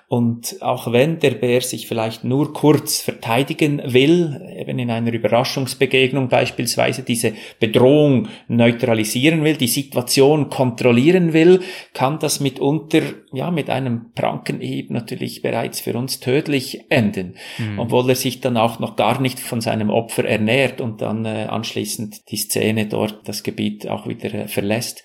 Und 0.09 0.63
auch 0.63 0.93
wenn 0.93 1.19
der 1.19 1.33
Bär 1.33 1.61
sich 1.61 1.89
vielleicht 1.89 2.23
nur 2.23 2.53
kurz 2.53 3.01
verteidigen 3.01 3.83
will, 3.85 4.41
eben 4.57 4.79
in 4.79 4.89
einer 4.89 5.13
Überraschungsbegegnung 5.13 6.29
beispielsweise 6.29 7.03
diese 7.03 7.33
Bedrohung 7.59 8.29
neutralisieren 8.47 9.43
will, 9.43 9.57
die 9.57 9.67
Situation 9.67 10.49
kontrollieren 10.49 11.33
will, 11.33 11.61
kann 11.93 12.21
das 12.21 12.39
mitunter, 12.39 13.03
ja, 13.33 13.51
mit 13.51 13.69
einem 13.69 14.13
Prankenhieb 14.15 14.93
natürlich 14.93 15.43
bereits 15.43 15.81
für 15.81 15.95
uns 15.95 16.21
tödlich 16.21 16.89
enden. 16.89 17.35
Mhm. 17.59 17.81
Obwohl 17.81 18.09
er 18.09 18.15
sich 18.15 18.41
dann 18.41 18.57
auch 18.57 18.79
noch 18.79 18.95
gar 18.95 19.21
nicht 19.21 19.41
von 19.41 19.61
seinem 19.61 19.91
Opfer 19.91 20.25
ernährt 20.25 20.81
und 20.81 21.03
dann 21.03 21.25
äh, 21.25 21.47
anschließend 21.51 22.31
die 22.31 22.37
Szene 22.37 22.87
dort, 22.87 23.27
das 23.27 23.43
Gebiet 23.43 23.89
auch 23.89 24.07
wieder 24.07 24.33
äh, 24.33 24.47
verlässt. 24.47 25.03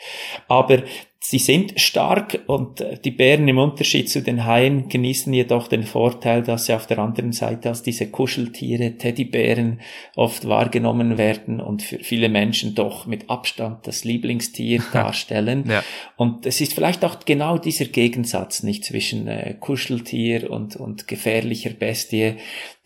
Aber 0.48 0.84
Sie 1.24 1.38
sind 1.38 1.80
stark 1.80 2.40
und 2.48 2.82
äh, 2.82 2.98
die 2.98 3.12
Bären 3.12 3.48
im 3.48 3.60
Unterschied 3.60 4.10
zu 4.10 4.24
den 4.24 4.44
Haien 4.44 4.90
genießen 4.90 5.32
jedoch 5.32 5.68
den 5.68 5.84
Vorteil, 5.84 6.42
dass 6.42 6.66
sie 6.66 6.74
auf 6.74 6.88
der 6.88 6.98
anderen 6.98 7.32
Seite 7.32 7.70
als 7.70 7.84
diese 7.84 8.10
Kuscheltiere, 8.10 8.98
Teddybären 8.98 9.82
oft 10.16 10.48
wahrgenommen 10.48 11.20
werden 11.20 11.62
und 11.62 11.84
für 11.84 12.00
viele 12.00 12.28
Menschen 12.28 12.74
doch 12.74 13.06
mit 13.06 13.30
Abstand 13.30 13.86
das 13.86 14.04
Lieblingstier 14.04 14.82
darstellen. 14.94 15.66
ja. 15.70 15.84
Und 16.18 16.48
es 16.48 16.60
ist 16.60 16.74
vielleicht 16.74 17.06
auch 17.06 17.20
genau 17.24 17.60
dieser 17.60 17.86
Gegensatz 17.86 18.64
nicht 18.64 18.84
zwischen 18.84 19.28
äh, 19.28 19.56
Kuscheltier 19.60 20.50
und, 20.50 20.76
und 20.76 21.08
gefährlicher 21.08 21.70
Bestie, 21.70 22.38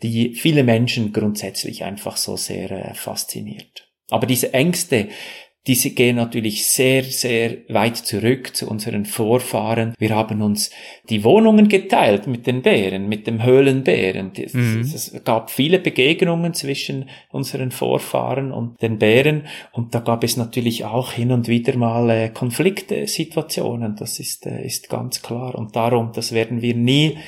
die 0.02 0.34
viele 0.34 0.62
Menschen 0.62 1.14
grundsätzlich 1.14 1.84
einfach 1.84 2.18
so 2.18 2.36
sehr 2.36 2.70
äh, 2.70 2.94
fasziniert. 2.94 3.88
Aber 4.10 4.26
diese 4.26 4.54
Ängste, 4.54 5.08
diese 5.66 5.90
gehen 5.90 6.16
natürlich 6.16 6.66
sehr, 6.66 7.02
sehr 7.02 7.56
weit 7.68 7.96
zurück 7.96 8.54
zu 8.54 8.68
unseren 8.68 9.04
Vorfahren. 9.04 9.94
Wir 9.98 10.14
haben 10.14 10.40
uns 10.42 10.70
die 11.08 11.24
Wohnungen 11.24 11.68
geteilt 11.68 12.28
mit 12.28 12.46
den 12.46 12.62
Bären, 12.62 13.08
mit 13.08 13.26
dem 13.26 13.42
Höhlenbären. 13.42 14.30
Es, 14.36 14.54
mhm. 14.54 15.24
gab 15.24 15.50
viele 15.50 15.80
Begegnungen 15.80 16.54
zwischen 16.54 17.08
unseren 17.30 17.72
Vorfahren 17.72 18.52
und 18.52 18.80
den 18.80 18.98
Bären. 18.98 19.46
Und 19.72 19.94
da 19.94 19.98
gab 19.98 20.22
es 20.22 20.36
natürlich 20.36 20.84
auch 20.84 21.12
hin 21.12 21.32
und 21.32 21.48
wieder 21.48 21.76
mal 21.76 22.10
äh, 22.10 22.28
Konfliktsituationen. 22.28 23.96
Das 23.96 24.20
ist, 24.20 24.46
äh, 24.46 24.64
ist 24.64 24.88
ganz 24.88 25.20
klar. 25.20 25.56
Und 25.56 25.74
darum, 25.74 26.12
das 26.14 26.32
werden 26.32 26.62
wir 26.62 26.76
nie 26.76 27.18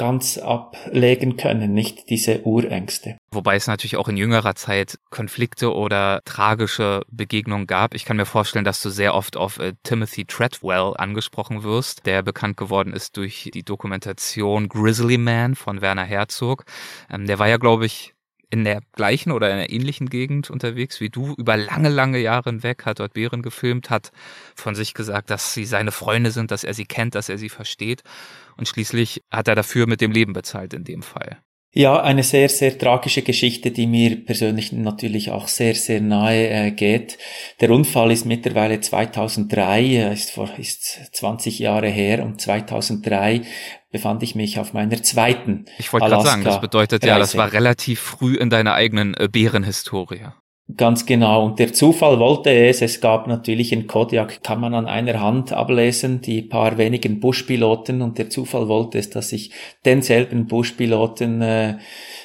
ganz 0.00 0.38
ablegen 0.38 1.36
können, 1.36 1.74
nicht 1.74 2.08
diese 2.08 2.40
Urängste. 2.46 3.18
Wobei 3.32 3.56
es 3.56 3.66
natürlich 3.66 3.98
auch 3.98 4.08
in 4.08 4.16
jüngerer 4.16 4.54
Zeit 4.54 4.98
Konflikte 5.10 5.74
oder 5.74 6.22
tragische 6.24 7.02
Begegnungen 7.10 7.66
gab. 7.66 7.94
Ich 7.94 8.06
kann 8.06 8.16
mir 8.16 8.24
vorstellen, 8.24 8.64
dass 8.64 8.80
du 8.80 8.88
sehr 8.88 9.14
oft 9.14 9.36
auf 9.36 9.58
äh, 9.58 9.74
Timothy 9.82 10.24
Treadwell 10.24 10.94
angesprochen 10.96 11.64
wirst, 11.64 12.06
der 12.06 12.22
bekannt 12.22 12.56
geworden 12.56 12.94
ist 12.94 13.18
durch 13.18 13.50
die 13.52 13.62
Dokumentation 13.62 14.70
Grizzly 14.70 15.18
Man 15.18 15.54
von 15.54 15.82
Werner 15.82 16.04
Herzog. 16.04 16.64
Ähm, 17.12 17.26
der 17.26 17.38
war 17.38 17.48
ja, 17.48 17.58
glaube 17.58 17.84
ich, 17.84 18.14
in 18.50 18.64
der 18.64 18.82
gleichen 18.92 19.32
oder 19.32 19.48
in 19.48 19.54
einer 19.54 19.70
ähnlichen 19.70 20.10
Gegend 20.10 20.50
unterwegs 20.50 21.00
wie 21.00 21.08
du, 21.08 21.34
über 21.36 21.56
lange, 21.56 21.88
lange 21.88 22.18
Jahre 22.18 22.50
hinweg, 22.50 22.84
hat 22.84 23.00
dort 23.00 23.14
Bären 23.14 23.42
gefilmt, 23.42 23.90
hat 23.90 24.10
von 24.54 24.74
sich 24.74 24.92
gesagt, 24.92 25.30
dass 25.30 25.54
sie 25.54 25.64
seine 25.64 25.92
Freunde 25.92 26.32
sind, 26.32 26.50
dass 26.50 26.64
er 26.64 26.74
sie 26.74 26.86
kennt, 26.86 27.14
dass 27.14 27.28
er 27.28 27.38
sie 27.38 27.48
versteht. 27.48 28.02
Und 28.56 28.66
schließlich 28.66 29.22
hat 29.30 29.48
er 29.48 29.54
dafür 29.54 29.86
mit 29.86 30.00
dem 30.00 30.10
Leben 30.10 30.32
bezahlt 30.32 30.74
in 30.74 30.84
dem 30.84 31.02
Fall. 31.02 31.38
Ja, 31.72 32.02
eine 32.02 32.24
sehr, 32.24 32.48
sehr 32.48 32.76
tragische 32.76 33.22
Geschichte, 33.22 33.70
die 33.70 33.86
mir 33.86 34.24
persönlich 34.24 34.72
natürlich 34.72 35.30
auch 35.30 35.46
sehr, 35.46 35.76
sehr 35.76 36.00
nahe 36.00 36.48
äh, 36.48 36.70
geht. 36.72 37.16
Der 37.60 37.70
Unfall 37.70 38.10
ist 38.10 38.26
mittlerweile 38.26 38.80
2003, 38.80 39.80
äh, 39.80 40.12
ist, 40.12 40.32
vor, 40.32 40.50
ist 40.58 40.98
20 41.12 41.60
Jahre 41.60 41.88
her 41.88 42.24
und 42.24 42.40
2003 42.40 43.42
befand 43.92 44.24
ich 44.24 44.34
mich 44.34 44.58
auf 44.58 44.72
meiner 44.72 45.00
zweiten 45.04 45.66
Ich 45.78 45.92
wollte 45.92 46.08
gerade 46.08 46.24
sagen, 46.24 46.44
das 46.44 46.60
bedeutet 46.60 47.04
ja, 47.04 47.18
das 47.18 47.36
war 47.36 47.52
relativ 47.52 48.00
früh 48.00 48.34
in 48.34 48.50
deiner 48.50 48.74
eigenen 48.74 49.14
äh, 49.14 49.28
Bärenhistorie. 49.28 50.26
Ganz 50.76 51.06
genau. 51.06 51.46
Und 51.46 51.58
der 51.58 51.72
Zufall 51.72 52.18
wollte 52.18 52.50
es. 52.50 52.82
Es 52.82 53.00
gab 53.00 53.26
natürlich 53.26 53.72
in 53.72 53.86
Kodiak, 53.86 54.42
kann 54.42 54.60
man 54.60 54.74
an 54.74 54.86
einer 54.86 55.20
Hand 55.20 55.52
ablesen, 55.52 56.20
die 56.20 56.42
paar 56.42 56.76
wenigen 56.76 57.18
Buschpiloten. 57.18 58.02
Und 58.02 58.18
der 58.18 58.28
Zufall 58.28 58.68
wollte 58.68 58.98
es, 58.98 59.08
dass 59.08 59.32
ich 59.32 59.52
denselben 59.84 60.46
Buschpiloten 60.46 61.40
äh, 61.40 61.78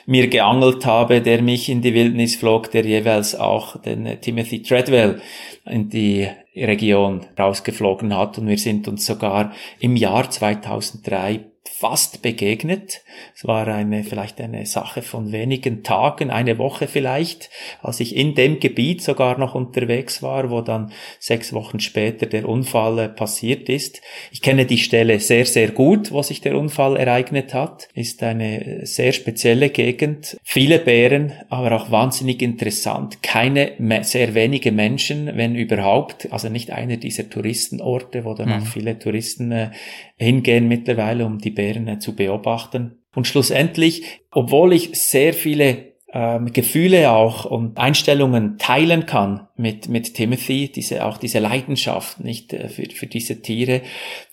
mir 0.06 0.28
geangelt 0.28 0.86
habe, 0.86 1.22
der 1.22 1.42
mich 1.42 1.70
in 1.70 1.82
die 1.82 1.94
Wildnis 1.94 2.36
flog, 2.36 2.72
der 2.72 2.86
jeweils 2.86 3.36
auch 3.36 3.82
den 3.82 4.06
äh, 4.06 4.18
Timothy 4.20 4.62
Treadwell 4.62 5.22
in 5.66 5.90
die 5.90 6.28
Region 6.56 7.26
rausgeflogen 7.40 8.16
hat. 8.16 8.38
Und 8.38 8.48
wir 8.48 8.58
sind 8.58 8.88
uns 8.88 9.06
sogar 9.06 9.54
im 9.80 9.96
Jahr 9.96 10.30
2003 10.30 11.46
fast 11.88 12.24
begegnet. 12.24 13.04
Es 13.36 13.46
war 13.46 13.68
eine, 13.68 14.04
vielleicht 14.04 14.42
eine 14.42 14.66
Sache 14.66 15.04
von 15.04 15.32
wenigen 15.32 15.84
Tagen, 15.84 16.32
eine 16.32 16.58
Woche 16.58 16.88
vielleicht, 16.88 17.52
als 17.84 18.00
ich 18.00 18.16
in 18.16 18.34
dem 18.34 18.60
Gebiet 18.60 19.04
sogar 19.04 19.38
noch 19.38 19.54
unterwegs 19.54 20.24
war, 20.24 20.50
wo 20.50 20.62
dann 20.62 20.92
sechs 21.20 21.54
Wochen 21.54 21.80
später 21.80 22.26
der 22.26 22.50
Unfall 22.50 22.98
äh, 22.98 23.08
passiert 23.08 23.70
ist. 23.70 24.02
Ich 24.32 24.42
kenne 24.42 24.66
die 24.66 24.80
Stelle 24.80 25.20
sehr, 25.20 25.46
sehr 25.46 25.70
gut, 25.70 26.12
wo 26.12 26.24
sich 26.24 26.42
der 26.42 26.58
Unfall 26.58 26.98
ereignet 26.98 27.54
hat. 27.54 27.88
Ist 27.94 28.24
eine 28.24 28.88
sehr 28.88 29.12
spezielle 29.12 29.70
Gegend. 29.70 30.38
Viele 30.44 30.80
Bären, 30.80 31.34
aber 31.50 31.72
auch 31.76 31.92
wahnsinnig 31.92 32.42
interessant. 32.42 33.22
Keine, 33.22 33.74
sehr 34.02 34.34
wenige 34.34 34.72
Menschen, 34.72 35.38
wenn 35.38 35.54
überhaupt. 35.54 36.34
Also 36.34 36.50
nicht 36.50 36.72
einer 36.72 36.98
dieser 36.98 37.30
Touristenorte, 37.30 38.26
wo 38.26 38.34
dann 38.34 38.50
mhm. 38.50 38.56
auch 38.56 38.66
viele 38.66 38.98
Touristen 38.98 39.52
äh, 39.52 39.70
hingehen 40.18 40.68
mittlerweile, 40.68 41.26
um 41.26 41.40
die 41.40 41.52
Bären 41.52 41.88
äh, 41.88 42.00
zu 42.00 42.16
beobachten. 42.16 43.00
Und 43.14 43.28
schlussendlich, 43.28 44.04
obwohl 44.32 44.74
ich 44.74 45.00
sehr 45.00 45.34
viele 45.34 45.96
ähm, 46.16 46.54
Gefühle 46.54 47.12
auch 47.12 47.44
und 47.44 47.78
Einstellungen 47.78 48.58
teilen 48.58 49.06
kann 49.06 49.48
mit, 49.58 49.90
mit 49.90 50.14
Timothy, 50.14 50.72
diese, 50.72 51.06
auch 51.06 51.18
diese 51.18 51.40
Leidenschaft, 51.40 52.22
nicht, 52.22 52.54
äh, 52.54 52.70
für, 52.70 52.86
für 52.86 53.08
diese 53.08 53.42
Tiere, 53.42 53.82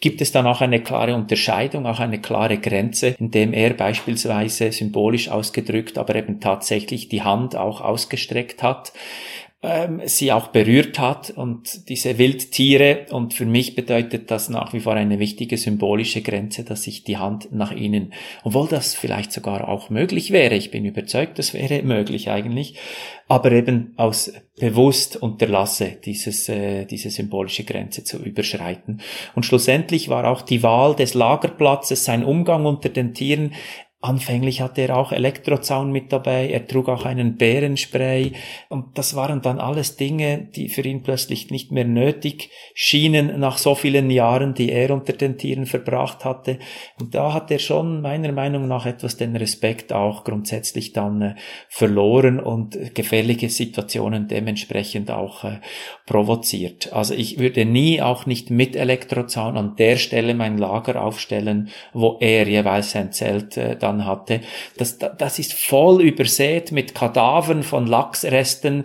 gibt 0.00 0.20
es 0.20 0.30
dann 0.30 0.46
auch 0.46 0.60
eine 0.60 0.80
klare 0.80 1.16
Unterscheidung, 1.16 1.86
auch 1.86 1.98
eine 1.98 2.20
klare 2.20 2.58
Grenze, 2.58 3.16
indem 3.18 3.52
er 3.52 3.74
beispielsweise 3.74 4.70
symbolisch 4.70 5.28
ausgedrückt, 5.28 5.98
aber 5.98 6.14
eben 6.14 6.38
tatsächlich 6.38 7.08
die 7.08 7.22
Hand 7.22 7.56
auch 7.56 7.80
ausgestreckt 7.80 8.62
hat 8.62 8.92
ähm, 9.62 10.02
sie 10.06 10.32
auch 10.32 10.48
berührt 10.48 10.98
hat 10.98 11.30
und 11.30 11.88
diese 11.88 12.18
Wildtiere 12.18 13.06
und 13.10 13.32
für 13.32 13.46
mich 13.46 13.76
bedeutet 13.76 14.30
das 14.32 14.48
nach 14.48 14.72
wie 14.72 14.80
vor 14.80 14.94
eine 14.94 15.20
wichtige 15.20 15.56
symbolische 15.56 16.20
Grenze, 16.20 16.64
dass 16.64 16.86
ich 16.88 17.04
die 17.04 17.16
Hand 17.16 17.52
nach 17.52 17.70
ihnen, 17.70 18.12
obwohl 18.42 18.66
das 18.66 18.94
vielleicht 18.94 19.30
sogar 19.30 19.68
auch 19.68 19.88
möglich 19.88 20.32
wäre, 20.32 20.56
ich 20.56 20.72
bin 20.72 20.84
überzeugt, 20.84 21.38
das 21.38 21.54
wäre 21.54 21.82
möglich 21.84 22.28
eigentlich, 22.28 22.74
aber 23.28 23.52
eben 23.52 23.94
aus 23.96 24.32
bewusst 24.58 25.16
unterlasse, 25.16 25.96
dieses, 26.04 26.48
äh, 26.48 26.84
diese 26.84 27.10
symbolische 27.10 27.64
Grenze 27.64 28.02
zu 28.04 28.18
überschreiten. 28.18 29.00
Und 29.34 29.46
schlussendlich 29.46 30.08
war 30.08 30.28
auch 30.28 30.42
die 30.42 30.62
Wahl 30.62 30.96
des 30.96 31.14
Lagerplatzes, 31.14 32.04
sein 32.04 32.24
Umgang 32.24 32.66
unter 32.66 32.88
den 32.88 33.14
Tieren 33.14 33.52
Anfänglich 34.04 34.60
hatte 34.60 34.80
er 34.80 34.96
auch 34.96 35.12
Elektrozaun 35.12 35.92
mit 35.92 36.12
dabei, 36.12 36.48
er 36.48 36.66
trug 36.66 36.88
auch 36.88 37.04
einen 37.04 37.36
Bärenspray 37.36 38.32
und 38.68 38.98
das 38.98 39.14
waren 39.14 39.42
dann 39.42 39.60
alles 39.60 39.96
Dinge, 39.96 40.48
die 40.56 40.68
für 40.68 40.82
ihn 40.82 41.04
plötzlich 41.04 41.52
nicht 41.52 41.70
mehr 41.70 41.84
nötig 41.84 42.50
schienen 42.74 43.38
nach 43.38 43.58
so 43.58 43.76
vielen 43.76 44.10
Jahren, 44.10 44.54
die 44.54 44.72
er 44.72 44.90
unter 44.90 45.12
den 45.12 45.38
Tieren 45.38 45.66
verbracht 45.66 46.24
hatte. 46.24 46.58
Und 46.98 47.14
da 47.14 47.32
hat 47.32 47.52
er 47.52 47.60
schon 47.60 48.00
meiner 48.02 48.32
Meinung 48.32 48.66
nach 48.66 48.86
etwas 48.86 49.16
den 49.16 49.36
Respekt 49.36 49.92
auch 49.92 50.24
grundsätzlich 50.24 50.92
dann 50.92 51.22
äh, 51.22 51.34
verloren 51.68 52.40
und 52.40 52.96
gefährliche 52.96 53.50
Situationen 53.50 54.26
dementsprechend 54.26 55.12
auch 55.12 55.44
äh, 55.44 55.60
provoziert. 56.06 56.92
Also 56.92 57.14
ich 57.14 57.38
würde 57.38 57.64
nie 57.64 58.02
auch 58.02 58.26
nicht 58.26 58.50
mit 58.50 58.74
Elektrozaun 58.74 59.56
an 59.56 59.76
der 59.76 59.96
Stelle 59.96 60.34
mein 60.34 60.58
Lager 60.58 61.04
aufstellen, 61.04 61.68
wo 61.92 62.18
er 62.18 62.48
jeweils 62.48 62.90
sein 62.90 63.12
Zelt 63.12 63.56
äh, 63.56 63.76
dann 63.76 63.91
dann 63.92 64.06
hatte. 64.06 64.40
Das, 64.76 64.98
das 64.98 65.38
ist 65.38 65.52
voll 65.52 66.02
übersät 66.02 66.72
mit 66.72 66.94
Kadavern 66.94 67.62
von 67.62 67.86
Lachsresten, 67.86 68.84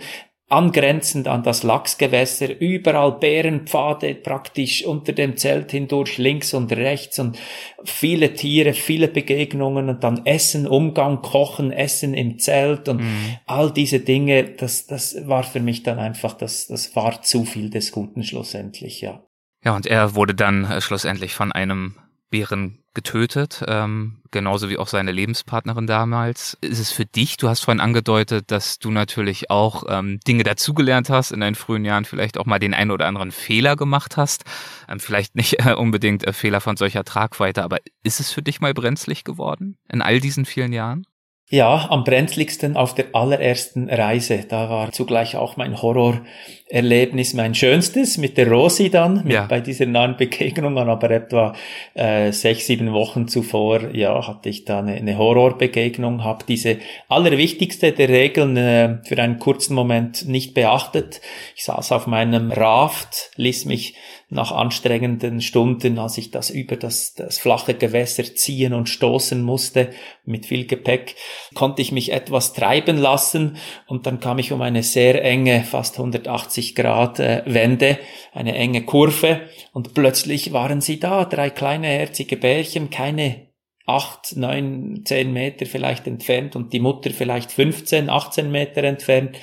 angrenzend 0.49 1.27
an 1.27 1.43
das 1.43 1.63
Lachsgewässer, 1.63 2.57
überall 2.61 3.11
Bärenpfade 3.19 4.15
praktisch 4.15 4.85
unter 4.85 5.11
dem 5.11 5.35
Zelt 5.35 5.71
hindurch, 5.71 6.17
links 6.17 6.53
und 6.53 6.71
rechts 6.71 7.19
und 7.19 7.37
viele 7.83 8.33
Tiere, 8.33 8.73
viele 8.73 9.09
Begegnungen 9.09 9.89
und 9.89 10.05
dann 10.05 10.25
Essen, 10.25 10.65
Umgang, 10.65 11.21
Kochen, 11.21 11.73
Essen 11.73 12.13
im 12.13 12.39
Zelt 12.39 12.87
und 12.87 13.01
mhm. 13.01 13.37
all 13.45 13.73
diese 13.73 13.99
Dinge, 13.99 14.45
das, 14.45 14.87
das 14.87 15.27
war 15.27 15.43
für 15.43 15.59
mich 15.59 15.83
dann 15.83 15.99
einfach, 15.99 16.33
das, 16.33 16.67
das 16.67 16.95
war 16.95 17.21
zu 17.21 17.43
viel 17.43 17.69
des 17.69 17.91
Guten 17.91 18.23
schlussendlich, 18.23 19.01
ja. 19.01 19.21
Ja, 19.65 19.75
und 19.75 19.85
er 19.85 20.15
wurde 20.15 20.33
dann 20.33 20.63
äh, 20.63 20.79
schlussendlich 20.79 21.33
von 21.33 21.51
einem 21.51 21.95
Bären 22.29 22.83
getötet, 22.93 23.63
ähm, 23.67 24.23
genauso 24.31 24.69
wie 24.69 24.77
auch 24.79 24.87
seine 24.87 25.11
Lebenspartnerin 25.11 25.85
damals. 25.85 26.57
Ist 26.61 26.79
es 26.79 26.91
für 26.91 27.05
dich, 27.05 27.37
du 27.37 27.47
hast 27.47 27.61
vorhin 27.61 27.79
angedeutet, 27.79 28.49
dass 28.49 28.79
du 28.79 28.89
natürlich 28.89 29.51
auch 29.51 29.83
ähm, 29.87 30.19
Dinge 30.27 30.43
dazugelernt 30.43 31.11
hast, 31.11 31.31
in 31.31 31.39
deinen 31.39 31.53
frühen 31.53 31.85
Jahren 31.85 32.05
vielleicht 32.05 32.39
auch 32.39 32.47
mal 32.47 32.57
den 32.57 32.73
einen 32.73 32.89
oder 32.89 33.05
anderen 33.05 33.31
Fehler 33.31 33.75
gemacht 33.75 34.17
hast, 34.17 34.45
ähm, 34.89 34.99
vielleicht 34.99 35.35
nicht 35.35 35.63
äh, 35.65 35.73
unbedingt 35.73 36.25
äh, 36.25 36.33
Fehler 36.33 36.59
von 36.59 36.75
solcher 36.75 37.03
Tragweite, 37.03 37.63
aber 37.63 37.77
ist 38.03 38.19
es 38.19 38.31
für 38.31 38.41
dich 38.41 38.61
mal 38.61 38.73
brenzlig 38.73 39.23
geworden 39.23 39.77
in 39.87 40.01
all 40.01 40.19
diesen 40.19 40.45
vielen 40.45 40.73
Jahren? 40.73 41.05
Ja, 41.49 41.87
am 41.91 42.03
brenzligsten 42.03 42.75
auf 42.75 42.93
der 42.93 43.05
allerersten 43.13 43.89
Reise. 43.89 44.43
Da 44.49 44.69
war 44.69 44.91
zugleich 44.91 45.37
auch 45.37 45.55
mein 45.55 45.81
Horrorerlebnis 45.81 47.33
mein 47.35 47.55
schönstes 47.55 48.17
mit 48.17 48.37
der 48.37 48.51
Rosi 48.51 48.89
dann, 48.89 49.23
mit, 49.23 49.31
ja. 49.31 49.45
bei 49.45 49.61
dieser 49.61 49.85
nahen 49.85 50.17
Begegnung. 50.17 50.77
Aber 50.77 51.09
etwa 51.09 51.55
äh, 51.93 52.33
sechs, 52.33 52.67
sieben 52.67 52.91
Wochen 52.91 53.29
zuvor, 53.29 53.95
ja, 53.95 54.27
hatte 54.27 54.49
ich 54.49 54.65
da 54.65 54.79
eine, 54.79 54.95
eine 54.95 55.17
Horrorbegegnung, 55.17 56.25
habe 56.25 56.43
diese 56.45 56.79
allerwichtigste 57.07 57.93
der 57.93 58.09
Regeln 58.09 58.57
äh, 58.57 58.97
für 59.05 59.17
einen 59.17 59.39
kurzen 59.39 59.73
Moment 59.73 60.27
nicht 60.27 60.53
beachtet. 60.53 61.21
Ich 61.55 61.63
saß 61.63 61.93
auf 61.93 62.07
meinem 62.07 62.51
Raft, 62.51 63.31
ließ 63.37 63.63
mich 63.63 63.95
nach 64.29 64.51
anstrengenden 64.51 65.39
Stunden, 65.39 65.97
als 65.99 66.17
ich 66.17 66.31
das 66.31 66.49
über 66.49 66.75
das, 66.75 67.13
das 67.13 67.37
flache 67.37 67.73
Gewässer 67.73 68.23
ziehen 68.35 68.73
und 68.73 68.89
stoßen 68.89 69.41
musste, 69.41 69.91
mit 70.25 70.45
viel 70.45 70.67
Gepäck, 70.67 71.15
konnte 71.53 71.81
ich 71.81 71.93
mich 71.93 72.11
etwas 72.11 72.51
treiben 72.51 72.97
lassen 72.97 73.55
und 73.87 74.05
dann 74.05 74.19
kam 74.19 74.39
ich 74.39 74.51
um 74.51 74.61
eine 74.61 74.83
sehr 74.83 75.23
enge, 75.23 75.63
fast 75.63 75.97
180 75.97 76.75
Grad 76.75 77.19
äh, 77.19 77.43
Wende, 77.45 77.99
eine 78.33 78.53
enge 78.55 78.83
Kurve 78.83 79.41
und 79.71 79.93
plötzlich 79.93 80.51
waren 80.51 80.81
sie 80.81 80.99
da, 80.99 81.23
drei 81.23 81.49
kleine 81.49 81.87
herzige 81.87 82.35
Bärchen, 82.35 82.89
keine 82.89 83.47
acht, 83.85 84.35
neun, 84.35 85.03
zehn 85.05 85.31
Meter 85.31 85.65
vielleicht 85.65 86.05
entfernt 86.05 86.57
und 86.57 86.73
die 86.73 86.81
Mutter 86.81 87.11
vielleicht 87.11 87.53
15, 87.53 88.09
18 88.09 88.51
Meter 88.51 88.83
entfernt. 88.83 89.37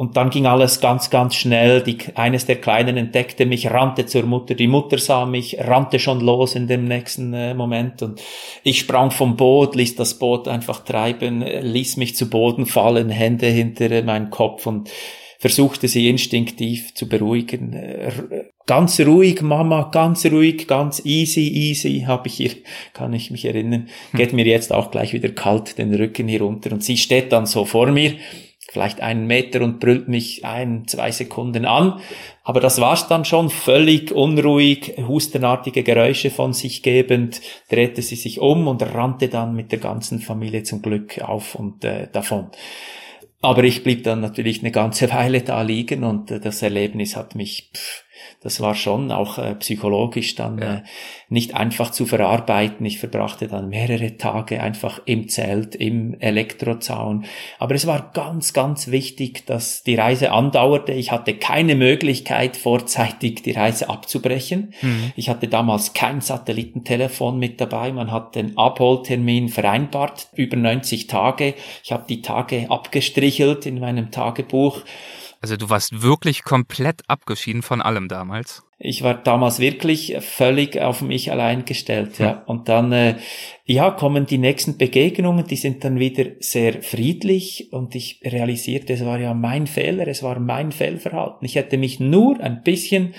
Und 0.00 0.16
dann 0.16 0.30
ging 0.30 0.46
alles 0.46 0.80
ganz, 0.80 1.10
ganz 1.10 1.34
schnell. 1.34 1.82
Die, 1.82 1.98
eines 2.14 2.46
der 2.46 2.56
Kleinen 2.56 2.96
entdeckte 2.96 3.44
mich, 3.44 3.70
rannte 3.70 4.06
zur 4.06 4.22
Mutter. 4.22 4.54
Die 4.54 4.66
Mutter 4.66 4.96
sah 4.96 5.26
mich, 5.26 5.58
rannte 5.60 5.98
schon 5.98 6.20
los 6.20 6.54
in 6.54 6.68
dem 6.68 6.86
nächsten 6.86 7.34
äh, 7.34 7.52
Moment. 7.52 8.00
Und 8.00 8.18
ich 8.62 8.78
sprang 8.78 9.10
vom 9.10 9.36
Boot, 9.36 9.74
ließ 9.74 9.96
das 9.96 10.18
Boot 10.18 10.48
einfach 10.48 10.84
treiben, 10.84 11.42
ließ 11.42 11.98
mich 11.98 12.16
zu 12.16 12.30
Boden 12.30 12.64
fallen, 12.64 13.10
Hände 13.10 13.48
hinter 13.48 13.90
äh, 13.90 14.00
meinen 14.00 14.30
Kopf 14.30 14.66
und 14.66 14.88
versuchte 15.38 15.86
sie 15.86 16.08
instinktiv 16.08 16.94
zu 16.94 17.06
beruhigen. 17.06 17.74
Äh, 17.74 18.10
ganz 18.64 18.98
ruhig, 19.00 19.42
Mama, 19.42 19.90
ganz 19.92 20.24
ruhig, 20.24 20.66
ganz 20.66 21.04
easy, 21.04 21.46
easy, 21.46 22.04
habe 22.06 22.28
ich 22.28 22.34
hier, 22.36 22.52
kann 22.94 23.12
ich 23.12 23.30
mich 23.30 23.44
erinnern. 23.44 23.90
Hm. 24.12 24.18
Geht 24.18 24.32
mir 24.32 24.46
jetzt 24.46 24.72
auch 24.72 24.90
gleich 24.90 25.12
wieder 25.12 25.28
kalt 25.28 25.76
den 25.76 25.92
Rücken 25.92 26.26
herunter. 26.26 26.72
Und 26.72 26.82
sie 26.82 26.96
steht 26.96 27.32
dann 27.32 27.44
so 27.44 27.66
vor 27.66 27.88
mir 27.88 28.14
vielleicht 28.70 29.00
einen 29.00 29.26
Meter 29.26 29.62
und 29.62 29.80
brüllt 29.80 30.06
mich 30.06 30.44
ein, 30.44 30.86
zwei 30.86 31.10
Sekunden 31.10 31.64
an. 31.64 32.00
Aber 32.44 32.60
das 32.60 32.80
war's 32.80 33.08
dann 33.08 33.24
schon, 33.24 33.50
völlig 33.50 34.12
unruhig, 34.12 34.94
hustenartige 35.08 35.82
Geräusche 35.82 36.30
von 36.30 36.52
sich 36.52 36.82
gebend, 36.82 37.40
drehte 37.68 38.00
sie 38.00 38.14
sich 38.14 38.40
um 38.40 38.68
und 38.68 38.82
rannte 38.82 39.28
dann 39.28 39.54
mit 39.54 39.72
der 39.72 39.80
ganzen 39.80 40.20
Familie 40.20 40.62
zum 40.62 40.82
Glück 40.82 41.20
auf 41.20 41.56
und 41.56 41.84
äh, 41.84 42.08
davon. 42.12 42.50
Aber 43.42 43.64
ich 43.64 43.82
blieb 43.82 44.04
dann 44.04 44.20
natürlich 44.20 44.60
eine 44.60 44.70
ganze 44.70 45.10
Weile 45.12 45.42
da 45.42 45.62
liegen 45.62 46.04
und 46.04 46.30
äh, 46.30 46.38
das 46.38 46.62
Erlebnis 46.62 47.16
hat 47.16 47.34
mich 47.34 47.70
pff, 47.74 48.04
das 48.42 48.60
war 48.60 48.74
schon 48.74 49.12
auch 49.12 49.36
äh, 49.36 49.54
psychologisch 49.56 50.34
dann 50.34 50.58
ja. 50.58 50.74
äh, 50.76 50.82
nicht 51.28 51.54
einfach 51.54 51.90
zu 51.90 52.06
verarbeiten. 52.06 52.86
Ich 52.86 52.98
verbrachte 52.98 53.48
dann 53.48 53.68
mehrere 53.68 54.16
Tage 54.16 54.62
einfach 54.62 55.02
im 55.04 55.28
Zelt, 55.28 55.74
im 55.74 56.18
Elektrozaun. 56.18 57.26
Aber 57.58 57.74
es 57.74 57.86
war 57.86 58.10
ganz, 58.14 58.54
ganz 58.54 58.90
wichtig, 58.90 59.44
dass 59.44 59.82
die 59.82 59.94
Reise 59.94 60.32
andauerte. 60.32 60.92
Ich 60.92 61.12
hatte 61.12 61.34
keine 61.34 61.74
Möglichkeit, 61.74 62.56
vorzeitig 62.56 63.42
die 63.42 63.52
Reise 63.52 63.90
abzubrechen. 63.90 64.72
Mhm. 64.80 65.12
Ich 65.16 65.28
hatte 65.28 65.46
damals 65.46 65.92
kein 65.92 66.22
Satellitentelefon 66.22 67.38
mit 67.38 67.60
dabei. 67.60 67.92
Man 67.92 68.10
hat 68.10 68.36
den 68.36 68.56
Abholtermin 68.56 69.50
vereinbart, 69.50 70.28
über 70.34 70.56
90 70.56 71.08
Tage. 71.08 71.54
Ich 71.84 71.92
habe 71.92 72.04
die 72.08 72.22
Tage 72.22 72.70
abgestrichelt 72.70 73.66
in 73.66 73.80
meinem 73.80 74.10
Tagebuch. 74.10 74.80
Also 75.40 75.56
du 75.56 75.70
warst 75.70 76.02
wirklich 76.02 76.44
komplett 76.44 77.02
abgeschieden 77.08 77.62
von 77.62 77.80
allem 77.80 78.08
damals. 78.08 78.62
Ich 78.78 79.02
war 79.02 79.14
damals 79.14 79.58
wirklich 79.58 80.16
völlig 80.20 80.80
auf 80.80 81.02
mich 81.02 81.30
allein 81.30 81.64
gestellt, 81.64 82.18
ja. 82.18 82.32
Hm. 82.32 82.38
Und 82.46 82.68
dann, 82.68 82.92
äh, 82.92 83.16
ja, 83.64 83.90
kommen 83.90 84.26
die 84.26 84.38
nächsten 84.38 84.78
Begegnungen, 84.78 85.46
die 85.46 85.56
sind 85.56 85.84
dann 85.84 85.98
wieder 85.98 86.24
sehr 86.40 86.82
friedlich 86.82 87.72
und 87.72 87.94
ich 87.94 88.20
realisierte, 88.24 88.94
es 88.94 89.04
war 89.04 89.18
ja 89.18 89.34
mein 89.34 89.66
Fehler, 89.66 90.08
es 90.08 90.22
war 90.22 90.38
mein 90.40 90.72
Fehlverhalten. 90.72 91.44
Ich 91.44 91.56
hätte 91.56 91.78
mich 91.78 92.00
nur 92.00 92.40
ein 92.40 92.62
bisschen 92.62 93.14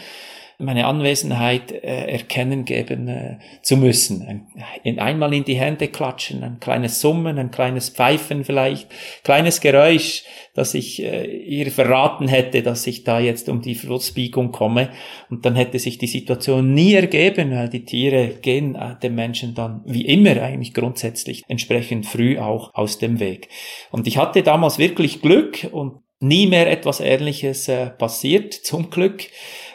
meine 0.62 0.86
Anwesenheit 0.86 1.72
äh, 1.72 2.12
erkennen 2.12 2.66
geben 2.66 3.08
äh, 3.08 3.40
zu 3.62 3.78
müssen. 3.78 4.22
Ein, 4.22 4.48
in, 4.84 5.00
einmal 5.00 5.34
in 5.34 5.44
die 5.44 5.56
Hände 5.56 5.88
klatschen, 5.88 6.44
ein 6.44 6.60
kleines 6.60 7.02
Summen, 7.02 7.38
ein 7.38 7.52
kleines 7.52 7.90
Pfeifen 7.90 8.44
vielleicht, 8.44 8.88
kleines 9.24 9.62
Geräusch, 9.62 10.24
dass 10.54 10.74
ich 10.74 11.04
äh, 11.04 11.26
ihr 11.26 11.72
verraten 11.72 12.28
hätte, 12.28 12.62
dass 12.62 12.86
ich 12.88 13.04
da 13.04 13.20
jetzt 13.20 13.50
um 13.50 13.62
die 13.62 13.76
Flussbiegung 13.76 14.52
komme. 14.52 14.90
Und 15.30 15.46
dann 15.46 15.56
hätte 15.56 15.80
sich 15.80 15.98
die 15.98 16.08
Situation 16.08 16.74
nie 16.74 16.94
ergeben, 16.94 17.52
weil 17.52 17.70
die 17.70 17.86
Tiere 17.86 18.30
gehen 18.42 18.76
äh, 18.76 19.00
dem 19.02 19.16
Menschen 19.16 19.56
dann 19.56 19.82
wie 19.86 20.06
immer 20.06 20.42
eigentlich 20.42 20.74
grundsätzlich 20.74 21.44
entsprechend 21.48 22.06
früh 22.06 22.38
auch 22.38 22.74
aus 22.74 23.00
dem 23.00 23.20
Weg. 23.20 23.50
Und 23.92 24.08
ich 24.08 24.18
hatte 24.18 24.44
damals 24.44 24.78
wirklich 24.78 25.22
Glück 25.22 25.68
und 25.72 26.02
nie 26.22 26.48
mehr 26.48 26.72
etwas 26.72 27.00
Ähnliches 27.00 27.68
äh, 27.68 27.90
passiert, 27.90 28.54
zum 28.54 28.90
Glück. 28.90 29.24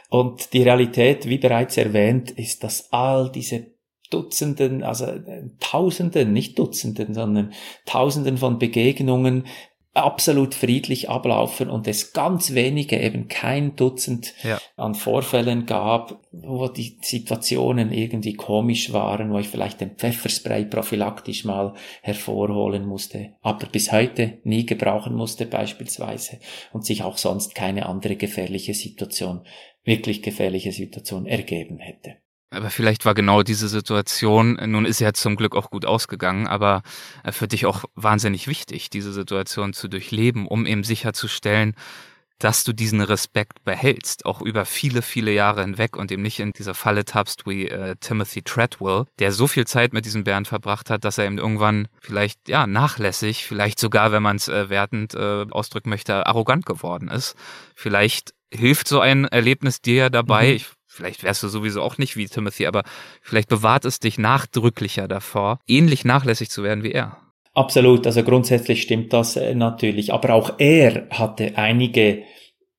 Und 0.09 0.53
die 0.53 0.63
Realität, 0.63 1.29
wie 1.29 1.39
bereits 1.39 1.77
erwähnt, 1.77 2.31
ist, 2.31 2.63
dass 2.63 2.93
all 2.93 3.31
diese 3.31 3.67
Dutzenden, 4.11 4.83
also 4.83 5.07
äh, 5.07 5.51
Tausenden, 5.59 6.33
nicht 6.33 6.59
Dutzenden, 6.59 7.13
sondern 7.13 7.53
Tausenden 7.87 8.39
von 8.39 8.59
Begegnungen 8.59 9.47
absolut 9.97 10.55
friedlich 10.55 11.09
ablaufen 11.09 11.71
und 11.71 11.89
es 11.89 12.13
ganz 12.13 12.55
wenige, 12.55 13.01
eben 13.01 13.29
kein 13.29 13.77
Dutzend 13.77 14.35
ja. 14.43 14.59
an 14.77 14.95
Vorfällen 14.95 15.67
gab, 15.67 16.21
wo 16.33 16.69
die 16.69 16.99
Situationen 17.01 17.93
irgendwie 17.93 18.35
komisch 18.35 18.93
waren, 18.93 19.33
wo 19.33 19.39
ich 19.39 19.49
vielleicht 19.49 19.81
den 19.81 19.97
Pfefferspray 19.97 20.67
prophylaktisch 20.67 21.45
mal 21.45 21.75
hervorholen 22.03 22.87
musste, 22.87 23.35
aber 23.41 23.67
bis 23.67 23.93
heute 23.93 24.39
nie 24.45 24.67
gebrauchen 24.67 25.15
musste 25.15 25.47
beispielsweise 25.47 26.39
und 26.73 26.85
sich 26.85 27.03
auch 27.03 27.17
sonst 27.17 27.55
keine 27.55 27.87
andere 27.87 28.17
gefährliche 28.17 28.75
Situation, 28.75 29.43
wirklich 29.85 30.23
gefährliche 30.23 30.73
Situation 30.73 31.27
ergeben 31.27 31.79
hätte. 31.79 32.17
Aber 32.57 32.71
vielleicht 32.71 33.05
war 33.05 33.15
genau 33.15 33.43
diese 33.43 33.69
Situation, 33.69 34.59
nun 34.67 34.87
ist 34.87 35.01
ja 35.01 35.13
zum 35.13 35.37
Glück 35.37 35.55
auch 35.55 35.71
gut 35.71 35.85
ausgegangen, 35.85 36.47
aber 36.47 36.83
äh, 37.23 37.33
für 37.33 37.49
dich 37.49 37.67
auch 37.67 37.85
wahnsinnig 37.95 38.49
wichtig, 38.49 38.91
diese 38.91 39.13
Situation 39.13 39.73
zu 39.73 39.89
durchleben, 39.89 40.47
um 40.47 40.67
eben 40.67 40.83
sicherzustellen, 40.83 41.75
dass 42.39 42.65
du 42.65 42.73
diesen 42.73 43.01
Respekt 43.01 43.65
behältst, 43.65 44.27
auch 44.27 44.43
über 44.43 44.65
viele, 44.67 45.03
viele 45.03 45.33
Jahre 45.33 45.63
hinweg 45.63 45.97
und 45.97 46.13
eben 46.13 46.23
nicht 46.23 46.39
in 46.39 46.53
dieser 46.53 46.75
Falle 46.75 47.05
tappst 47.05 47.47
wie 47.47 47.69
äh, 47.69 47.97
Timothy 47.99 48.43
Treadwell, 48.43 49.05
der 49.19 49.33
so 49.33 49.47
viel 49.47 49.67
Zeit 49.67 49.93
mit 49.93 50.05
diesem 50.05 50.25
Bären 50.25 50.45
verbracht 50.45 50.91
hat, 50.91 51.05
dass 51.05 51.19
er 51.19 51.25
eben 51.25 51.39
irgendwann 51.39 51.89
vielleicht, 52.01 52.49
ja, 52.49 52.67
nachlässig, 52.67 53.47
vielleicht 53.47 53.79
sogar, 53.79 54.13
wenn 54.13 54.23
man 54.23 54.37
es 54.37 54.49
äh, 54.49 54.69
wertend 54.69 55.15
äh, 55.15 55.47
ausdrücken 55.51 55.89
möchte, 55.89 56.27
arrogant 56.27 56.67
geworden 56.67 57.09
ist. 57.09 57.37
Vielleicht 57.75 58.35
hilft 58.53 58.89
so 58.89 59.01
ein 59.01 59.25
Erlebnis 59.25 59.81
dir 59.81 59.95
ja 59.95 60.11
dabei. 60.11 60.49
Mhm. 60.49 60.57
Ich 60.57 60.67
vielleicht 60.97 61.23
wärst 61.23 61.43
du 61.43 61.49
sowieso 61.49 61.83
auch 61.83 61.99
nicht 61.99 62.17
wie 62.17 62.27
Timothy, 62.27 62.67
aber 62.67 62.83
vielleicht 63.23 63.49
bewahrt 63.49 63.85
es 63.85 64.01
dich 64.01 64.19
nachdrücklicher 64.19 65.07
davor, 65.07 65.59
ähnlich 65.69 66.05
nachlässig 66.05 66.51
zu 66.51 66.63
werden 66.63 66.83
wie 66.83 66.93
er. 66.93 67.19
Absolut, 67.55 68.07
also 68.07 68.23
grundsätzlich 68.23 68.83
stimmt 68.83 69.13
das 69.13 69.37
äh, 69.37 69.55
natürlich. 69.55 70.13
Aber 70.13 70.35
auch 70.35 70.55
er 70.59 71.09
hatte 71.11 71.57
einige 71.57 72.25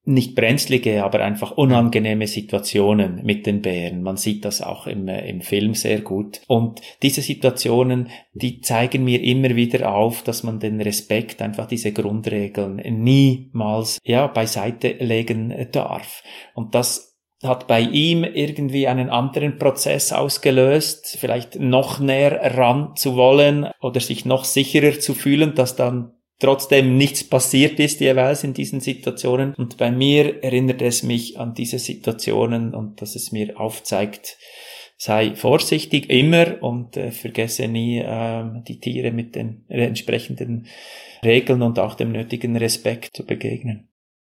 nicht 0.08 0.36
brenzlige, 0.36 1.04
aber 1.04 1.20
einfach 1.20 1.52
unangenehme 1.52 2.28
Situationen 2.28 3.26
mit 3.26 3.46
den 3.46 3.62
Bären. 3.62 4.02
Man 4.02 4.16
sieht 4.16 4.46
das 4.46 4.62
auch 4.62 4.88
im, 4.88 5.08
äh, 5.10 5.28
im 5.30 5.42
Film 5.42 5.74
sehr 5.74 6.00
gut. 6.00 6.42
Und 6.48 6.80
diese 7.04 7.22
Situationen, 7.22 8.10
die 8.34 8.62
zeigen 8.62 9.04
mir 9.04 9.22
immer 9.22 9.56
wieder 9.56 9.92
auf, 9.94 10.24
dass 10.24 10.44
man 10.44 10.60
den 10.60 10.80
Respekt, 10.80 11.42
einfach 11.42 11.68
diese 11.68 11.92
Grundregeln 11.92 12.78
niemals, 13.04 14.00
ja, 14.06 14.28
beiseite 14.28 14.92
legen 15.00 15.54
darf. 15.74 16.24
Und 16.54 16.74
das 16.74 17.17
hat 17.44 17.68
bei 17.68 17.82
ihm 17.82 18.24
irgendwie 18.24 18.88
einen 18.88 19.10
anderen 19.10 19.58
Prozess 19.58 20.12
ausgelöst, 20.12 21.18
vielleicht 21.20 21.60
noch 21.60 22.00
näher 22.00 22.58
ran 22.58 22.96
zu 22.96 23.16
wollen 23.16 23.70
oder 23.82 24.00
sich 24.00 24.26
noch 24.26 24.44
sicherer 24.44 25.00
zu 25.00 25.14
fühlen, 25.14 25.54
dass 25.54 25.76
dann 25.76 26.14
trotzdem 26.40 26.98
nichts 26.98 27.24
passiert 27.24 27.80
ist 27.80 28.00
jeweils 28.00 28.44
in 28.44 28.54
diesen 28.54 28.80
Situationen. 28.80 29.54
Und 29.56 29.78
bei 29.78 29.92
mir 29.92 30.44
erinnert 30.44 30.82
es 30.82 31.04
mich 31.04 31.40
an 31.40 31.54
diese 31.54 31.80
Situationen 31.80 32.74
und 32.74 33.02
dass 33.02 33.16
es 33.16 33.32
mir 33.32 33.60
aufzeigt, 33.60 34.38
sei 34.98 35.36
vorsichtig 35.36 36.10
immer 36.10 36.62
und 36.62 36.98
äh, 36.98 37.12
vergesse 37.12 37.68
nie 37.68 38.00
äh, 38.00 38.44
die 38.68 38.80
Tiere 38.80 39.12
mit 39.12 39.36
den 39.36 39.64
entsprechenden 39.70 40.66
Regeln 41.24 41.62
und 41.62 41.78
auch 41.78 41.94
dem 41.94 42.12
nötigen 42.12 42.58
Respekt 42.58 43.16
zu 43.16 43.24
begegnen. 43.24 43.90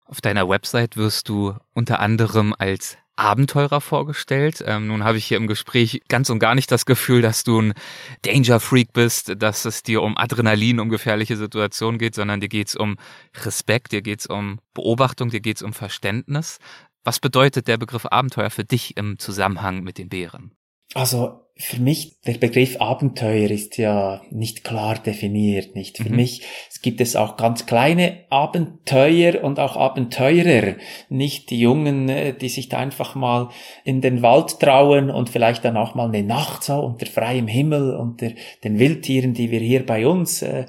Auf 0.09 0.21
deiner 0.21 0.49
Website 0.49 0.97
wirst 0.97 1.29
du 1.29 1.55
unter 1.75 2.01
anderem 2.01 2.55
als 2.57 2.97
Abenteurer 3.17 3.81
vorgestellt. 3.81 4.63
Ähm, 4.65 4.87
nun 4.87 5.03
habe 5.03 5.19
ich 5.19 5.25
hier 5.25 5.39
im 5.39 5.47
Gespräch 5.47 6.03
ganz 6.09 6.31
und 6.31 6.39
gar 6.39 6.55
nicht 6.55 6.71
das 6.71 6.85
Gefühl, 6.85 7.23
dass 7.23 7.45
du 7.45 7.61
ein 7.61 7.75
Danger 8.23 8.61
Freak 8.61 8.93
bist, 8.93 9.33
dass 9.39 9.65
es 9.65 9.83
dir 9.83 10.03
um 10.03 10.17
Adrenalin, 10.17 10.81
um 10.81 10.91
gefährliche 10.91 11.37
Situationen 11.37 11.99
geht, 11.99 12.15
sondern 12.15 12.41
dir 12.41 12.49
geht's 12.49 12.77
um 12.77 12.97
Respekt, 13.43 13.93
dir 13.93 14.03
geht's 14.03 14.27
um 14.27 14.61
Beobachtung, 14.75 15.31
dir 15.31 15.41
geht's 15.41 15.63
um 15.63 15.73
Verständnis. 15.73 16.59
Was 17.05 17.19
bedeutet 17.19 17.69
der 17.69 17.79
Begriff 17.79 18.07
Abenteuer 18.07 18.51
für 18.51 18.65
dich 18.65 18.97
im 18.97 19.19
Zusammenhang 19.19 19.83
mit 19.83 19.97
den 19.99 20.09
Bären? 20.09 20.53
Also 20.95 21.45
für 21.59 21.81
mich, 21.81 22.21
der 22.27 22.35
Begriff 22.35 22.79
Abenteuer 22.83 23.51
ist 23.51 23.79
ja 23.79 24.21
nicht 24.31 24.63
klar 24.63 24.99
definiert, 24.99 25.75
nicht? 25.75 25.97
Für 25.97 26.11
mhm. 26.11 26.17
mich 26.17 26.43
gibt 26.83 27.01
es 27.01 27.17
auch 27.17 27.39
ganz 27.39 27.65
kleine 27.65 28.19
Abenteuer 28.29 29.43
und 29.43 29.59
auch 29.59 29.75
Abenteurer, 29.77 30.75
nicht 31.09 31.49
die 31.49 31.59
Jungen, 31.59 32.11
äh, 32.11 32.35
die 32.35 32.51
sich 32.51 32.69
da 32.69 32.77
einfach 32.79 33.15
mal 33.15 33.49
in 33.85 34.03
den 34.03 34.21
Wald 34.21 34.61
trauen 34.61 35.09
und 35.09 35.31
vielleicht 35.31 35.65
dann 35.65 35.79
auch 35.79 35.95
mal 35.95 36.09
eine 36.09 36.23
Nacht 36.23 36.63
so 36.63 36.79
unter 36.79 37.07
freiem 37.07 37.49
Himmel, 37.49 37.97
unter 37.97 38.33
den 38.63 38.79
Wildtieren, 38.79 39.33
die 39.33 39.51
wir 39.51 39.61
hier 39.61 39.87
bei 39.87 40.07
uns 40.07 40.43
äh, 40.43 40.67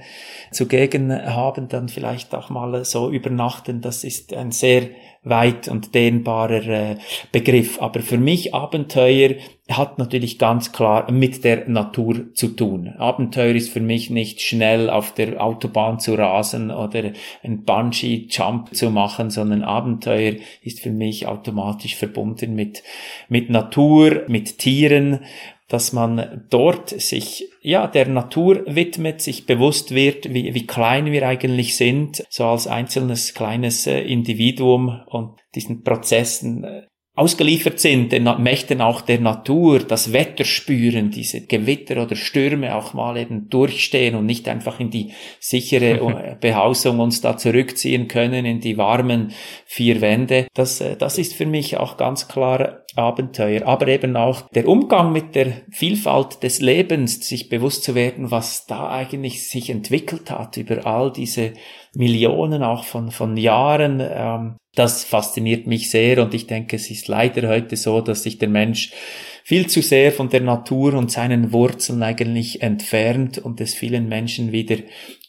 zugegen 0.52 1.12
haben, 1.12 1.68
dann 1.68 1.90
vielleicht 1.90 2.34
auch 2.34 2.50
mal 2.50 2.86
so 2.86 3.12
übernachten. 3.12 3.82
Das 3.82 4.06
ist 4.06 4.34
ein 4.34 4.52
sehr 4.52 4.88
weit 5.24 5.68
und 5.68 5.94
dehnbarer 5.96 6.68
äh, 6.68 6.96
Begriff. 7.32 7.82
Aber 7.82 8.02
für 8.02 8.18
mich 8.18 8.54
Abenteuer 8.54 9.36
hat 9.70 9.98
natürlich 9.98 10.40
ganz 10.40 10.72
klar 10.72 11.12
mit 11.12 11.44
der 11.44 11.68
Natur 11.68 12.34
zu 12.34 12.50
tun. 12.50 12.94
Abenteuer 12.98 13.54
ist 13.54 13.70
für 13.70 13.82
mich 13.82 14.10
nicht 14.10 14.42
schnell 14.42 14.90
auf 14.90 15.14
der 15.14 15.44
Autobahn 15.44 16.00
zu 16.00 16.16
rasen 16.16 16.72
oder 16.72 17.12
ein 17.44 17.64
Bungee-Jump 17.64 18.74
zu 18.74 18.90
machen, 18.90 19.30
sondern 19.30 19.64
Abenteuer 19.64 20.36
ist 20.62 20.80
für 20.80 20.92
mich 20.92 21.28
automatisch 21.28 21.96
verbunden 21.96 22.56
mit, 22.56 22.84
mit 23.28 23.50
Natur, 23.50 24.24
mit 24.28 24.58
Tieren 24.58 25.20
dass 25.68 25.92
man 25.92 26.46
dort 26.50 26.90
sich 26.90 27.50
ja 27.62 27.88
der 27.88 28.08
Natur 28.08 28.64
widmet, 28.68 29.22
sich 29.22 29.46
bewusst 29.46 29.94
wird, 29.94 30.34
wie, 30.34 30.54
wie 30.54 30.66
klein 30.66 31.12
wir 31.12 31.28
eigentlich 31.28 31.76
sind, 31.76 32.24
so 32.30 32.46
als 32.46 32.68
einzelnes 32.68 33.34
kleines 33.34 33.86
äh, 33.86 34.00
Individuum 34.00 35.02
und 35.08 35.40
diesen 35.56 35.84
Prozessen 35.84 36.64
äh, 36.64 36.88
ausgeliefert 37.18 37.80
sind, 37.80 38.12
den 38.12 38.30
Mächten 38.38 38.80
auch 38.80 39.02
der 39.02 39.20
Natur, 39.20 39.80
das 39.80 40.14
Wetter 40.14 40.46
spüren, 40.46 41.10
diese 41.10 41.42
Gewitter 41.42 42.04
oder 42.04 42.16
Stürme 42.16 42.76
auch 42.76 42.94
mal 42.94 43.18
eben 43.18 43.50
durchstehen 43.50 44.14
und 44.14 44.28
nicht 44.28 44.48
einfach 44.48 44.80
in 44.80 44.92
die 44.92 45.14
sichere 45.40 46.38
Behausung 46.42 47.00
uns 47.00 47.20
da 47.20 47.36
zurückziehen 47.36 48.08
können, 48.08 48.46
in 48.46 48.60
die 48.60 48.78
warmen 48.78 49.34
vier 49.66 50.00
Wände. 50.00 50.46
Das, 50.54 50.80
äh, 50.80 50.96
das 50.96 51.18
ist 51.18 51.34
für 51.34 51.48
mich 51.48 51.78
auch 51.78 51.98
ganz 51.98 52.28
klar 52.28 52.84
Abenteuer, 52.96 53.66
aber 53.66 53.88
eben 53.88 54.16
auch 54.16 54.42
der 54.50 54.68
Umgang 54.68 55.12
mit 55.12 55.36
der 55.36 55.54
Vielfalt 55.72 56.44
des 56.44 56.62
Lebens, 56.62 57.28
sich 57.28 57.50
bewusst 57.50 57.84
zu 57.84 57.96
werden, 57.96 58.32
was 58.32 58.66
da 58.66 58.90
eigentlich 58.90 59.48
sich 59.48 59.70
entwickelt 59.70 60.32
hat 60.32 60.58
über 60.58 60.86
all 60.86 61.12
diese 61.12 61.54
Millionen 61.96 62.64
auch 62.64 62.84
von, 62.84 63.12
von 63.12 63.38
Jahren. 63.38 64.02
Ähm, 64.02 64.58
das 64.76 65.04
fasziniert 65.04 65.66
mich 65.66 65.90
sehr 65.90 66.22
und 66.22 66.34
ich 66.36 66.46
denke, 66.46 66.76
es 66.76 66.92
ist 66.92 67.08
leider 67.08 67.50
heute 67.50 67.76
so, 67.76 68.00
dass 68.02 68.24
sich 68.24 68.38
der 68.38 68.50
Mensch 68.50 68.92
viel 69.44 69.68
zu 69.68 69.82
sehr 69.82 70.12
von 70.12 70.28
der 70.28 70.42
Natur 70.42 70.94
und 70.94 71.10
seinen 71.10 71.54
Wurzeln 71.54 72.04
eigentlich 72.04 72.62
entfernt 72.62 73.38
und 73.38 73.62
es 73.62 73.74
vielen 73.74 74.10
Menschen 74.10 74.52
wieder 74.52 74.76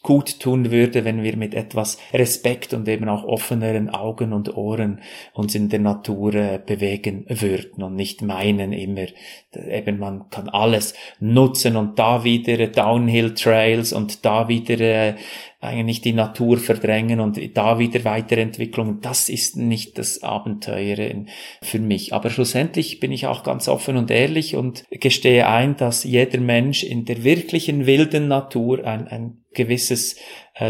gut 0.03 0.41
tun 0.41 0.71
würde, 0.71 1.05
wenn 1.05 1.23
wir 1.23 1.37
mit 1.37 1.53
etwas 1.53 1.97
Respekt 2.13 2.73
und 2.73 2.87
eben 2.89 3.07
auch 3.07 3.23
offeneren 3.23 3.89
Augen 3.89 4.33
und 4.33 4.55
Ohren 4.57 4.99
uns 5.33 5.55
in 5.55 5.69
der 5.69 5.79
Natur 5.79 6.35
äh, 6.35 6.59
bewegen 6.63 7.25
würden 7.29 7.81
und 7.81 7.95
nicht 7.95 8.21
meinen 8.21 8.73
immer, 8.73 9.07
eben 9.55 9.99
man 9.99 10.29
kann 10.29 10.49
alles 10.49 10.93
nutzen 11.21 11.77
und 11.77 11.97
da 11.97 12.23
wieder 12.23 12.67
Downhill 12.67 13.33
Trails 13.33 13.93
und 13.93 14.25
da 14.25 14.47
wieder 14.49 14.79
äh, 14.79 15.15
eigentlich 15.61 15.99
die 15.99 16.13
Natur 16.13 16.57
verdrängen 16.57 17.19
und 17.19 17.37
da 17.57 17.79
wieder 17.79 18.05
Weiterentwicklung. 18.05 19.01
Das 19.01 19.27
ist 19.27 19.57
nicht 19.57 19.97
das 19.97 20.23
Abenteuer 20.23 21.25
für 21.61 21.79
mich. 21.79 22.13
Aber 22.13 22.29
schlussendlich 22.29 23.01
bin 23.01 23.11
ich 23.11 23.27
auch 23.27 23.43
ganz 23.43 23.67
offen 23.67 23.97
und 23.97 24.09
ehrlich 24.09 24.55
und 24.55 24.85
gestehe 24.89 25.47
ein, 25.47 25.75
dass 25.75 26.05
jeder 26.05 26.39
Mensch 26.39 26.83
in 26.83 27.03
der 27.03 27.23
wirklichen 27.25 27.85
wilden 27.85 28.29
Natur 28.29 28.85
ein, 28.85 29.07
ein 29.09 29.43
gewisses 29.53 30.15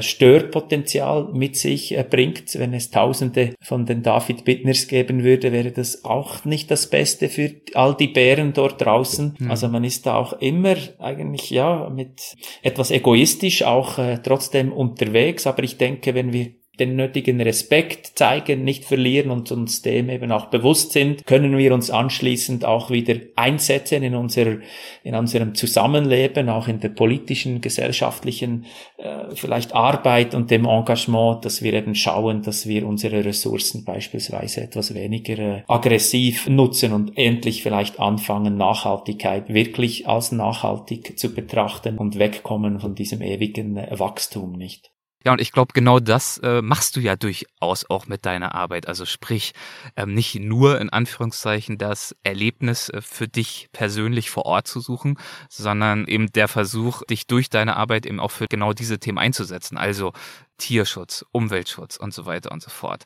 Störpotenzial 0.02 1.30
mit 1.34 1.56
sich 1.56 1.98
äh, 1.98 2.06
bringt. 2.08 2.58
Wenn 2.58 2.74
es 2.74 2.92
tausende 2.92 3.54
von 3.62 3.86
den 3.86 4.04
David 4.04 4.46
Bittners 4.46 4.88
geben 4.88 5.24
würde, 5.24 5.52
wäre 5.52 5.72
das 5.72 6.06
auch 6.06 6.46
nicht 6.46 6.70
das 6.70 6.90
Beste 6.90 7.30
für 7.30 7.52
all 7.74 7.96
die 7.96 8.08
Bären 8.08 8.54
dort 8.54 8.82
draußen. 8.82 9.36
Mhm. 9.40 9.52
Also 9.52 9.68
man 9.68 9.84
ist 9.84 10.06
da 10.06 10.16
auch 10.16 10.34
immer 10.34 10.76
eigentlich 11.00 11.50
ja 11.50 11.90
mit 11.90 12.36
etwas 12.62 12.92
egoistisch 12.92 13.64
auch 13.64 13.98
äh, 13.98 14.20
trotzdem 14.24 14.72
unterwegs. 14.72 15.48
Aber 15.48 15.64
ich 15.64 15.78
denke, 15.78 16.14
wenn 16.14 16.34
wir 16.34 16.59
den 16.80 16.96
nötigen 16.96 17.42
Respekt 17.42 18.18
zeigen, 18.18 18.64
nicht 18.64 18.86
verlieren 18.86 19.32
und 19.32 19.52
uns 19.52 19.82
dem 19.82 20.10
eben 20.10 20.32
auch 20.32 20.46
bewusst 20.46 20.94
sind, 20.94 21.26
können 21.26 21.58
wir 21.58 21.74
uns 21.74 21.92
anschließend 21.92 22.66
auch 22.66 22.90
wieder 22.90 23.16
einsetzen 23.36 24.04
in 24.04 24.16
unserer, 24.16 24.58
in 25.04 25.16
unserem 25.16 25.56
Zusammenleben, 25.56 26.50
auch 26.50 26.68
in 26.68 26.80
der 26.80 26.90
politischen, 26.90 27.62
gesellschaftlichen, 27.62 28.66
äh, 28.98 29.36
vielleicht 29.36 29.74
Arbeit 29.74 30.36
und 30.36 30.52
dem 30.52 30.66
Engagement, 30.66 31.46
dass 31.46 31.62
wir 31.62 31.74
eben 31.74 31.96
schauen, 31.96 32.42
dass 32.42 32.68
wir 32.68 32.88
unsere 32.88 33.26
Ressourcen 33.26 33.84
beispielsweise 33.84 34.62
etwas 34.62 34.94
weniger 34.94 35.40
äh, 35.40 35.64
aggressiv 35.68 36.48
nutzen 36.48 36.94
und 36.94 37.18
endlich 37.18 37.64
vielleicht 37.64 38.00
anfangen, 38.00 38.58
Nachhaltigkeit 38.58 39.54
wirklich 39.54 40.08
als 40.08 40.32
nachhaltig 40.32 41.18
zu 41.20 41.34
betrachten 41.34 41.98
und 41.98 42.20
wegkommen 42.20 42.80
von 42.80 42.96
diesem 42.96 43.22
ewigen 43.22 43.76
Wachstum, 43.76 44.54
nicht? 44.54 44.92
Ja, 45.26 45.34
und 45.34 45.42
ich 45.42 45.52
glaube, 45.52 45.74
genau 45.74 46.00
das 46.00 46.38
äh, 46.38 46.62
machst 46.62 46.96
du 46.96 47.02
ja 47.02 47.18
durchaus 47.18 47.90
auch 47.90 48.08
mit 48.08 48.26
deiner 48.26 48.56
Arbeit. 48.56 48.88
Also 48.88 49.06
sprich, 49.06 49.52
ähm, 49.98 50.14
nicht 50.14 50.36
nur 50.36 50.80
in 50.80 50.90
Anführungszeichen 50.90 51.78
das 51.78 52.16
Erlebnis 52.24 52.88
äh, 52.90 53.02
für 53.02 53.28
dich 53.28 53.68
persönlich 53.74 54.30
vor 54.30 54.46
Ort 54.46 54.68
zu 54.68 54.80
suchen, 54.80 55.18
sondern 55.50 56.08
eben 56.08 56.32
der 56.32 56.48
Versuch, 56.48 57.04
dich 57.04 57.28
durch 57.28 57.50
deine 57.50 57.76
Arbeit 57.76 58.06
eben 58.06 58.22
auch 58.22 58.32
für 58.32 58.48
genau 58.48 58.72
diese 58.72 58.98
Themen 58.98 59.18
einzusetzen. 59.18 59.78
Also 59.78 60.14
Tierschutz, 60.58 61.26
Umweltschutz 61.34 61.98
und 61.98 62.14
so 62.14 62.26
weiter 62.26 62.52
und 62.54 62.62
so 62.62 62.70
fort. 62.70 63.04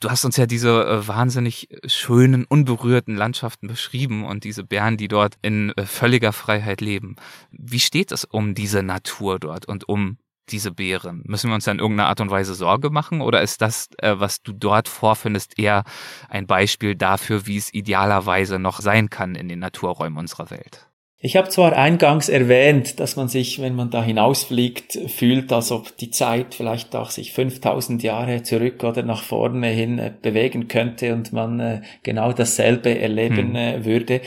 Du 0.00 0.10
hast 0.10 0.26
uns 0.26 0.36
ja 0.36 0.44
diese 0.44 0.84
äh, 0.84 1.08
wahnsinnig 1.08 1.68
schönen, 1.86 2.44
unberührten 2.44 3.16
Landschaften 3.16 3.68
beschrieben 3.68 4.26
und 4.26 4.44
diese 4.44 4.64
Bären, 4.64 4.98
die 4.98 5.08
dort 5.08 5.36
in 5.40 5.70
äh, 5.76 5.86
völliger 5.86 6.34
Freiheit 6.34 6.82
leben. 6.82 7.16
Wie 7.50 7.80
steht 7.80 8.12
es 8.12 8.26
um 8.26 8.54
diese 8.54 8.82
Natur 8.82 9.38
dort 9.38 9.66
und 9.66 9.88
um 9.88 10.18
diese 10.50 10.70
Bären? 10.70 11.22
Müssen 11.26 11.50
wir 11.50 11.54
uns 11.54 11.64
da 11.64 11.72
in 11.72 11.78
irgendeiner 11.78 12.08
Art 12.08 12.20
und 12.20 12.30
Weise 12.30 12.54
Sorge 12.54 12.90
machen 12.90 13.20
oder 13.20 13.42
ist 13.42 13.60
das, 13.60 13.88
äh, 13.98 14.14
was 14.16 14.42
du 14.42 14.52
dort 14.52 14.88
vorfindest, 14.88 15.58
eher 15.58 15.84
ein 16.28 16.46
Beispiel 16.46 16.94
dafür, 16.94 17.46
wie 17.46 17.56
es 17.56 17.72
idealerweise 17.72 18.58
noch 18.58 18.80
sein 18.80 19.10
kann 19.10 19.34
in 19.34 19.48
den 19.48 19.58
Naturräumen 19.58 20.18
unserer 20.18 20.50
Welt? 20.50 20.88
Ich 21.26 21.36
habe 21.36 21.48
zwar 21.48 21.72
eingangs 21.72 22.28
erwähnt, 22.28 23.00
dass 23.00 23.16
man 23.16 23.28
sich, 23.28 23.58
wenn 23.58 23.74
man 23.74 23.88
da 23.88 24.02
hinausfliegt, 24.02 24.98
fühlt, 25.06 25.50
als 25.54 25.72
ob 25.72 25.96
die 25.96 26.10
Zeit 26.10 26.54
vielleicht 26.54 26.94
auch 26.94 27.08
sich 27.08 27.32
5000 27.32 28.02
Jahre 28.02 28.42
zurück 28.42 28.84
oder 28.84 29.02
nach 29.02 29.22
vorne 29.22 29.68
hin 29.68 29.98
äh, 29.98 30.12
bewegen 30.20 30.68
könnte 30.68 31.14
und 31.14 31.32
man 31.32 31.60
äh, 31.60 31.80
genau 32.02 32.34
dasselbe 32.34 32.98
erleben 32.98 33.54
hm. 33.54 33.56
Äh, 33.56 33.84
würde. 33.86 34.20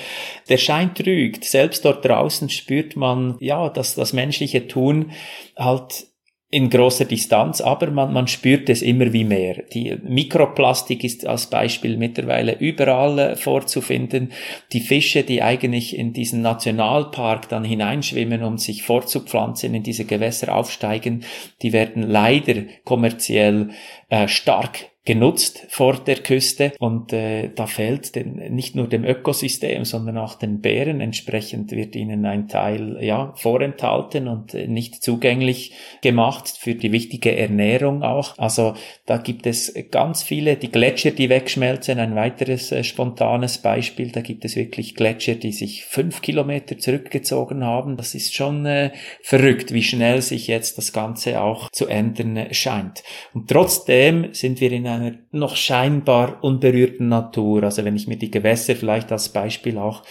Der 0.49 0.57
Schein 0.57 0.95
trügt. 0.95 1.43
Selbst 1.43 1.85
dort 1.85 2.03
draußen 2.03 2.49
spürt 2.49 2.95
man, 2.95 3.35
ja, 3.41 3.69
dass 3.69 3.93
das 3.93 4.13
menschliche 4.13 4.67
Tun 4.67 5.11
halt 5.55 6.06
in 6.49 6.69
großer 6.69 7.03
Distanz, 7.03 7.59
aber 7.59 7.91
man, 7.91 8.13
man 8.13 8.27
spürt 8.27 8.69
es 8.69 8.81
immer 8.81 9.11
wie 9.11 9.25
mehr. 9.25 9.63
Die 9.73 9.97
Mikroplastik 10.01 11.03
ist 11.03 11.27
als 11.27 11.49
Beispiel 11.49 11.97
mittlerweile 11.97 12.57
überall 12.57 13.19
äh, 13.19 13.35
vorzufinden. 13.35 14.31
Die 14.71 14.79
Fische, 14.79 15.23
die 15.23 15.43
eigentlich 15.43 15.97
in 15.97 16.13
diesen 16.13 16.41
Nationalpark 16.41 17.49
dann 17.49 17.65
hineinschwimmen, 17.65 18.43
um 18.43 18.57
sich 18.57 18.83
fortzupflanzen, 18.83 19.75
in 19.75 19.83
diese 19.83 20.05
Gewässer 20.05 20.55
aufsteigen, 20.55 21.25
die 21.61 21.73
werden 21.73 22.03
leider 22.03 22.63
kommerziell 22.85 23.71
äh, 24.09 24.29
stark 24.29 24.85
genutzt 25.07 25.65
vor 25.69 25.93
der 25.93 26.17
Küste 26.17 26.73
und 26.79 27.13
äh, 27.13 27.49
da 27.55 27.65
fällt 27.65 28.13
den, 28.17 28.53
nicht 28.53 28.75
nur 28.75 28.89
dem 28.89 29.05
Ökosystem, 29.05 29.85
sondern 29.85 30.17
auch 30.17 30.35
den 30.35 30.59
Bären. 30.59 30.99
Entsprechend 30.99 31.71
wird 31.71 31.95
ihnen 31.95 32.25
ein 32.25 32.49
Teil 32.49 32.97
ja 32.99 33.31
vorenthalten 33.37 34.27
und 34.27 34.53
äh, 34.53 34.67
nicht 34.67 35.01
zugänglich 35.01 35.71
gemacht 36.01 36.49
für 36.59 36.75
die 36.75 36.91
wichtige 36.91 37.37
Ernährung 37.37 38.03
auch. 38.03 38.37
Also 38.37 38.73
da 39.05 39.15
gibt 39.15 39.47
es 39.47 39.73
ganz 39.91 40.23
viele, 40.23 40.57
die 40.57 40.73
Gletscher, 40.73 41.11
die 41.11 41.29
wegschmelzen, 41.29 41.99
ein 41.99 42.15
weiteres 42.15 42.73
äh, 42.73 42.83
spontanes 42.83 43.59
Beispiel. 43.59 44.11
Da 44.11 44.19
gibt 44.19 44.43
es 44.43 44.57
wirklich 44.57 44.93
Gletscher, 44.93 45.35
die 45.35 45.53
sich 45.53 45.85
fünf 45.85 46.21
Kilometer 46.21 46.77
zurückgezogen 46.79 47.63
haben. 47.63 47.95
Das 47.95 48.13
ist 48.13 48.35
schon 48.35 48.65
äh, 48.65 48.91
verrückt, 49.21 49.71
wie 49.71 49.83
schnell 49.83 50.21
sich 50.21 50.47
jetzt 50.47 50.77
das 50.77 50.91
Ganze 50.91 51.41
auch 51.41 51.69
zu 51.71 51.87
ändern 51.87 52.47
scheint. 52.51 53.03
Und 53.33 53.49
trotzdem 53.49 54.33
sind 54.33 54.59
wir 54.59 54.73
in 54.73 54.85
einer 54.85 54.96
einer 54.97 55.17
noch 55.31 55.55
scheinbar 55.55 56.43
unberührten 56.43 57.07
Natur. 57.07 57.63
Also 57.63 57.85
wenn 57.85 57.95
ich 57.95 58.07
mir 58.07 58.17
die 58.17 58.31
Gewässer 58.31 58.75
vielleicht 58.75 59.11
als 59.11 59.29
Beispiel 59.29 59.77
auch 59.77 60.03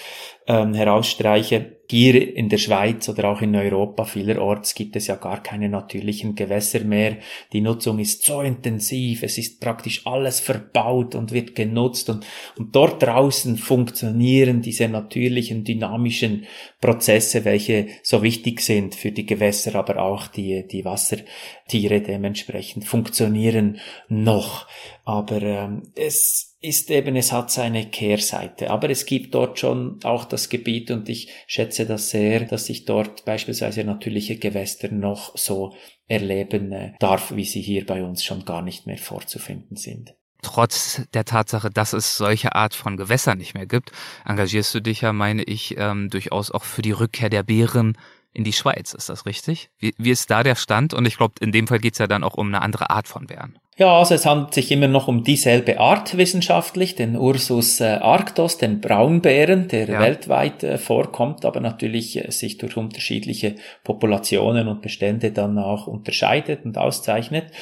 ähm, 0.47 0.75
herausstreiche, 0.75 1.76
hier 1.91 2.37
in 2.37 2.49
der 2.49 2.59
Schweiz 2.59 3.09
oder 3.09 3.29
auch 3.29 3.43
in 3.43 3.55
Europa 3.55 4.05
vielerorts 4.05 4.75
gibt 4.75 4.97
es 4.97 5.07
ja 5.07 5.17
gar 5.17 5.43
keine 5.43 5.69
natürlichen 5.69 6.35
Gewässer 6.35 6.81
mehr. 6.81 7.19
Die 7.53 7.61
Nutzung 7.61 7.99
ist 7.99 8.25
so 8.25 8.41
intensiv, 8.41 9.23
es 9.23 9.39
ist 9.39 9.61
praktisch 9.61 10.07
alles 10.07 10.41
verbaut 10.41 11.15
und 11.15 11.33
wird 11.33 11.55
genutzt 11.55 12.11
und, 12.11 12.27
und 12.57 12.75
dort 12.75 13.03
draußen 13.03 13.57
funktionieren 13.57 14.63
diese 14.63 14.89
natürlichen, 14.89 15.65
dynamischen 15.65 16.47
Prozesse, 16.81 17.45
welche 17.45 17.87
so 18.03 18.23
wichtig 18.23 18.61
sind 18.61 18.95
für 18.95 19.13
die 19.13 19.27
Gewässer, 19.27 19.75
aber 19.77 20.03
auch 20.03 20.27
die, 20.27 20.67
die 20.67 20.85
Wassertiere 20.85 22.01
dementsprechend 22.01 22.85
funktionieren 22.85 23.79
noch. 24.09 24.67
Aber 25.05 25.41
ähm, 25.43 25.83
es 25.95 26.56
ist 26.67 26.91
eben, 26.91 27.15
es 27.17 27.33
hat 27.33 27.51
seine 27.51 27.87
Kehrseite. 27.87 28.71
Aber 28.71 28.91
es 28.91 29.07
gibt 29.07 29.35
dort 29.35 29.59
schon 29.59 30.01
auch 30.03 30.25
das 30.25 30.49
Gebiet 30.49 30.91
und 30.91 31.09
ich 31.09 31.33
schätze 31.47 31.87
das 31.87 32.11
sehr, 32.11 32.41
dass 32.41 32.67
sich 32.67 32.85
dort 32.85 33.25
beispielsweise 33.25 33.85
natürliche 33.85 34.37
Gewässer 34.37 34.89
noch 34.91 35.37
so 35.37 35.75
erleben 36.09 36.73
äh, 36.73 36.93
darf, 36.99 37.35
wie 37.35 37.45
sie 37.45 37.63
hier 37.63 37.87
bei 37.87 38.03
uns 38.03 38.25
schon 38.25 38.45
gar 38.45 38.63
nicht 38.63 38.87
mehr 38.87 38.99
vorzufinden 38.99 39.77
sind. 39.77 40.15
Trotz 40.43 41.03
der 41.15 41.25
Tatsache, 41.25 41.71
dass 41.71 41.93
es 41.93 42.17
solche 42.17 42.55
Art 42.55 42.75
von 42.75 42.97
Gewässern 42.97 43.39
nicht 43.39 43.55
mehr 43.55 43.67
gibt, 43.67 43.93
engagierst 44.25 44.75
du 44.75 44.81
dich 44.81 45.01
ja, 45.01 45.13
meine 45.13 45.43
ich, 45.43 45.77
ähm, 45.79 46.11
durchaus 46.11 46.51
auch 46.51 46.65
für 46.65 46.83
die 46.83 46.93
Rückkehr 46.93 47.31
der 47.31 47.43
Bären 47.43 47.97
in 48.33 48.45
die 48.45 48.53
Schweiz. 48.53 48.93
Ist 48.93 49.09
das 49.09 49.25
richtig? 49.25 49.71
Wie, 49.79 49.95
wie 49.99 50.11
ist 50.11 50.31
da 50.31 50.43
der 50.43 50.55
Stand? 50.55 50.95
Und 50.95 51.07
ich 51.07 51.17
glaube, 51.17 51.35
in 51.41 51.53
dem 51.53 51.67
Fall 51.67 51.79
geht 51.79 51.95
es 51.95 51.99
ja 51.99 52.07
dann 52.07 52.23
auch 52.23 52.35
um 52.35 52.49
eine 52.49 52.63
andere 52.63 52.91
Art 52.91 53.09
von 53.09 53.27
Bären. 53.27 53.59
Ja, 53.79 53.99
also 53.99 54.15
es 54.15 54.25
handelt 54.25 54.55
sich 54.55 54.73
immer 54.73 54.89
noch 54.89 55.07
um 55.07 55.23
dieselbe 55.23 55.79
Art 55.79 56.17
wissenschaftlich, 56.17 56.95
den 56.95 57.15
Ursus 57.15 57.81
äh, 57.81 57.99
arctos, 58.01 58.57
den 58.57 58.81
Braunbären, 58.81 59.69
der 59.69 59.87
ja. 59.87 60.01
weltweit 60.01 60.63
äh, 60.63 60.79
vorkommt, 60.79 61.45
aber 61.45 61.61
natürlich 61.61 62.17
äh, 62.17 62.31
sich 62.31 62.57
durch 62.57 62.79
unterschiedliche 62.79 63.57
Populationen 63.85 64.69
und 64.69 64.81
Bestände 64.81 65.31
dann 65.31 65.59
auch 65.59 65.87
unterscheidet 65.89 66.65
und 66.65 66.79
auszeichnet. 66.79 67.53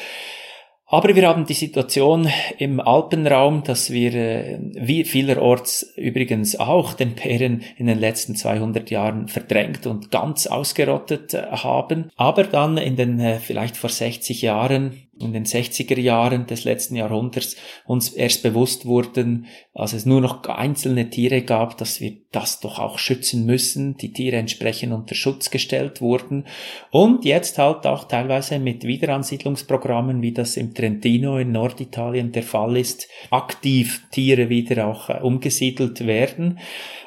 Aber 0.86 1.16
wir 1.16 1.26
haben 1.26 1.46
die 1.46 1.54
Situation 1.54 2.28
im 2.58 2.78
Alpenraum, 2.78 3.64
dass 3.64 3.90
wir, 3.90 4.14
äh, 4.14 4.58
wie 4.74 5.02
vielerorts 5.02 5.94
übrigens 5.96 6.54
auch, 6.60 6.92
den 6.92 7.16
Bären 7.16 7.62
in 7.76 7.86
den 7.86 7.98
letzten 7.98 8.36
200 8.36 8.90
Jahren 8.90 9.26
verdrängt 9.26 9.88
und 9.88 10.12
ganz 10.12 10.46
ausgerottet 10.46 11.34
äh, 11.34 11.42
haben. 11.50 12.10
Aber 12.14 12.44
dann 12.44 12.76
in 12.76 12.94
den 12.94 13.18
äh, 13.18 13.40
vielleicht 13.40 13.76
vor 13.76 13.90
60 13.90 14.42
Jahren 14.42 15.08
in 15.18 15.32
den 15.32 15.44
60er 15.44 15.98
Jahren 15.98 16.46
des 16.46 16.64
letzten 16.64 16.96
Jahrhunderts 16.96 17.56
uns 17.86 18.10
erst 18.10 18.42
bewusst 18.42 18.86
wurden, 18.86 19.46
als 19.72 19.92
es 19.92 20.06
nur 20.06 20.20
noch 20.20 20.42
einzelne 20.44 21.10
Tiere 21.10 21.42
gab, 21.42 21.78
dass 21.78 22.00
wir 22.00 22.16
das 22.32 22.60
doch 22.60 22.78
auch 22.78 22.98
schützen 22.98 23.46
müssen, 23.46 23.96
die 23.96 24.12
Tiere 24.12 24.36
entsprechend 24.36 24.92
unter 24.92 25.14
Schutz 25.14 25.50
gestellt 25.50 26.00
wurden. 26.00 26.46
Und 26.90 27.24
jetzt 27.24 27.58
halt 27.58 27.86
auch 27.86 28.04
teilweise 28.04 28.58
mit 28.58 28.84
Wiederansiedlungsprogrammen, 28.84 30.22
wie 30.22 30.32
das 30.32 30.56
im 30.56 30.74
Trentino 30.74 31.38
in 31.38 31.52
Norditalien 31.52 32.32
der 32.32 32.42
Fall 32.42 32.76
ist, 32.76 33.08
aktiv 33.30 34.02
Tiere 34.10 34.48
wieder 34.48 34.86
auch 34.86 35.10
äh, 35.10 35.20
umgesiedelt 35.22 36.06
werden 36.06 36.58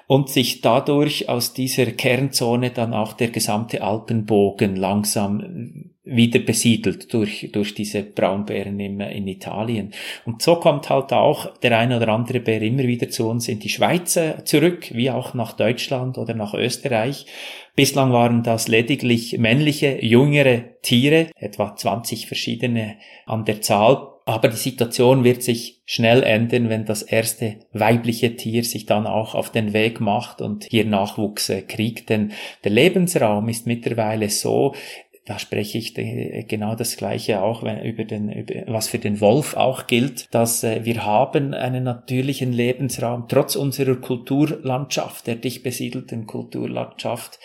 und 0.07 0.29
sich 0.29 0.61
dadurch 0.61 1.27
aus 1.27 1.53
dieser 1.53 1.87
Kernzone 1.87 2.71
dann 2.71 2.93
auch 2.93 3.13
der 3.13 3.29
gesamte 3.29 3.81
Alpenbogen 3.81 4.77
langsam 4.77 5.93
wieder 6.09 6.39
besiedelt 6.39 7.13
durch, 7.13 7.49
durch 7.51 7.73
diese 7.73 8.03
Braunbären 8.03 8.79
im, 8.79 8.99
in 9.01 9.27
Italien. 9.27 9.91
Und 10.25 10.41
so 10.41 10.55
kommt 10.55 10.89
halt 10.89 11.13
auch 11.13 11.57
der 11.57 11.77
eine 11.77 11.97
oder 11.97 12.09
andere 12.09 12.39
Bär 12.39 12.61
immer 12.61 12.83
wieder 12.83 13.09
zu 13.09 13.27
uns 13.29 13.47
in 13.47 13.59
die 13.59 13.69
Schweiz 13.69 14.15
äh, 14.15 14.43
zurück, 14.43 14.89
wie 14.93 15.11
auch 15.11 15.33
nach 15.33 15.53
Deutschland 15.53 16.17
oder 16.17 16.33
nach 16.33 16.53
Österreich. 16.53 17.25
Bislang 17.75 18.11
waren 18.11 18.43
das 18.43 18.67
lediglich 18.67 19.37
männliche, 19.37 20.03
jüngere 20.03 20.63
Tiere, 20.81 21.27
etwa 21.35 21.75
20 21.75 22.25
verschiedene 22.27 22.95
an 23.25 23.45
der 23.45 23.61
Zahl 23.61 24.17
Aber 24.27 24.49
die 24.49 24.57
Situation 24.57 25.23
wird 25.23 25.41
sich 25.41 25.79
schnell 25.85 26.21
ändern, 26.21 26.67
wenn 26.67 26.83
das 26.83 27.01
erste 27.01 27.59
weibliche 27.71 28.35
Tier 28.35 28.65
sich 28.65 28.85
dann 28.85 29.07
auch 29.07 29.35
auf 29.35 29.53
den 29.53 29.71
Weg 29.71 30.01
macht 30.01 30.41
und 30.41 30.65
hier 30.69 30.83
Nachwuchs 30.83 31.47
äh, 31.47 31.61
kriegt. 31.61 32.09
Denn 32.09 32.33
der 32.65 32.71
Lebensraum 32.71 33.47
ist 33.47 33.67
mittlerweile 33.67 34.29
so, 34.29 34.75
da 35.27 35.37
spreche 35.39 35.77
ich 35.77 35.93
genau 35.93 36.75
das 36.75 36.95
Gleiche 36.95 37.41
auch 37.41 37.61
über 37.61 38.05
den, 38.05 38.31
über, 38.31 38.63
was 38.67 38.87
für 38.87 38.97
den 38.97 39.19
Wolf 39.19 39.57
auch 39.57 39.85
gilt, 39.85 40.33
dass 40.33 40.63
äh, 40.63 40.85
wir 40.85 41.05
haben 41.05 41.53
einen 41.53 41.83
natürlichen 41.83 42.53
Lebensraum 42.53 43.25
trotz 43.27 43.57
unserer 43.57 43.97
Kulturlandschaft, 43.97 45.27
der 45.27 45.35
dicht 45.35 45.63
besiedelten 45.63 46.27
Kulturlandschaft, 46.27 47.39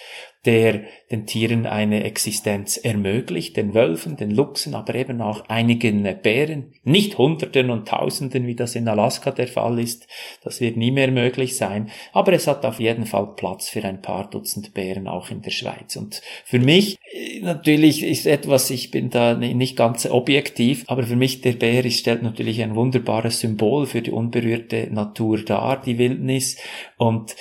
der 0.45 0.83
den 1.13 1.27
Tieren 1.27 1.67
eine 1.67 2.03
Existenz 2.03 2.77
ermöglicht, 2.77 3.57
den 3.57 3.75
Wölfen, 3.75 4.17
den 4.17 4.33
Luchsen, 4.33 4.75
aber 4.75 4.95
eben 4.97 5.21
auch 5.21 5.49
einigen 5.49 6.03
Bären, 6.21 6.73
nicht 6.83 7.17
Hunderten 7.17 7.71
und 7.71 7.87
Tausenden, 7.87 8.47
wie 8.47 8.57
das 8.57 8.75
in 8.75 8.89
Alaska 8.89 9.31
der 9.31 9.47
Fall 9.47 9.79
ist, 9.79 10.09
das 10.43 10.61
wird 10.61 10.77
nie 10.77 10.91
mehr 10.91 11.13
möglich 11.13 11.57
sein, 11.57 11.91
aber 12.13 12.33
es 12.33 12.49
hat 12.49 12.65
auf 12.65 12.81
jeden 12.81 13.07
Fall 13.07 13.35
Platz 13.37 13.69
für 13.69 13.85
ein 13.85 14.03
paar 14.03 14.29
Dutzend 14.31 14.75
Bären 14.75 15.07
auch 15.07 15.31
in 15.31 15.43
der 15.43 15.51
Schweiz. 15.53 15.95
Und 15.95 16.23
für 16.45 16.59
mich 16.59 16.99
äh, 17.13 17.41
natürlich 17.41 18.03
ist 18.03 18.27
etwas, 18.27 18.71
ich 18.71 18.91
bin 18.91 19.11
da 19.11 19.35
nicht 19.35 19.77
ganz 19.77 20.07
objektiv, 20.07 20.85
aber 20.89 21.05
für 21.05 21.17
mich 21.17 21.41
der 21.43 21.53
Bär 21.53 21.85
ist, 21.85 22.01
stellt 22.01 22.23
natürlich 22.23 22.63
ein 22.63 22.75
wunderbares 22.75 23.41
Symbol 23.41 23.87
für 23.87 24.03
die 24.03 24.11
unberührte 24.11 24.89
Natur 24.91 25.39
dar, 25.45 25.81
die 25.81 25.99
Wildnis. 25.99 26.57
Und 26.97 27.37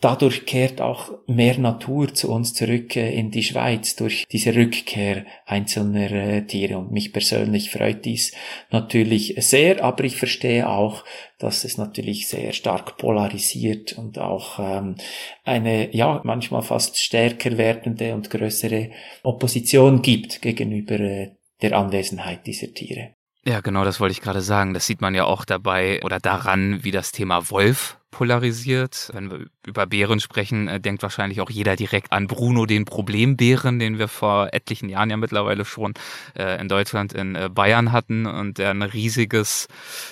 dadurch 0.00 0.44
kehrt 0.46 0.80
auch 0.80 1.12
mehr 1.26 1.58
Natur 1.58 2.12
zu 2.12 2.30
uns 2.30 2.54
zurück 2.54 2.96
äh, 2.96 3.14
in 3.14 3.30
die 3.30 3.42
Schweiz 3.42 3.96
durch 3.96 4.26
diese 4.30 4.54
Rückkehr 4.54 5.24
einzelner 5.46 6.10
äh, 6.10 6.46
Tiere. 6.46 6.78
Und 6.78 6.92
mich 6.92 7.12
persönlich 7.12 7.70
freut 7.70 8.04
dies 8.04 8.32
natürlich 8.70 9.34
sehr, 9.38 9.82
aber 9.82 10.04
ich 10.04 10.16
verstehe 10.16 10.68
auch, 10.68 11.04
dass 11.38 11.64
es 11.64 11.78
natürlich 11.78 12.28
sehr 12.28 12.52
stark 12.52 12.98
polarisiert 12.98 13.94
und 13.94 14.18
auch 14.18 14.58
ähm, 14.58 14.96
eine, 15.44 15.94
ja, 15.94 16.20
manchmal 16.24 16.62
fast 16.62 16.98
stärker 16.98 17.58
werdende 17.58 18.14
und 18.14 18.30
größere 18.30 18.90
Opposition 19.22 20.02
gibt 20.02 20.42
gegenüber 20.42 21.00
äh, 21.00 21.32
der 21.62 21.76
Anwesenheit 21.76 22.46
dieser 22.46 22.72
Tiere. 22.72 23.14
Ja, 23.44 23.60
genau, 23.60 23.84
das 23.84 24.00
wollte 24.00 24.12
ich 24.12 24.20
gerade 24.20 24.40
sagen. 24.40 24.74
Das 24.74 24.86
sieht 24.86 25.00
man 25.00 25.14
ja 25.14 25.24
auch 25.24 25.44
dabei 25.44 26.02
oder 26.02 26.18
daran, 26.18 26.82
wie 26.82 26.90
das 26.90 27.12
Thema 27.12 27.48
Wolf 27.50 27.96
polarisiert. 28.16 29.10
Wenn 29.12 29.30
wir 29.30 29.46
über 29.66 29.86
Bären 29.86 30.20
sprechen, 30.20 30.68
äh, 30.68 30.80
denkt 30.80 31.02
wahrscheinlich 31.02 31.42
auch 31.42 31.50
jeder 31.50 31.76
direkt 31.76 32.12
an 32.12 32.28
Bruno, 32.28 32.64
den 32.64 32.86
Problembären, 32.86 33.78
den 33.78 33.98
wir 33.98 34.08
vor 34.08 34.48
etlichen 34.52 34.88
Jahren 34.88 35.10
ja 35.10 35.18
mittlerweile 35.18 35.66
schon 35.66 35.92
äh, 36.34 36.58
in 36.58 36.66
Deutschland, 36.66 37.12
in 37.12 37.34
äh, 37.34 37.50
Bayern 37.52 37.92
hatten 37.92 38.24
und 38.24 38.56
der 38.56 38.70
ein 38.70 38.80
riesiges, 38.80 39.68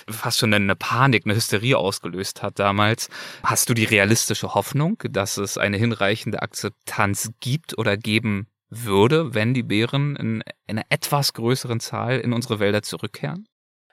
fast 0.07 0.37
schon 0.37 0.53
eine 0.53 0.75
Panik, 0.75 1.25
eine 1.25 1.33
Hysterie 1.33 1.79
ausgelöst 1.79 2.43
hat 2.43 2.59
damals. 2.59 3.09
Hast 3.41 3.69
du 3.69 3.73
die 3.73 3.85
realistische 3.85 4.53
Hoffnung, 4.53 5.01
dass 5.09 5.37
es 5.37 5.57
eine 5.57 5.77
hinreichende 5.77 6.43
Akzeptanz 6.43 7.31
gibt 7.39 7.75
oder 7.75 7.97
geben 7.97 8.45
würde, 8.69 9.33
wenn 9.33 9.55
die 9.55 9.63
Bären 9.63 10.15
in 10.15 10.43
einer 10.67 10.83
etwas 10.89 11.33
größeren 11.33 11.79
Zahl 11.79 12.19
in 12.19 12.33
unsere 12.33 12.59
Wälder 12.59 12.83
zurückkehren? 12.83 13.47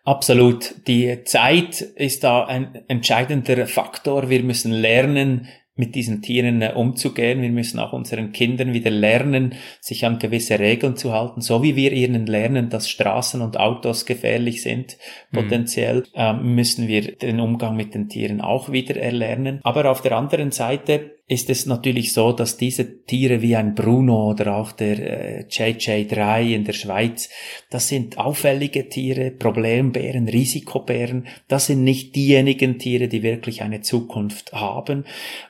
Absolut. 0.05 0.74
Die 0.88 1.22
Zeit 1.24 1.80
ist 1.80 2.24
da 2.24 2.44
ein 2.44 2.82
entscheidender 2.88 3.66
Faktor. 3.66 4.30
Wir 4.30 4.42
müssen 4.42 4.72
lernen, 4.72 5.48
mit 5.74 5.94
diesen 5.94 6.20
Tieren 6.20 6.61
äh, 6.61 6.72
umzugehen. 6.74 7.40
Wir 7.40 7.50
müssen 7.50 7.78
auch 7.78 7.92
unseren 7.92 8.32
Kindern 8.32 8.72
wieder 8.72 8.90
lernen, 8.90 9.55
sich 9.80 10.05
an 10.05 10.18
gewisse 10.18 10.59
Regeln 10.59 10.96
zu 10.96 11.12
halten, 11.12 11.40
so 11.40 11.62
wie 11.62 11.76
wir 11.76 11.92
ihnen 11.92 12.26
lernen, 12.26 12.68
dass 12.68 12.90
Straßen 12.90 13.40
und 13.40 13.59
Autos 13.59 14.05
gefährlich 14.05 14.62
sind. 14.62 14.98
Mhm. 15.30 15.36
Potenziell 15.36 16.05
ähm, 16.14 16.55
müssen 16.55 16.88
wir 16.88 17.16
den 17.16 17.40
Umgang 17.40 17.74
mit 17.74 17.94
den 17.94 18.09
Tieren 18.09 18.40
auch 18.42 18.70
wieder 18.70 18.96
erlernen. 18.96 19.61
Aber 19.62 19.90
auf 19.90 20.03
der 20.03 20.12
anderen 20.12 20.50
Seite 20.50 21.16
ist 21.32 21.48
es 21.48 21.64
natürlich 21.64 22.12
so, 22.12 22.32
dass 22.32 22.58
diese 22.58 23.04
Tiere 23.04 23.40
wie 23.40 23.56
ein 23.56 23.74
Bruno 23.74 24.28
oder 24.28 24.54
auch 24.54 24.70
der 24.70 24.98
äh, 24.98 25.44
JJ3 25.48 26.54
in 26.54 26.64
der 26.64 26.74
Schweiz, 26.74 27.30
das 27.70 27.88
sind 27.88 28.18
auffällige 28.18 28.90
Tiere, 28.90 29.30
Problembären, 29.30 30.28
Risikobären, 30.28 31.26
das 31.48 31.66
sind 31.66 31.84
nicht 31.84 32.14
diejenigen 32.16 32.78
Tiere, 32.78 33.08
die 33.08 33.22
wirklich 33.22 33.62
eine 33.62 33.80
Zukunft 33.80 34.52
haben. 34.52 35.04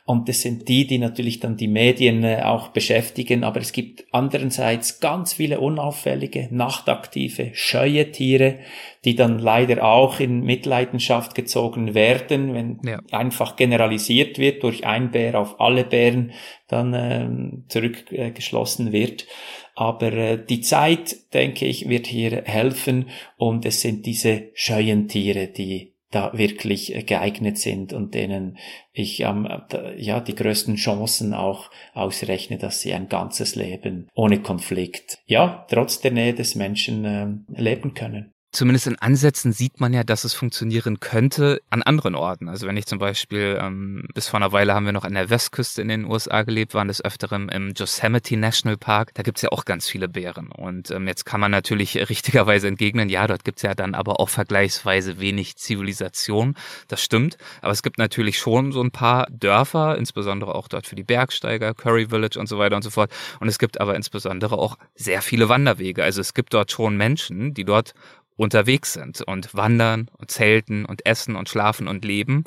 Und 0.05 0.29
das 0.29 0.43
sind 0.43 0.69
die, 0.69 0.87
die 0.87 0.99
natürlich 0.99 1.41
dann 1.41 1.57
die 1.57 1.69
Medien 1.69 2.23
äh, 2.23 2.43
auch 2.45 2.69
beschäftigen. 2.69 3.43
Aber 3.43 3.61
es 3.61 3.73
gibt 3.73 4.05
andererseits 4.13 5.01
ganz 5.01 5.33
viele 5.33 5.59
unauffällige, 5.59 6.49
nachtaktive, 6.53 7.51
scheue 7.55 8.13
Tiere, 8.13 8.59
die 9.05 9.17
dann 9.17 9.41
leider 9.41 9.83
auch 9.83 10.21
in 10.21 10.45
Mitleidenschaft 10.45 11.35
gezogen 11.35 11.95
werden, 11.95 12.55
wenn 12.55 12.79
ja. 12.85 13.01
einfach 13.11 13.57
generalisiert 13.57 14.39
wird 14.39 14.63
durch 14.63 14.87
ein 14.87 15.11
Bär 15.11 15.41
auf 15.41 15.61
alle 15.61 15.72
Bären 15.85 16.33
dann 16.69 16.95
äh, 16.95 17.69
zurückgeschlossen 17.69 18.93
wird. 18.93 19.27
Aber 19.75 20.13
äh, 20.13 20.45
die 20.45 20.61
Zeit, 20.61 21.33
denke 21.35 21.67
ich, 21.67 21.89
wird 21.89 22.07
hier 22.07 22.43
helfen 22.45 23.09
und 23.37 23.65
es 23.65 23.81
sind 23.81 24.07
diese 24.07 24.51
scheuen 24.55 25.09
Tiere, 25.09 25.49
die 25.49 25.93
da 26.11 26.31
wirklich 26.35 26.95
äh, 26.95 27.03
geeignet 27.03 27.59
sind 27.59 27.93
und 27.93 28.15
denen 28.15 28.59
ich 28.93 29.21
ähm, 29.21 29.49
ja 29.97 30.21
die 30.21 30.35
größten 30.35 30.77
Chancen 30.77 31.35
auch 31.35 31.71
ausrechne, 31.95 32.59
dass 32.59 32.81
sie 32.81 32.93
ein 32.93 33.09
ganzes 33.09 33.57
Leben 33.57 34.09
ohne 34.15 34.41
Konflikt, 34.41 35.19
ja, 35.27 35.67
trotz 35.71 36.01
der 36.01 36.13
Nähe 36.13 36.35
des 36.35 36.55
Menschen 36.55 37.05
äh, 37.05 37.61
leben 37.61 37.95
können 37.95 38.33
zumindest 38.53 38.87
in 38.87 38.99
Ansätzen 38.99 39.53
sieht 39.53 39.81
man 39.81 39.95
ja, 39.95 40.05
dass 40.05 40.25
es 40.25 40.35
funktionieren 40.35 41.01
könnte 41.01 41.63
an 41.71 41.83
anderen 41.83 42.15
Orten. 42.15 42.49
Also 42.51 42.67
wenn 42.67 42.77
ich 42.77 42.87
zum 42.87 42.99
Beispiel, 42.99 43.59
ähm, 43.61 44.07
bis 44.15 44.29
vor 44.29 44.39
einer 44.39 44.53
Weile 44.53 44.75
haben 44.75 44.85
wir 44.85 44.93
noch 44.93 45.05
an 45.05 45.15
der 45.15 45.31
Westküste 45.31 45.81
in 45.81 45.89
den 45.89 46.05
USA 46.05 46.43
gelebt, 46.43 46.75
waren 46.75 46.89
des 46.89 47.03
Öfteren 47.03 47.49
im 47.49 47.73
Yosemite 47.75 48.37
National 48.37 48.77
Park. 48.77 49.15
Da 49.15 49.23
gibt's 49.23 49.41
ja 49.41 49.49
auch 49.51 49.65
ganz 49.65 49.89
viele 49.89 50.09
Bären. 50.09 50.49
Und 50.53 50.91
ähm, 50.91 51.09
jetzt 51.09 51.25
kann 51.25 51.41
man 51.41 51.51
natürlich 51.51 51.97
richtigerweise 52.11 52.69
entgegnen, 52.69 53.09
ja, 53.09 53.27
dort 53.27 53.45
gibt's 53.45 53.63
ja 53.63 53.75
dann 53.75 53.95
aber 53.95 54.21
auch 54.21 54.29
vergleichsweise 54.29 55.19
wenig 55.19 55.57
Zivilisation. 55.57 56.55
Das 56.89 57.03
stimmt. 57.03 57.39
Aber 57.63 57.73
es 57.73 57.83
gibt 57.83 57.97
natürlich 57.97 58.39
schon 58.39 58.71
so 58.71 58.83
ein 58.83 58.91
paar 58.91 59.27
Dörfer, 59.31 59.97
insbesondere 59.97 60.55
auch 60.55 60.69
dort 60.69 60.87
für 60.87 60.97
die 60.97 61.05
Bergsteiger, 61.05 61.73
Curry 61.73 62.09
Village 62.09 62.39
und 62.39 62.49
so 62.49 62.59
weiter 62.59 62.77
und 62.77 62.83
so 62.83 62.91
fort. 62.91 63.11
Und 63.41 63.49
es 63.49 63.59
gibt 63.59 63.81
aber 63.81 63.97
insbesondere 63.97 64.59
auch 64.59 64.77
sehr 64.95 65.23
viele 65.23 65.49
Wanderwege. 65.49 66.05
Also 66.05 66.21
es 66.21 66.35
gibt 66.35 66.53
dort 66.53 66.71
schon 66.71 66.99
Menschen, 66.99 67.55
die 67.55 67.65
dort 67.65 67.95
unterwegs 68.43 68.93
sind 68.93 69.23
und 69.23 69.55
wandern 69.55 70.11
und 70.19 70.31
zelten 70.31 70.85
und 70.85 71.07
essen 71.07 71.37
und 71.37 71.49
schlafen 71.49 71.89
und 71.89 72.05
leben. 72.05 72.45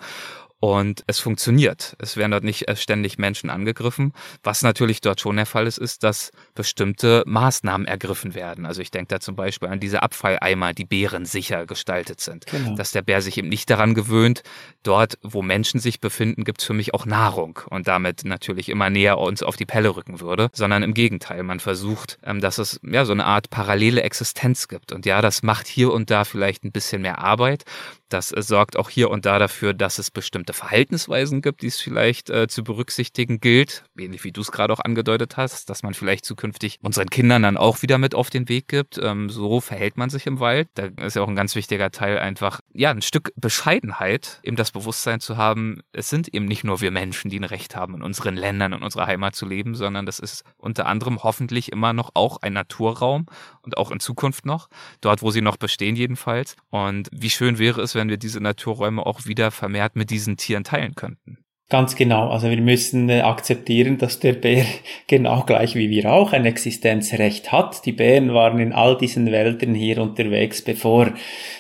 Und 0.66 1.04
es 1.06 1.20
funktioniert. 1.20 1.96
Es 2.00 2.18
werden 2.18 2.32
dort 2.32 2.44
nicht 2.44 2.68
äh, 2.68 2.76
ständig 2.76 3.20
Menschen 3.20 3.52
angegriffen. 3.52 4.14
Was 4.44 4.64
natürlich 4.64 5.00
dort 5.00 5.22
schon 5.22 5.36
der 5.36 5.46
Fall 5.46 5.68
ist, 5.68 5.78
ist, 5.78 6.02
dass 6.02 6.32
bestimmte 6.56 7.22
Maßnahmen 7.28 7.86
ergriffen 7.86 8.34
werden. 8.34 8.66
Also 8.66 8.82
ich 8.82 8.90
denke 8.90 9.10
da 9.10 9.20
zum 9.20 9.36
Beispiel 9.36 9.70
an 9.70 9.80
diese 9.80 10.02
Abfalleimer, 10.02 10.74
die 10.74 10.86
bärensicher 10.86 11.68
gestaltet 11.68 12.20
sind. 12.20 12.48
Genau. 12.48 12.74
Dass 12.74 12.90
der 12.90 13.04
Bär 13.04 13.22
sich 13.22 13.38
eben 13.38 13.48
nicht 13.48 13.70
daran 13.70 13.94
gewöhnt, 13.94 14.42
dort, 14.82 15.20
wo 15.22 15.44
Menschen 15.44 15.80
sich 15.80 16.00
befinden, 16.00 16.44
gibt's 16.46 16.64
für 16.64 16.74
mich 16.74 16.96
auch 16.96 17.06
Nahrung 17.06 17.60
und 17.70 17.88
damit 17.88 18.26
natürlich 18.26 18.70
immer 18.70 18.90
näher 18.90 19.20
uns 19.20 19.44
auf 19.44 19.58
die 19.58 19.68
Pelle 19.68 19.96
rücken 19.96 20.20
würde, 20.20 20.50
sondern 20.52 20.82
im 20.82 20.96
Gegenteil, 20.96 21.44
man 21.44 21.60
versucht, 21.60 22.18
ähm, 22.24 22.42
dass 22.42 22.58
es 22.58 22.80
ja 22.82 23.06
so 23.06 23.12
eine 23.12 23.26
Art 23.26 23.52
parallele 23.52 24.02
Existenz 24.02 24.68
gibt. 24.68 24.94
Und 24.94 25.06
ja, 25.06 25.22
das 25.22 25.44
macht 25.44 25.68
hier 25.68 25.94
und 25.94 26.10
da 26.10 26.24
vielleicht 26.24 26.64
ein 26.64 26.72
bisschen 26.72 27.04
mehr 27.04 27.20
Arbeit. 27.20 27.66
Das 28.10 28.32
äh, 28.32 28.42
sorgt 28.42 28.78
auch 28.78 28.90
hier 28.90 29.10
und 29.10 29.26
da 29.26 29.40
dafür, 29.40 29.74
dass 29.74 29.98
es 29.98 30.12
bestimmte 30.12 30.54
Verhaltensweisen 30.54 31.42
gibt, 31.42 31.62
die 31.62 31.68
es 31.68 31.80
vielleicht 31.80 32.30
äh, 32.30 32.48
zu 32.48 32.64
berücksichtigen 32.64 33.40
gilt, 33.40 33.84
ähnlich 33.98 34.24
wie 34.24 34.32
du 34.32 34.42
es 34.42 34.52
gerade 34.52 34.74
auch 34.74 34.80
angedeutet 34.80 35.38
hast, 35.38 35.70
dass 35.70 35.84
man 35.84 35.94
vielleicht 35.94 36.26
zukünftig 36.26 36.80
unseren 36.82 37.10
Kindern 37.10 37.44
dann 37.44 37.58
auch 37.58 37.82
wieder 37.82 37.98
mit 37.98 38.14
auf 38.14 38.30
den 38.30 38.48
Weg 38.48 38.68
gibt. 38.68 39.00
Ähm, 39.02 39.30
so 39.30 39.60
verhält 39.60 39.98
man 39.98 40.10
sich 40.10 40.28
im 40.28 40.40
Wald. 40.40 40.68
Da 40.76 40.86
ist 41.04 41.16
ja 41.16 41.24
auch 41.24 41.28
ein 41.28 41.36
ganz 41.36 41.56
wichtiger 41.56 41.92
Teil 41.92 42.20
einfach, 42.20 42.62
ja, 42.74 42.92
ein 42.92 43.02
Stück 43.02 43.32
Bescheidenheit, 43.36 44.40
eben 44.44 44.56
das 44.56 44.72
Bewusstsein 44.72 45.20
zu 45.20 45.38
haben, 45.38 45.82
es 45.92 46.10
sind 46.10 46.34
eben 46.34 46.46
nicht 46.46 46.64
nur 46.64 46.82
wir 46.82 46.92
Menschen, 46.92 47.32
die 47.32 47.40
ein 47.40 47.44
Recht 47.44 47.76
haben, 47.76 47.96
in 47.96 48.04
unseren 48.04 48.36
Ländern 48.36 48.74
und 48.74 48.84
unserer 48.84 49.08
Heimat 49.08 49.36
zu 49.36 49.48
leben, 49.48 49.76
sondern 49.76 50.06
das 50.06 50.20
ist 50.20 50.44
unter 50.58 50.86
anderem 50.86 51.24
hoffentlich 51.24 51.72
immer 51.72 51.94
noch 51.94 52.12
auch 52.14 52.42
ein 52.42 52.54
Naturraum 52.54 53.26
und 53.62 53.78
auch 53.78 53.92
in 53.92 54.00
Zukunft 54.00 54.46
noch, 54.46 54.70
dort, 55.02 55.22
wo 55.22 55.32
sie 55.32 55.42
noch 55.42 55.58
bestehen 55.58 55.96
jedenfalls. 55.96 56.56
Und 56.70 57.10
wie 57.12 57.30
schön 57.30 57.58
wäre 57.58 57.82
es, 57.82 57.95
wenn 57.96 58.10
wir 58.10 58.18
diese 58.18 58.42
Naturräume 58.42 59.06
auch 59.06 59.26
wieder 59.26 59.52
vermehrt 59.52 59.96
mit 59.96 60.10
diesen 60.10 60.38
Tieren 60.38 60.64
teilen 60.64 60.96
könnten. 60.96 61.38
Ganz 61.68 61.96
genau. 61.96 62.30
Also 62.30 62.52
wir 62.52 62.62
müssen 62.62 63.10
äh, 63.10 63.22
akzeptieren, 63.22 63.98
dass 63.98 64.20
der 64.20 64.34
Bär 64.34 64.66
genau 65.08 65.44
gleich 65.46 65.74
wie 65.74 65.90
wir 65.90 66.12
auch 66.12 66.32
ein 66.32 66.46
Existenzrecht 66.46 67.52
hat. 67.52 67.88
Die 67.88 67.92
Bären 67.92 68.36
waren 68.36 68.60
in 68.60 68.72
all 68.72 68.96
diesen 68.96 69.32
Wäldern 69.32 69.74
hier 69.74 70.00
unterwegs, 70.00 70.62
bevor 70.62 71.14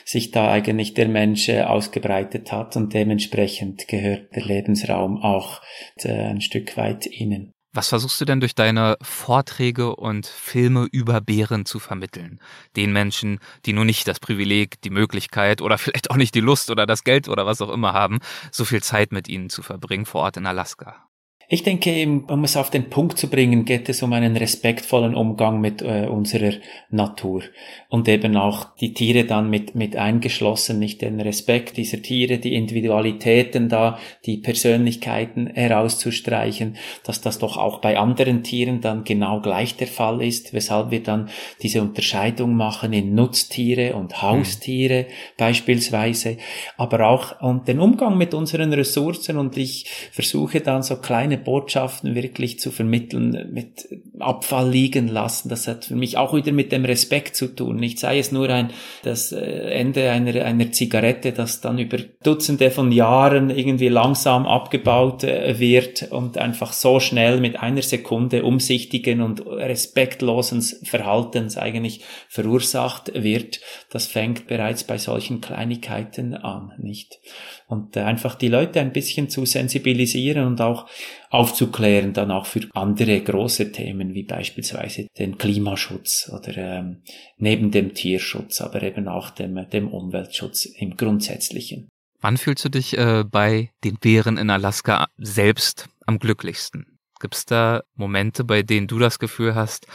sich 0.04 0.30
da 0.30 0.52
eigentlich 0.52 0.94
der 0.94 1.08
Mensch 1.08 1.50
äh, 1.50 1.64
ausgebreitet 1.64 2.52
hat 2.52 2.76
und 2.76 2.94
dementsprechend 2.94 3.88
gehört 3.88 4.36
der 4.36 4.46
Lebensraum 4.46 5.24
auch 5.24 5.62
äh, 6.04 6.12
ein 6.12 6.42
Stück 6.42 6.78
weit 6.78 7.08
ihnen. 7.08 7.55
Was 7.76 7.90
versuchst 7.90 8.22
du 8.22 8.26
denn 8.26 8.40
durch 8.40 8.56
deine 8.56 8.96
Vorträge 9.02 9.98
und 9.98 10.28
Filme 10.28 10.88
über 10.94 11.20
Bären 11.20 11.66
zu 11.66 11.80
vermitteln? 11.80 12.40
Den 12.78 12.94
Menschen, 12.94 13.40
die 13.66 13.74
nur 13.74 13.84
nicht 13.84 14.08
das 14.08 14.22
Privileg, 14.22 14.82
die 14.84 14.90
Möglichkeit 14.90 15.62
oder 15.62 15.78
vielleicht 15.78 16.10
auch 16.10 16.16
nicht 16.16 16.36
die 16.36 16.40
Lust 16.40 16.72
oder 16.72 16.86
das 16.86 17.04
Geld 17.04 17.28
oder 17.28 17.46
was 17.46 17.62
auch 17.62 17.70
immer 17.70 17.92
haben, 17.92 18.20
so 18.50 18.64
viel 18.64 18.82
Zeit 18.82 19.12
mit 19.12 19.28
ihnen 19.28 19.50
zu 19.50 19.62
verbringen 19.62 20.06
vor 20.06 20.22
Ort 20.22 20.38
in 20.38 20.46
Alaska. 20.46 21.06
Ich 21.48 21.62
denke, 21.62 22.24
um 22.28 22.44
es 22.44 22.58
auf 22.58 22.72
den 22.72 22.90
Punkt 22.90 23.20
zu 23.20 23.30
bringen, 23.30 23.66
geht 23.66 23.88
es 23.88 24.02
um 24.02 24.14
einen 24.14 24.36
respektvollen 24.36 25.14
Umgang 25.14 25.62
mit 25.62 25.84
äh, 25.84 26.08
unserer 26.08 26.54
Natur 26.90 27.44
und 27.90 28.08
eben 28.08 28.36
auch 28.36 28.76
die 28.78 28.94
Tiere 28.94 29.26
dann 29.26 29.52
mit, 29.52 29.76
mit 29.76 29.96
eingeschlossen, 29.96 30.80
nicht 30.80 31.04
den 31.04 31.22
Respekt 31.22 31.78
dieser 31.78 32.02
Tiere, 32.02 32.40
die 32.40 32.56
Individualitäten 32.56 33.70
da, 33.70 34.00
die 34.26 34.38
Persönlichkeiten 34.38 35.46
herauszustreichen, 35.48 36.78
dass 37.04 37.22
das 37.22 37.38
doch 37.38 37.58
auch 37.58 37.80
bei 37.80 38.00
anderen 38.00 38.42
Tieren 38.42 38.82
dann 38.82 39.04
genau 39.04 39.40
gleich 39.40 39.76
der 39.76 39.88
Fall 39.88 40.24
ist, 40.24 40.52
weshalb 40.54 40.90
wir 40.90 41.04
dann 41.04 41.30
diese 41.62 41.82
Unterscheidung 41.82 42.56
machen 42.56 42.92
in 42.92 43.14
Nutztiere 43.14 43.96
und 43.96 44.24
Haustiere 44.24 45.04
mhm. 45.04 45.14
beispielsweise, 45.38 46.38
aber 46.76 47.08
auch 47.08 47.40
und 47.42 47.68
den 47.68 47.80
Umgang 47.80 48.18
mit 48.18 48.34
unseren 48.34 48.74
Ressourcen 48.74 49.38
und 49.38 49.58
ich 49.58 49.86
versuche 50.12 50.62
dann 50.62 50.82
so 50.82 50.98
kleine 50.98 51.35
kleine 51.36 51.38
Botschaften 51.38 52.16
wirklich 52.16 52.60
zu 52.60 52.72
vermitteln, 52.72 53.50
mit 53.52 53.88
Abfall 54.20 54.70
liegen 54.70 55.08
lassen. 55.08 55.50
Das 55.50 55.68
hat 55.68 55.86
für 55.86 55.96
mich 55.96 56.18
auch 56.18 56.34
wieder 56.34 56.52
mit 56.52 56.72
dem 56.72 56.86
Respekt 56.86 57.36
zu 57.36 57.48
tun. 57.48 57.78
Nicht 57.78 58.00
sei 58.00 58.20
es 58.20 58.32
nur 58.32 58.50
ein, 58.50 58.72
das 59.04 59.32
äh, 59.32 59.40
Ende 59.40 60.12
einer, 60.12 60.44
einer 60.44 60.72
Zigarette, 60.72 61.32
das 61.32 61.62
dann 61.62 61.80
über 61.80 61.98
Dutzende 62.24 62.72
von 62.72 62.92
Jahren 62.92 63.50
irgendwie 63.50 63.90
langsam 63.90 64.46
abgebaut 64.46 65.24
äh, 65.24 65.60
wird 65.60 66.12
und 66.12 66.38
einfach 66.38 66.74
so 66.74 67.00
schnell 67.00 67.40
mit 67.40 67.60
einer 67.60 67.82
Sekunde 67.82 68.44
umsichtigen 68.44 69.22
und 69.22 69.46
respektlosen 69.46 70.62
Verhaltens 70.62 71.58
eigentlich 71.58 72.02
verursacht 72.30 73.12
wird. 73.14 73.60
Das 73.90 74.08
fängt 74.08 74.48
bereits 74.48 74.84
bei 74.84 74.98
solchen 74.98 75.42
Kleinigkeiten 75.42 76.34
an, 76.34 76.74
nicht? 76.78 77.20
Und 77.68 77.98
äh, 77.98 78.02
einfach 78.02 78.36
die 78.36 78.48
Leute 78.48 78.80
ein 78.80 78.94
bisschen 78.94 79.30
zu 79.30 79.46
sensibilisieren 79.46 80.46
und 80.46 80.62
auch 80.62 80.88
aufzuklären, 81.30 82.14
dann 82.14 82.32
auch 82.32 82.46
für 82.46 82.68
andere 82.74 83.20
große 83.22 83.72
Themen 83.72 84.14
wie 84.14 84.24
beispielsweise 84.24 85.08
den 85.18 85.38
Klimaschutz 85.38 86.32
oder 86.32 86.56
ähm, 86.58 87.02
neben 87.38 87.72
dem 87.72 87.94
Tierschutz, 87.94 88.62
aber 88.62 88.84
eben 88.84 89.08
auch 89.08 89.32
dem, 89.32 89.70
dem 89.70 89.88
Umweltschutz 89.88 90.66
im 90.66 90.96
Grundsätzlichen. 90.96 91.90
Wann 92.22 92.38
fühlst 92.38 92.66
du 92.66 92.70
dich 92.70 92.98
äh, 92.98 93.24
bei 93.24 93.72
den 93.84 93.96
Bären 93.96 94.38
in 94.38 94.50
Alaska 94.50 95.08
selbst 95.18 95.90
am 96.06 96.20
glücklichsten? 96.20 96.98
Gibt 97.20 97.36
es 97.36 97.46
da 97.46 97.84
Momente, 97.96 98.44
bei 98.44 98.62
denen 98.62 98.88
du 98.88 99.00
das 99.00 99.20
Gefühl 99.20 99.56
hast, 99.56 99.88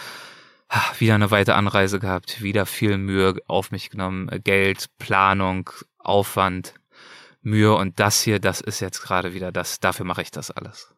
ach, 0.68 1.00
wieder 1.00 1.14
eine 1.14 1.30
weite 1.30 1.54
Anreise 1.54 1.98
gehabt, 1.98 2.42
wieder 2.42 2.66
viel 2.66 2.98
Mühe 2.98 3.34
auf 3.46 3.70
mich 3.70 3.90
genommen, 3.90 4.28
äh, 4.28 4.40
Geld, 4.40 4.86
Planung, 4.98 5.70
Aufwand, 5.98 6.74
Mühe 7.42 7.74
und 7.74 7.98
das 8.00 8.22
hier, 8.22 8.38
das 8.38 8.60
ist 8.60 8.80
jetzt 8.80 9.00
gerade 9.00 9.34
wieder 9.34 9.52
das, 9.52 9.80
dafür 9.80 10.04
mache 10.06 10.22
ich 10.22 10.30
das 10.30 10.50
alles. 10.50 10.94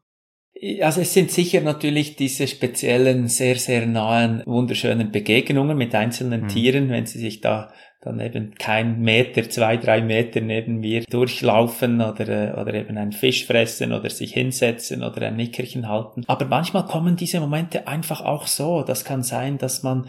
Also 0.81 1.01
es 1.01 1.13
sind 1.13 1.31
sicher 1.31 1.61
natürlich 1.61 2.15
diese 2.15 2.47
speziellen, 2.47 3.27
sehr, 3.27 3.57
sehr 3.57 3.87
nahen, 3.87 4.43
wunderschönen 4.47 5.11
Begegnungen 5.11 5.77
mit 5.77 5.95
einzelnen 5.95 6.43
mhm. 6.43 6.49
Tieren, 6.49 6.89
wenn 6.91 7.07
sie 7.07 7.19
sich 7.19 7.41
da 7.41 7.73
dann 8.03 8.19
eben 8.19 8.55
kein 8.57 9.01
Meter, 9.01 9.49
zwei, 9.49 9.77
drei 9.77 10.01
Meter 10.03 10.41
neben 10.41 10.81
mir 10.81 11.05
durchlaufen 11.09 12.01
oder, 12.01 12.29
äh, 12.29 12.61
oder 12.61 12.75
eben 12.75 12.99
einen 12.99 13.13
Fisch 13.13 13.47
fressen 13.47 13.93
oder 13.93 14.11
sich 14.11 14.35
hinsetzen 14.35 15.05
oder 15.05 15.27
ein 15.29 15.37
Nickerchen 15.37 15.89
halten. 15.89 16.25
Aber 16.27 16.45
manchmal 16.47 16.85
kommen 16.85 17.17
diese 17.17 17.39
Momente 17.39 17.87
einfach 17.87 18.21
auch 18.21 18.49
so. 18.49 18.83
Das 18.83 19.05
kann 19.05 19.23
sein, 19.23 19.57
dass 19.59 19.85
man 19.85 20.09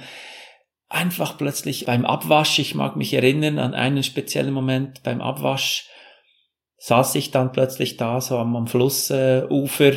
einfach 0.90 1.38
plötzlich 1.38 1.86
beim 1.86 2.06
Abwasch, 2.06 2.58
ich 2.58 2.74
mag 2.74 2.96
mich 2.96 3.14
erinnern 3.14 3.60
an 3.60 3.76
einen 3.76 4.02
speziellen 4.02 4.54
Moment 4.54 5.04
beim 5.04 5.22
Abwasch, 5.22 5.88
saß 6.84 7.16
ich 7.16 7.32
dann 7.32 7.54
plötzlich 7.54 7.96
da 7.96 8.20
so 8.20 8.38
am, 8.38 8.58
am 8.58 8.68
Flussufer 8.68 9.94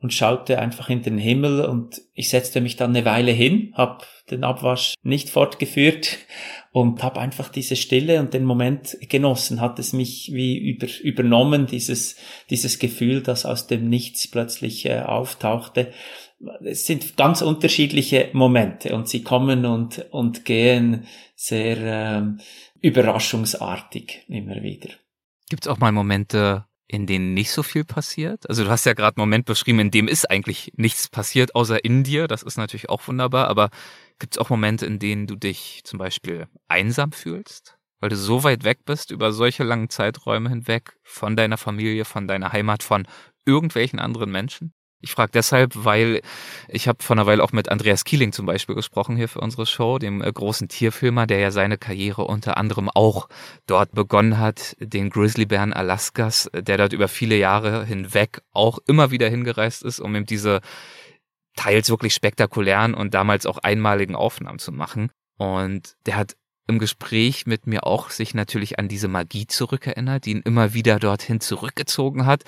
und 0.00 0.12
schaute 0.12 0.58
einfach 0.58 0.90
in 0.90 1.00
den 1.00 1.16
Himmel 1.16 1.64
und 1.64 2.02
ich 2.12 2.28
setzte 2.28 2.60
mich 2.60 2.74
dann 2.74 2.90
eine 2.90 3.04
Weile 3.04 3.30
hin, 3.30 3.72
habe 3.74 4.04
den 4.32 4.42
Abwasch 4.42 4.94
nicht 5.04 5.30
fortgeführt 5.30 6.18
und 6.72 7.04
habe 7.04 7.20
einfach 7.20 7.48
diese 7.50 7.76
Stille 7.76 8.18
und 8.18 8.34
den 8.34 8.44
Moment 8.44 8.96
genossen, 9.08 9.60
hat 9.60 9.78
es 9.78 9.92
mich 9.92 10.32
wie 10.34 10.58
über, 10.58 10.88
übernommen, 11.04 11.66
dieses, 11.66 12.16
dieses 12.50 12.80
Gefühl, 12.80 13.22
das 13.22 13.46
aus 13.46 13.68
dem 13.68 13.88
Nichts 13.88 14.26
plötzlich 14.26 14.86
äh, 14.86 15.02
auftauchte. 15.02 15.92
Es 16.64 16.84
sind 16.84 17.16
ganz 17.16 17.42
unterschiedliche 17.42 18.30
Momente 18.32 18.92
und 18.92 19.08
sie 19.08 19.22
kommen 19.22 19.64
und, 19.66 20.04
und 20.10 20.44
gehen 20.44 21.06
sehr 21.36 21.76
ähm, 21.78 22.40
überraschungsartig 22.80 24.24
immer 24.26 24.60
wieder. 24.64 24.88
Gibt 25.48 25.66
es 25.66 25.68
auch 25.68 25.78
mal 25.78 25.92
Momente, 25.92 26.66
in 26.86 27.06
denen 27.06 27.34
nicht 27.34 27.50
so 27.50 27.62
viel 27.62 27.84
passiert? 27.84 28.48
Also 28.48 28.64
du 28.64 28.70
hast 28.70 28.86
ja 28.86 28.94
gerade 28.94 29.16
einen 29.16 29.22
Moment 29.22 29.46
beschrieben, 29.46 29.78
in 29.80 29.90
dem 29.90 30.08
ist 30.08 30.30
eigentlich 30.30 30.72
nichts 30.76 31.08
passiert, 31.08 31.54
außer 31.54 31.84
in 31.84 32.04
dir. 32.04 32.28
Das 32.28 32.42
ist 32.42 32.56
natürlich 32.56 32.88
auch 32.88 33.06
wunderbar. 33.06 33.48
Aber 33.48 33.70
gibt 34.18 34.34
es 34.34 34.38
auch 34.38 34.50
Momente, 34.50 34.86
in 34.86 34.98
denen 34.98 35.26
du 35.26 35.36
dich 35.36 35.82
zum 35.84 35.98
Beispiel 35.98 36.48
einsam 36.68 37.12
fühlst? 37.12 37.76
Weil 38.00 38.10
du 38.10 38.16
so 38.16 38.44
weit 38.44 38.64
weg 38.64 38.84
bist 38.84 39.10
über 39.10 39.32
solche 39.32 39.64
langen 39.64 39.88
Zeiträume 39.88 40.50
hinweg 40.50 40.96
von 41.02 41.36
deiner 41.36 41.56
Familie, 41.56 42.04
von 42.04 42.28
deiner 42.28 42.52
Heimat, 42.52 42.82
von 42.82 43.06
irgendwelchen 43.46 43.98
anderen 43.98 44.30
Menschen? 44.30 44.74
Ich 45.04 45.12
frage 45.12 45.32
deshalb, 45.32 45.72
weil 45.84 46.22
ich 46.66 46.88
habe 46.88 47.02
vor 47.02 47.14
einer 47.14 47.26
Weile 47.26 47.44
auch 47.44 47.52
mit 47.52 47.68
Andreas 47.68 48.04
Kieling 48.04 48.32
zum 48.32 48.46
Beispiel 48.46 48.74
gesprochen 48.74 49.16
hier 49.16 49.28
für 49.28 49.40
unsere 49.40 49.66
Show, 49.66 49.98
dem 49.98 50.22
äh, 50.22 50.32
großen 50.32 50.66
Tierfilmer, 50.68 51.26
der 51.26 51.40
ja 51.40 51.50
seine 51.50 51.76
Karriere 51.76 52.24
unter 52.24 52.56
anderem 52.56 52.88
auch 52.88 53.28
dort 53.66 53.92
begonnen 53.92 54.38
hat, 54.38 54.74
den 54.80 55.10
Grizzlybären 55.10 55.74
Alaskas, 55.74 56.50
der 56.54 56.78
dort 56.78 56.94
über 56.94 57.08
viele 57.08 57.36
Jahre 57.36 57.84
hinweg 57.84 58.40
auch 58.52 58.78
immer 58.86 59.10
wieder 59.10 59.28
hingereist 59.28 59.82
ist, 59.82 60.00
um 60.00 60.16
ihm 60.16 60.24
diese 60.24 60.62
teils 61.54 61.90
wirklich 61.90 62.14
spektakulären 62.14 62.94
und 62.94 63.12
damals 63.12 63.44
auch 63.44 63.58
einmaligen 63.58 64.16
Aufnahmen 64.16 64.58
zu 64.58 64.72
machen. 64.72 65.10
Und 65.36 65.96
der 66.06 66.16
hat 66.16 66.34
im 66.66 66.78
Gespräch 66.78 67.44
mit 67.44 67.66
mir 67.66 67.86
auch 67.86 68.08
sich 68.08 68.32
natürlich 68.32 68.78
an 68.78 68.88
diese 68.88 69.08
Magie 69.08 69.46
zurückerinnert, 69.46 70.24
die 70.24 70.30
ihn 70.30 70.40
immer 70.40 70.72
wieder 70.72 70.98
dorthin 70.98 71.40
zurückgezogen 71.40 72.24
hat 72.24 72.44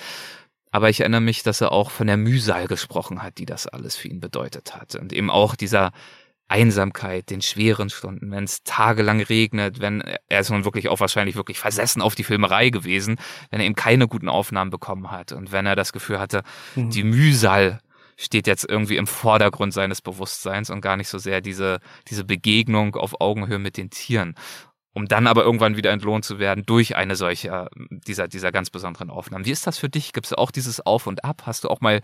aber 0.77 0.91
ich 0.91 0.99
erinnere 0.99 1.21
mich, 1.21 1.41
dass 1.41 1.59
er 1.59 1.71
auch 1.71 1.89
von 1.89 2.05
der 2.05 2.17
Mühsal 2.17 2.67
gesprochen 2.67 3.23
hat, 3.23 3.39
die 3.39 3.47
das 3.47 3.65
alles 3.65 3.95
für 3.95 4.09
ihn 4.09 4.19
bedeutet 4.19 4.75
hat. 4.75 4.93
Und 4.93 5.11
eben 5.11 5.31
auch 5.31 5.55
dieser 5.55 5.91
Einsamkeit, 6.47 7.31
den 7.31 7.41
schweren 7.41 7.89
Stunden, 7.89 8.29
wenn 8.29 8.43
es 8.43 8.61
tagelang 8.61 9.19
regnet, 9.19 9.81
wenn 9.81 10.03
er 10.29 10.39
ist 10.39 10.51
nun 10.51 10.65
wirklich 10.65 10.87
auch 10.89 10.99
wahrscheinlich 10.99 11.35
wirklich 11.35 11.57
versessen 11.57 12.03
auf 12.03 12.13
die 12.13 12.23
Filmerei 12.23 12.69
gewesen, 12.69 13.17
wenn 13.49 13.59
er 13.59 13.65
eben 13.65 13.73
keine 13.73 14.07
guten 14.07 14.29
Aufnahmen 14.29 14.69
bekommen 14.69 15.09
hat 15.09 15.31
und 15.31 15.51
wenn 15.51 15.65
er 15.65 15.75
das 15.75 15.93
Gefühl 15.93 16.19
hatte, 16.19 16.43
mhm. 16.75 16.91
die 16.91 17.03
Mühsal 17.03 17.79
steht 18.15 18.45
jetzt 18.45 18.69
irgendwie 18.69 18.97
im 18.97 19.07
Vordergrund 19.07 19.73
seines 19.73 20.03
Bewusstseins 20.03 20.69
und 20.69 20.81
gar 20.81 20.95
nicht 20.95 21.09
so 21.09 21.17
sehr 21.17 21.41
diese, 21.41 21.79
diese 22.07 22.23
Begegnung 22.23 22.95
auf 22.97 23.19
Augenhöhe 23.19 23.57
mit 23.57 23.77
den 23.77 23.89
Tieren 23.89 24.35
um 24.97 25.07
dann 25.07 25.27
aber 25.27 25.43
irgendwann 25.43 25.77
wieder 25.77 25.91
entlohnt 25.91 26.25
zu 26.25 26.39
werden 26.39 26.63
durch 26.65 26.95
eine 26.95 27.15
solche, 27.15 27.69
dieser, 27.91 28.27
dieser 28.27 28.51
ganz 28.51 28.71
besonderen 28.71 29.11
Aufnahmen. 29.11 29.45
Wie 29.45 29.51
ist 29.51 29.67
das 29.67 29.77
für 29.77 29.89
dich? 29.89 30.11
Gibt 30.11 30.25
es 30.25 30.33
auch 30.33 30.49
dieses 30.49 30.83
Auf 30.83 31.05
und 31.05 31.23
Ab? 31.23 31.43
Hast 31.45 31.63
du 31.63 31.69
auch 31.69 31.81
mal 31.81 32.01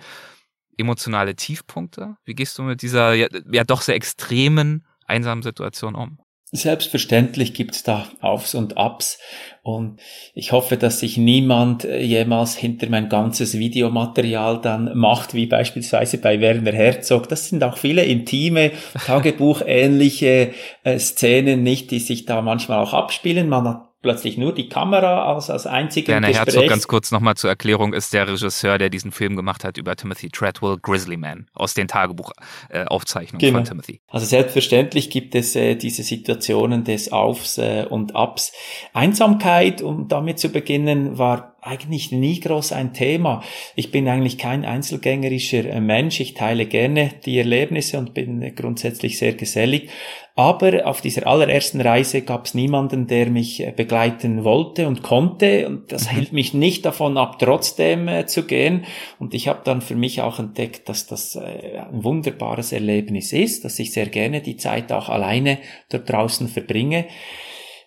emotionale 0.78 1.36
Tiefpunkte? 1.36 2.18
Wie 2.24 2.36
gehst 2.36 2.56
du 2.60 2.62
mit 2.62 2.84
dieser 2.84 3.16
ja, 3.16 3.30
ja 3.52 3.64
doch 3.64 3.82
sehr 3.82 3.96
extremen, 3.96 4.86
einsamen 5.08 5.42
Situation 5.42 5.96
um? 5.96 6.20
Selbstverständlich 6.56 7.56
gibt's 7.56 7.82
da 7.82 8.08
Aufs 8.22 8.54
und 8.54 8.78
Abs 8.78 9.18
und 9.64 10.00
ich 10.36 10.52
hoffe, 10.52 10.78
dass 10.78 11.00
sich 11.00 11.18
niemand 11.18 11.84
äh, 11.84 12.00
jemals 12.00 12.56
hinter 12.56 12.90
mein 12.90 13.10
ganzes 13.10 13.58
Videomaterial 13.58 14.62
dann 14.62 14.96
macht, 14.96 15.34
wie 15.34 15.48
beispielsweise 15.48 16.20
bei 16.20 16.42
Werner 16.42 16.74
Herzog. 16.74 17.28
Das 17.28 17.50
sind 17.50 17.64
auch 17.64 17.78
viele 17.78 18.04
intime, 18.04 18.70
Tagebuchähnliche 19.04 20.54
äh, 20.84 21.00
Szenen, 21.00 21.64
nicht, 21.64 21.90
die 21.90 22.00
sich 22.00 22.26
da 22.26 22.44
manchmal 22.44 22.84
auch 22.84 22.94
abspielen. 22.94 23.50
Man 23.50 23.68
hat 23.68 23.93
plötzlich 24.04 24.38
nur 24.38 24.54
die 24.54 24.70
Kamera 24.70 25.34
als, 25.34 25.50
als 25.50 25.66
einzigen 25.66 26.10
Werner 26.10 26.28
Gespräch. 26.28 26.46
Herzog, 26.46 26.70
ganz 26.70 26.88
kurz 26.88 27.12
nochmal 27.12 27.36
zur 27.36 27.50
Erklärung, 27.50 27.94
ist 27.94 28.14
der 28.14 28.28
Regisseur, 28.28 28.78
der 28.78 28.92
diesen 28.92 29.12
Film 29.12 29.36
gemacht 29.36 29.64
hat 29.64 29.78
über 29.80 29.96
Timothy 29.96 30.30
Treadwell, 30.30 30.78
Grizzly 30.80 31.18
Man, 31.18 31.48
aus 31.54 31.74
den 31.74 31.88
Tagebuchaufzeichnungen 31.88 33.44
äh, 33.44 33.48
genau. 33.48 33.60
von 33.60 33.66
Timothy. 33.66 34.02
Also 34.10 34.28
selbstverständlich 34.28 35.10
gibt 35.10 35.34
es 35.34 35.56
äh, 35.56 35.76
diese 35.76 36.04
Situationen 36.04 36.84
des 36.84 37.12
Aufs 37.12 37.58
äh, 37.58 37.88
und 37.90 38.16
Abs. 38.16 38.52
Einsamkeit, 38.94 39.82
um 39.82 40.08
damit 40.08 40.38
zu 40.38 40.50
beginnen, 40.50 41.18
war 41.18 41.53
eigentlich 41.64 42.12
nie 42.12 42.40
groß 42.40 42.74
ein 42.74 42.94
Thema. 42.94 43.42
Ich 43.76 43.92
bin 43.92 44.08
eigentlich 44.08 44.38
kein 44.38 44.66
einzelgängerischer 44.66 45.66
äh, 45.66 45.80
Mensch. 45.80 46.20
Ich 46.20 46.34
teile 46.34 46.66
gerne 46.66 47.12
die 47.26 47.38
Erlebnisse 47.38 47.98
und 47.98 48.14
bin 48.14 48.54
grundsätzlich 48.56 49.18
sehr 49.18 49.34
gesellig. 49.34 49.90
Aber 50.36 50.88
auf 50.88 51.02
dieser 51.02 51.28
allerersten 51.28 51.80
Reise 51.80 52.24
gab 52.24 52.46
es 52.46 52.56
niemanden, 52.56 53.06
der 53.08 53.30
mich 53.30 53.62
äh, 53.62 53.72
begleiten 53.72 54.44
wollte 54.44 54.88
und 54.88 55.04
konnte. 55.04 55.68
Und 55.68 55.92
das 55.92 56.12
mhm. 56.12 56.16
hielt 56.16 56.34
mich 56.34 56.54
nicht 56.54 56.86
davon 56.86 57.18
ab, 57.18 57.38
trotzdem 57.40 58.08
äh, 58.08 58.26
zu 58.26 58.46
gehen. 58.46 58.86
Und 59.20 59.34
ich 59.34 59.48
habe 59.48 59.62
dann 59.64 59.82
für 59.82 59.96
mich 59.96 60.22
auch 60.22 60.40
entdeckt, 60.40 60.90
dass 60.90 61.08
das 61.08 61.36
äh, 61.36 61.78
ein 61.78 62.04
wunderbares 62.04 62.72
Erlebnis 62.72 63.32
ist, 63.32 63.64
dass 63.64 63.80
ich 63.80 63.94
sehr 63.94 64.08
gerne 64.08 64.42
die 64.42 64.58
Zeit 64.58 64.92
auch 64.92 65.10
alleine 65.10 65.60
dort 65.90 66.10
draußen 66.10 66.48
verbringe. 66.48 67.06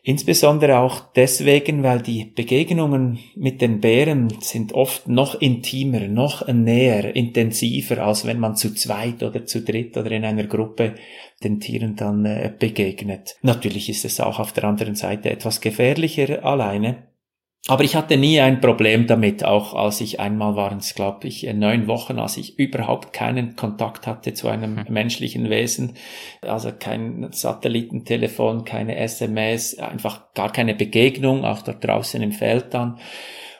Insbesondere 0.09 0.79
auch 0.79 1.01
deswegen, 1.17 1.83
weil 1.83 2.01
die 2.01 2.27
Begegnungen 2.27 3.19
mit 3.35 3.61
den 3.61 3.81
Bären 3.81 4.29
sind 4.41 4.73
oft 4.73 5.09
noch 5.09 5.41
intimer, 5.41 6.07
noch 6.07 6.47
näher, 6.47 7.17
intensiver, 7.17 8.07
als 8.07 8.25
wenn 8.25 8.39
man 8.39 8.55
zu 8.55 8.73
zweit 8.73 9.25
oder 9.25 9.47
zu 9.47 9.63
dritt 9.63 9.97
oder 9.97 10.13
in 10.13 10.25
einer 10.25 10.45
Gruppe 10.45 10.95
den 11.43 11.59
Tieren 11.59 11.97
dann 11.97 12.25
äh, 12.25 12.53
begegnet. 12.57 13.35
Natürlich 13.43 13.89
ist 13.89 14.05
es 14.05 14.21
auch 14.21 14.39
auf 14.39 14.53
der 14.53 14.63
anderen 14.63 14.95
Seite 14.95 15.29
etwas 15.29 15.61
gefährlicher 15.61 16.45
alleine. 16.45 17.09
Aber 17.69 17.83
ich 17.83 17.97
hatte 17.97 18.17
nie 18.17 18.41
ein 18.41 18.61
Problem 18.61 19.09
damit, 19.09 19.45
auch 19.45 19.75
als 19.75 20.01
ich 20.01 20.21
einmal 20.21 20.55
waren 20.55 20.79
es, 20.79 20.95
glaube 20.95 21.27
ich, 21.27 21.43
neun 21.53 21.89
Wochen, 21.89 22.19
als 22.21 22.37
ich 22.37 22.59
überhaupt 22.59 23.13
keinen 23.13 23.57
Kontakt 23.57 24.07
hatte 24.07 24.35
zu 24.35 24.49
einem 24.49 24.87
hm. 24.87 24.93
menschlichen 24.93 25.51
Wesen, 25.51 25.95
also 26.43 26.71
kein 26.79 27.29
Satellitentelefon, 27.33 28.65
keine 28.65 28.97
SMS, 28.97 29.79
einfach 29.79 30.33
gar 30.35 30.53
keine 30.53 30.75
Begegnung, 30.75 31.45
auch 31.45 31.63
dort 31.63 31.85
draußen 31.85 32.23
im 32.23 32.33
Feld 32.33 32.73
dann. 32.73 32.99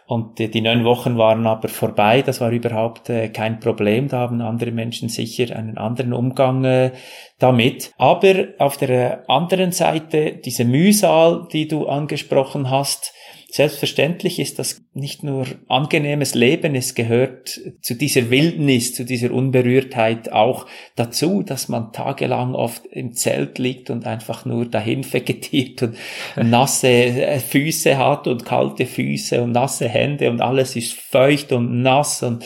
Und 0.07 0.39
die, 0.39 0.49
die 0.49 0.61
neun 0.61 0.85
Wochen 0.85 1.19
waren 1.19 1.45
aber 1.49 1.69
vorbei, 1.69 2.23
das 2.23 2.41
war 2.41 2.53
überhaupt 2.53 3.11
äh, 3.11 3.29
kein 3.29 3.59
Problem, 3.59 4.07
da 4.07 4.19
haben 4.19 4.41
andere 4.41 4.71
Menschen 4.71 5.09
sicher 5.09 5.57
einen 5.57 5.79
anderen 5.79 6.13
Umgang 6.13 6.65
äh, 6.65 6.93
damit. 7.41 7.93
Aber 7.99 8.45
auf 8.59 8.77
der 8.77 9.29
anderen 9.29 9.73
Seite, 9.73 10.37
diese 10.45 10.65
Mühsal, 10.65 11.49
die 11.53 11.67
du 11.67 11.89
angesprochen 11.89 12.71
hast, 12.71 13.16
Selbstverständlich 13.57 14.39
ist 14.39 14.59
das 14.59 14.83
nicht 14.93 15.23
nur 15.23 15.47
angenehmes 15.67 16.35
Leben, 16.35 16.75
es 16.75 16.95
gehört 16.95 17.59
zu 17.81 17.95
dieser 17.95 18.29
Wildnis, 18.29 18.93
zu 18.93 19.07
dieser 19.07 19.31
Unberührtheit 19.31 20.31
auch 20.31 20.67
dazu, 20.95 21.43
dass 21.43 21.71
man 21.71 21.91
tagelang 21.91 22.55
oft 22.55 22.85
im 22.85 23.15
Zelt 23.15 23.59
liegt 23.59 23.89
und 23.89 24.07
einfach 24.07 24.45
nur 24.45 24.67
dahin 24.67 25.11
vegetiert 25.11 25.83
und 25.85 25.97
nasse 26.37 26.89
äh, 26.89 27.39
Füße 27.39 27.97
hat 27.97 28.27
und 28.27 28.45
kalte 28.45 28.85
Füße 28.85 29.41
und 29.41 29.53
nasse 29.53 29.89
Hände 29.89 30.29
und 30.29 30.43
alles 30.43 30.77
ist 30.77 30.93
feucht 30.93 31.51
und 31.51 31.81
nass 31.81 32.23
und 32.23 32.45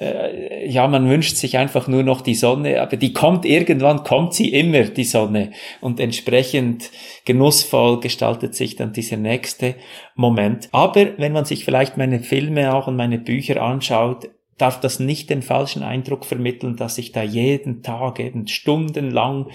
äh, 0.00 0.66
ja, 0.68 0.88
man 0.88 1.08
wünscht 1.08 1.36
sich 1.36 1.58
einfach 1.58 1.86
nur 1.86 2.02
noch 2.02 2.22
die 2.22 2.34
Sonne, 2.34 2.80
aber 2.80 2.96
die 2.96 3.12
kommt 3.12 3.44
irgendwann, 3.44 4.02
kommt 4.02 4.34
sie 4.34 4.52
immer, 4.52 4.84
die 4.84 5.04
Sonne. 5.04 5.52
Und 5.80 6.00
entsprechend 6.00 6.90
genussvoll 7.26 8.00
gestaltet 8.00 8.54
sich 8.54 8.76
dann 8.76 8.92
dieser 8.92 9.18
nächste 9.18 9.74
Moment. 10.14 10.49
Aber 10.72 11.18
wenn 11.18 11.32
man 11.32 11.44
sich 11.44 11.64
vielleicht 11.64 11.96
meine 11.96 12.20
Filme 12.20 12.74
auch 12.74 12.86
und 12.86 12.96
meine 12.96 13.18
Bücher 13.18 13.62
anschaut, 13.62 14.30
darf 14.58 14.80
das 14.80 15.00
nicht 15.00 15.30
den 15.30 15.42
falschen 15.42 15.82
Eindruck 15.82 16.24
vermitteln, 16.24 16.76
dass 16.76 16.98
ich 16.98 17.12
da 17.12 17.22
jeden 17.22 17.82
Tag 17.82 18.20
eben 18.20 18.46
stundenlang 18.46 19.50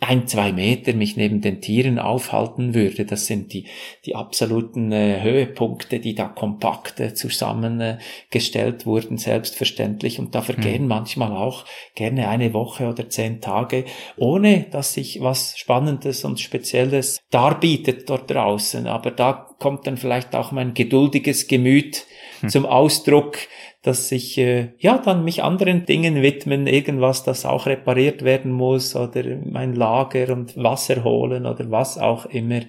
ein, 0.00 0.26
zwei 0.26 0.50
Meter 0.52 0.94
mich 0.94 1.16
neben 1.16 1.42
den 1.42 1.60
Tieren 1.60 1.98
aufhalten 1.98 2.74
würde. 2.74 3.04
Das 3.04 3.26
sind 3.26 3.52
die, 3.52 3.66
die 4.06 4.16
absoluten 4.16 4.92
äh, 4.92 5.20
Höhepunkte, 5.22 6.00
die 6.00 6.14
da 6.14 6.24
kompakt 6.24 7.00
äh, 7.00 7.12
zusammengestellt 7.12 8.86
wurden, 8.86 9.18
selbstverständlich. 9.18 10.18
Und 10.18 10.34
da 10.34 10.40
vergehen 10.40 10.82
hm. 10.82 10.88
manchmal 10.88 11.32
auch 11.32 11.66
gerne 11.94 12.28
eine 12.28 12.54
Woche 12.54 12.88
oder 12.88 13.10
zehn 13.10 13.42
Tage, 13.42 13.84
ohne 14.16 14.66
dass 14.70 14.94
sich 14.94 15.20
was 15.20 15.58
Spannendes 15.58 16.24
und 16.24 16.40
Spezielles 16.40 17.20
darbietet 17.30 18.08
dort 18.08 18.30
draußen. 18.30 18.86
Aber 18.86 19.10
da 19.10 19.50
kommt 19.58 19.86
dann 19.86 19.98
vielleicht 19.98 20.34
auch 20.34 20.50
mein 20.50 20.72
geduldiges 20.72 21.46
Gemüt 21.46 22.06
hm. 22.40 22.48
zum 22.48 22.64
Ausdruck, 22.64 23.36
dass 23.82 24.12
ich 24.12 24.36
äh, 24.36 24.74
ja 24.78 24.98
dann 24.98 25.24
mich 25.24 25.42
anderen 25.42 25.86
Dingen 25.86 26.22
widmen, 26.22 26.66
irgendwas, 26.66 27.24
das 27.24 27.46
auch 27.46 27.66
repariert 27.66 28.22
werden 28.22 28.52
muss 28.52 28.94
oder 28.94 29.22
mein 29.44 29.74
Lager 29.74 30.32
und 30.32 30.56
Wasser 30.56 31.02
holen 31.02 31.46
oder 31.46 31.70
was 31.70 31.96
auch 31.96 32.26
immer 32.26 32.60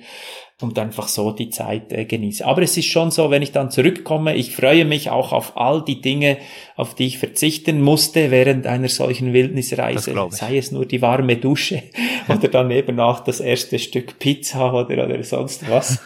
und 0.62 0.78
einfach 0.80 1.08
so 1.08 1.32
die 1.32 1.50
Zeit 1.50 1.92
äh, 1.92 2.06
genieße. 2.06 2.46
Aber 2.46 2.62
es 2.62 2.78
ist 2.78 2.86
schon 2.86 3.12
so, 3.12 3.30
wenn 3.32 3.42
ich 3.42 3.52
dann 3.52 3.72
zurückkomme, 3.72 4.36
ich 4.36 4.56
freue 4.56 4.86
mich 4.86 5.10
auch 5.10 5.32
auf 5.34 5.58
all 5.58 5.84
die 5.84 6.02
Dinge, 6.02 6.38
auf 6.76 6.96
die 6.96 7.08
ich 7.08 7.18
verzichten 7.18 7.82
musste 7.82 8.32
während 8.32 8.68
einer 8.68 8.90
solchen 8.90 9.34
Wildnisreise. 9.34 10.14
Sei 10.30 10.58
es 10.58 10.72
nur 10.72 10.86
die 10.86 11.02
warme 11.02 11.38
Dusche 11.38 11.84
oder 12.28 12.48
dann 12.48 12.72
eben 12.72 13.00
auch 13.00 13.20
das 13.20 13.40
erste 13.40 13.80
Stück 13.80 14.20
Pizza 14.20 14.74
oder, 14.74 15.06
oder 15.06 15.24
sonst 15.24 15.70
was. 15.70 16.00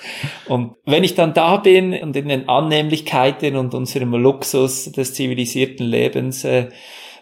Und 0.47 0.76
wenn 0.86 1.03
ich 1.03 1.16
dann 1.16 1.34
da 1.34 1.58
bin 1.58 1.93
und 1.93 2.16
in 2.16 2.28
den 2.28 2.49
Annehmlichkeiten 2.49 3.56
und 3.56 3.74
unserem 3.74 4.14
Luxus 4.14 4.91
des 4.91 5.14
zivilisierten 5.14 5.86
Lebens 5.86 6.43
äh, 6.43 6.70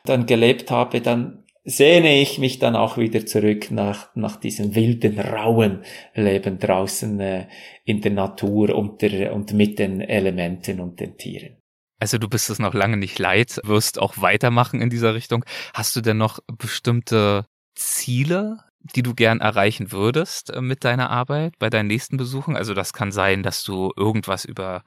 dann 0.05 0.25
gelebt 0.25 0.69
habe, 0.71 1.01
dann 1.01 1.42
sehne 1.63 2.21
ich 2.21 2.39
mich 2.39 2.59
dann 2.59 2.75
auch 2.75 2.97
wieder 2.97 3.25
zurück 3.25 3.71
nach, 3.71 4.13
nach 4.15 4.35
diesem 4.35 4.75
wilden, 4.75 5.19
rauen 5.19 5.83
Leben 6.13 6.59
draußen 6.59 7.19
äh, 7.19 7.47
in 7.85 8.01
der 8.01 8.11
Natur 8.11 8.75
und, 8.75 9.01
der, 9.01 9.33
und 9.33 9.53
mit 9.53 9.79
den 9.79 10.01
Elementen 10.01 10.79
und 10.79 10.99
den 10.99 11.17
Tieren. 11.17 11.57
Also 11.99 12.17
du 12.17 12.27
bist 12.27 12.49
es 12.49 12.59
noch 12.59 12.73
lange 12.73 12.97
nicht 12.97 13.17
leid, 13.17 13.61
wirst 13.63 13.97
auch 13.97 14.15
weitermachen 14.17 14.81
in 14.81 14.89
dieser 14.89 15.15
Richtung. 15.15 15.45
Hast 15.73 15.95
du 15.95 16.01
denn 16.01 16.17
noch 16.17 16.39
bestimmte 16.57 17.45
Ziele, 17.75 18.57
die 18.81 19.03
du 19.03 19.13
gern 19.13 19.39
erreichen 19.39 19.93
würdest 19.93 20.49
äh, 20.49 20.59
mit 20.59 20.83
deiner 20.83 21.09
Arbeit 21.09 21.57
bei 21.59 21.69
deinen 21.69 21.87
nächsten 21.87 22.17
Besuchen? 22.17 22.57
Also 22.57 22.73
das 22.73 22.91
kann 22.91 23.13
sein, 23.13 23.41
dass 23.41 23.63
du 23.63 23.93
irgendwas 23.95 24.43
über 24.43 24.83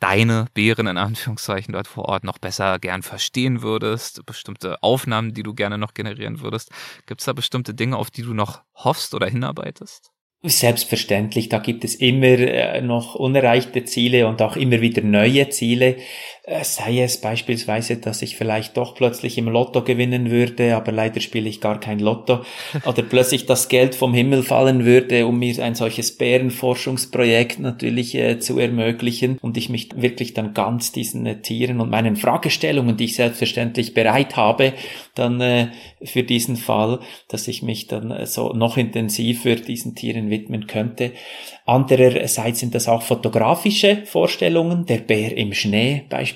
deine 0.00 0.46
Bären 0.54 0.86
in 0.86 0.98
Anführungszeichen 0.98 1.72
dort 1.72 1.88
vor 1.88 2.06
Ort 2.06 2.24
noch 2.24 2.38
besser 2.38 2.78
gern 2.78 3.02
verstehen 3.02 3.62
würdest, 3.62 4.24
bestimmte 4.26 4.82
Aufnahmen, 4.82 5.34
die 5.34 5.42
du 5.42 5.54
gerne 5.54 5.78
noch 5.78 5.94
generieren 5.94 6.40
würdest. 6.40 6.70
Gibt 7.06 7.20
es 7.20 7.26
da 7.26 7.32
bestimmte 7.32 7.74
Dinge, 7.74 7.96
auf 7.96 8.10
die 8.10 8.22
du 8.22 8.34
noch 8.34 8.62
hoffst 8.74 9.14
oder 9.14 9.26
hinarbeitest? 9.26 10.10
Selbstverständlich, 10.42 11.48
da 11.48 11.58
gibt 11.58 11.82
es 11.82 11.94
immer 11.96 12.26
äh, 12.26 12.80
noch 12.80 13.14
unerreichte 13.14 13.84
Ziele 13.84 14.28
und 14.28 14.42
auch 14.42 14.56
immer 14.56 14.80
wieder 14.80 15.02
neue 15.02 15.48
Ziele. 15.48 15.96
Äh, 16.48 16.62
sei 16.62 17.02
es 17.02 17.20
beispielsweise, 17.20 17.96
dass 17.96 18.22
ich 18.22 18.36
vielleicht 18.36 18.76
doch 18.76 18.94
plötzlich 18.94 19.36
im 19.36 19.48
Lotto 19.48 19.82
gewinnen 19.82 20.30
würde, 20.30 20.76
aber 20.76 20.92
leider 20.92 21.20
spiele 21.20 21.48
ich 21.48 21.60
gar 21.60 21.80
kein 21.80 21.98
Lotto. 21.98 22.44
Oder 22.86 23.02
plötzlich 23.02 23.46
das 23.46 23.66
Geld 23.66 23.96
vom 23.96 24.14
Himmel 24.14 24.44
fallen 24.44 24.84
würde, 24.84 25.26
um 25.26 25.40
mir 25.40 25.60
ein 25.60 25.74
solches 25.74 26.16
Bärenforschungsprojekt 26.16 27.58
natürlich 27.58 28.14
äh, 28.14 28.38
zu 28.38 28.60
ermöglichen 28.60 29.38
und 29.42 29.56
ich 29.56 29.70
mich 29.70 29.88
wirklich 29.96 30.34
dann 30.34 30.54
ganz 30.54 30.92
diesen 30.92 31.26
äh, 31.26 31.40
Tieren 31.42 31.80
und 31.80 31.90
meinen 31.90 32.14
Fragestellungen, 32.14 32.96
die 32.96 33.06
ich 33.06 33.16
selbstverständlich 33.16 33.92
bereit 33.92 34.36
habe, 34.36 34.74
dann 35.16 35.40
äh, 35.40 35.72
für 36.04 36.22
diesen 36.22 36.54
Fall, 36.54 37.00
dass 37.26 37.48
ich 37.48 37.64
mich 37.64 37.88
dann 37.88 38.12
äh, 38.12 38.24
so 38.24 38.52
noch 38.52 38.76
intensiver 38.76 39.56
diesen 39.56 39.96
Tieren 39.96 40.30
widmen 40.30 40.68
könnte. 40.68 41.10
Andererseits 41.64 42.60
sind 42.60 42.76
das 42.76 42.86
auch 42.86 43.02
fotografische 43.02 44.02
Vorstellungen, 44.04 44.86
der 44.86 44.98
Bär 44.98 45.36
im 45.36 45.52
Schnee 45.52 46.04
beispielsweise 46.08 46.35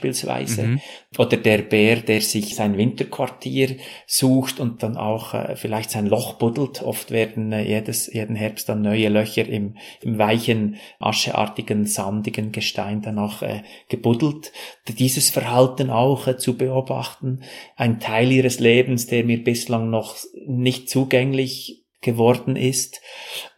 mhm. 0.66 0.80
oder 1.18 1.36
der 1.36 1.58
Bär, 1.58 1.96
der 1.96 2.20
sich 2.20 2.54
sein 2.54 2.76
Winterquartier 2.76 3.76
sucht 4.06 4.60
und 4.60 4.82
dann 4.82 4.96
auch 4.96 5.34
äh, 5.34 5.56
vielleicht 5.56 5.90
sein 5.90 6.06
Loch 6.06 6.34
buddelt. 6.34 6.82
Oft 6.82 7.10
werden 7.10 7.52
äh, 7.52 7.62
jedes, 7.62 8.12
jeden 8.12 8.36
Herbst 8.36 8.68
dann 8.68 8.82
neue 8.82 9.08
Löcher 9.08 9.46
im, 9.48 9.76
im 10.02 10.18
weichen, 10.18 10.76
ascheartigen, 10.98 11.86
sandigen 11.86 12.52
Gestein 12.52 13.02
dann 13.02 13.18
auch 13.18 13.42
äh, 13.42 13.62
gebuddelt. 13.88 14.52
Dieses 14.88 15.30
Verhalten 15.30 15.90
auch 15.90 16.26
äh, 16.26 16.36
zu 16.36 16.56
beobachten, 16.56 17.42
ein 17.76 18.00
Teil 18.00 18.30
ihres 18.32 18.60
Lebens, 18.60 19.06
der 19.06 19.24
mir 19.24 19.42
bislang 19.42 19.90
noch 19.90 20.16
nicht 20.46 20.88
zugänglich 20.88 21.84
geworden 22.00 22.56
ist. 22.56 23.00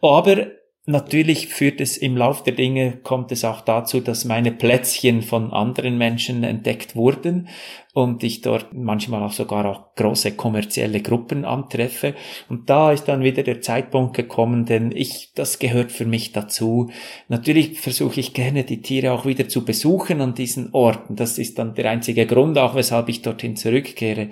Aber 0.01 0.47
natürlich 0.85 1.47
führt 1.47 1.81
es 1.81 1.97
im 1.97 2.17
Lauf 2.17 2.43
der 2.43 2.53
Dinge, 2.53 2.97
kommt 3.03 3.31
es 3.31 3.45
auch 3.45 3.61
dazu, 3.61 3.99
dass 3.99 4.25
meine 4.25 4.51
Plätzchen 4.51 5.21
von 5.21 5.51
anderen 5.51 5.97
Menschen 5.97 6.43
entdeckt 6.43 6.95
wurden 6.95 7.47
und 7.93 8.23
ich 8.23 8.41
dort 8.41 8.73
manchmal 8.73 9.21
auch 9.21 9.31
sogar 9.31 9.65
auch 9.65 9.93
große 9.95 10.31
kommerzielle 10.31 11.01
Gruppen 11.01 11.45
antreffe. 11.45 12.15
Und 12.49 12.67
da 12.67 12.91
ist 12.91 13.05
dann 13.05 13.21
wieder 13.21 13.43
der 13.43 13.61
Zeitpunkt 13.61 14.15
gekommen, 14.15 14.65
denn 14.65 14.91
ich, 14.91 15.31
das 15.35 15.59
gehört 15.59 15.91
für 15.91 16.05
mich 16.05 16.31
dazu. 16.31 16.89
Natürlich 17.27 17.79
versuche 17.79 18.19
ich 18.19 18.33
gerne 18.33 18.63
die 18.63 18.81
Tiere 18.81 19.11
auch 19.11 19.27
wieder 19.27 19.47
zu 19.47 19.63
besuchen 19.63 20.21
an 20.21 20.33
diesen 20.33 20.73
Orten. 20.73 21.15
Das 21.15 21.37
ist 21.37 21.59
dann 21.59 21.75
der 21.75 21.91
einzige 21.91 22.25
Grund 22.25 22.57
auch, 22.57 22.73
weshalb 22.73 23.09
ich 23.09 23.21
dorthin 23.21 23.55
zurückkehre. 23.55 24.29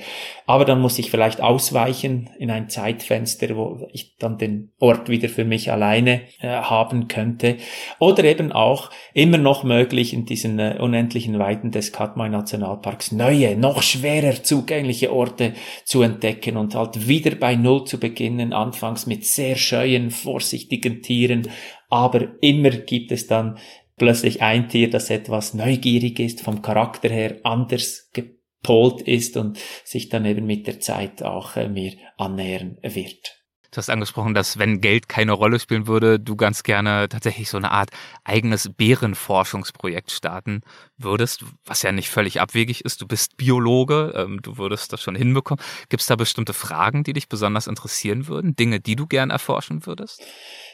Aber 0.47 0.65
dann 0.65 0.81
muss 0.81 0.97
ich 0.97 1.11
vielleicht 1.11 1.39
ausweichen 1.39 2.31
in 2.39 2.49
ein 2.49 2.67
Zeitfenster, 2.67 3.55
wo 3.55 3.87
ich 3.93 4.17
dann 4.17 4.39
den 4.39 4.71
Ort 4.79 5.07
wieder 5.07 5.29
für 5.29 5.45
mich 5.45 5.71
alleine 5.71 6.21
äh, 6.39 6.47
haben 6.47 7.07
könnte. 7.07 7.57
Oder 7.99 8.23
eben 8.23 8.51
auch 8.51 8.89
immer 9.13 9.37
noch 9.37 9.63
möglich 9.63 10.13
in 10.13 10.25
diesen 10.25 10.57
äh, 10.57 10.77
unendlichen 10.79 11.37
Weiten 11.37 11.69
des 11.69 11.91
Katmai 11.91 12.27
Nationalparks 12.27 13.11
neue, 13.11 13.50
noch 13.55 13.81
schwerer 13.81 14.43
zugängliche 14.43 15.11
Orte 15.13 15.53
zu 15.85 16.01
entdecken 16.01 16.57
und 16.57 16.75
halt 16.75 17.07
wieder 17.07 17.35
bei 17.35 17.55
Null 17.55 17.85
zu 17.85 17.99
beginnen, 17.99 18.53
anfangs 18.53 19.07
mit 19.07 19.25
sehr 19.25 19.55
scheuen, 19.55 20.11
vorsichtigen 20.11 21.01
Tieren, 21.01 21.49
aber 21.89 22.29
immer 22.41 22.71
gibt 22.71 23.11
es 23.11 23.27
dann 23.27 23.57
plötzlich 23.97 24.41
ein 24.41 24.69
Tier, 24.69 24.89
das 24.89 25.09
etwas 25.09 25.53
neugierig 25.53 26.19
ist, 26.19 26.41
vom 26.41 26.61
Charakter 26.61 27.09
her 27.09 27.37
anders 27.43 28.09
gepolt 28.13 29.01
ist 29.01 29.37
und 29.37 29.59
sich 29.83 30.09
dann 30.09 30.25
eben 30.25 30.45
mit 30.45 30.67
der 30.67 30.79
Zeit 30.79 31.21
auch 31.21 31.55
äh, 31.55 31.67
mir 31.67 31.93
annähern 32.17 32.77
wird. 32.81 33.40
Du 33.71 33.77
hast 33.77 33.89
angesprochen, 33.89 34.33
dass 34.33 34.59
wenn 34.59 34.81
Geld 34.81 35.07
keine 35.07 35.31
Rolle 35.31 35.57
spielen 35.57 35.87
würde, 35.87 36.19
du 36.19 36.35
ganz 36.35 36.63
gerne 36.63 37.07
tatsächlich 37.07 37.49
so 37.49 37.55
eine 37.55 37.71
Art 37.71 37.89
eigenes 38.25 38.69
Bärenforschungsprojekt 38.75 40.11
starten 40.11 40.61
würdest, 40.97 41.45
was 41.63 41.81
ja 41.81 41.93
nicht 41.93 42.09
völlig 42.09 42.41
abwegig 42.41 42.83
ist. 42.83 43.01
Du 43.01 43.07
bist 43.07 43.37
Biologe, 43.37 44.13
ähm, 44.17 44.41
du 44.41 44.57
würdest 44.57 44.91
das 44.91 45.01
schon 45.01 45.15
hinbekommen. 45.15 45.63
Gibt 45.87 46.01
es 46.01 46.07
da 46.07 46.17
bestimmte 46.17 46.51
Fragen, 46.51 47.05
die 47.05 47.13
dich 47.13 47.29
besonders 47.29 47.67
interessieren 47.67 48.27
würden? 48.27 48.57
Dinge, 48.57 48.81
die 48.81 48.97
du 48.97 49.07
gern 49.07 49.29
erforschen 49.29 49.85
würdest? 49.85 50.21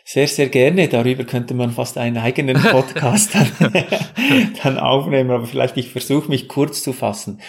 Sehr, 0.04 0.28
sehr 0.28 0.50
gerne. 0.50 0.88
Darüber 0.88 1.24
könnte 1.24 1.54
man 1.54 1.70
fast 1.70 2.00
einen 2.00 2.18
eigenen 2.18 2.60
Podcast 2.60 3.36
dann, 3.60 3.74
dann 4.64 4.80
aufnehmen, 4.80 5.30
aber 5.30 5.46
vielleicht 5.46 5.78
ich 5.78 5.92
versuche 5.92 6.30
mich 6.30 6.48
kurz 6.48 6.82
zu 6.82 6.94
fassen. 6.94 7.42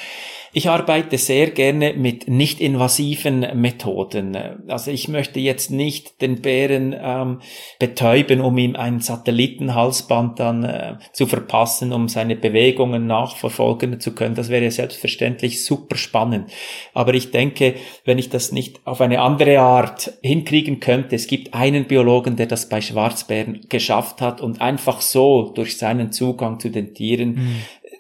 Ich 0.53 0.69
arbeite 0.69 1.19
sehr 1.19 1.51
gerne 1.51 1.93
mit 1.93 2.29
nicht 2.29 2.61
invasiven 2.61 3.47
Methoden. 3.55 4.37
Also 4.69 4.91
ich 4.91 5.09
möchte 5.09 5.41
jetzt 5.41 5.71
nicht 5.71 6.23
den 6.23 6.41
Bären 6.41 6.95
ähm, 6.99 7.41
betäuben, 7.79 8.41
um 8.41 8.57
ihm 8.57 8.75
ein 8.75 9.01
Satellitenhalsband 9.01 10.41
dann 10.41 10.65
äh, 10.65 10.97
zu 11.13 11.27
verpassen, 11.27 11.93
um 11.93 12.09
seine 12.09 12.35
Bewegungen 12.35 13.07
nachverfolgen 13.07 14.01
zu 14.01 14.15
können. 14.15 14.35
Das 14.35 14.49
wäre 14.49 14.71
selbstverständlich 14.71 15.65
super 15.65 15.97
spannend. 15.97 16.51
Aber 16.95 17.13
ich 17.15 17.31
denke, 17.31 17.75
wenn 18.05 18.19
ich 18.19 18.31
das 18.31 18.51
nicht 18.51 18.81
auf 18.87 19.01
eine 19.01 19.21
andere 19.21 19.61
Art 19.61 20.13
hinkriegen 20.23 20.81
könnte, 20.81 21.17
es 21.17 21.27
gibt 21.27 21.53
einen 21.53 21.85
Biologen, 21.85 22.37
der 22.37 22.47
das 22.47 22.69
bei 22.69 22.81
Schwarzbären 22.81 23.67
geschafft 23.69 24.23
hat 24.23 24.41
und 24.41 24.61
einfach 24.61 25.03
so 25.03 25.53
durch 25.55 25.77
seinen 25.77 26.11
Zugang 26.11 26.59
zu 26.59 26.71
den 26.71 26.95
Tieren 26.95 27.35
mhm 27.35 27.57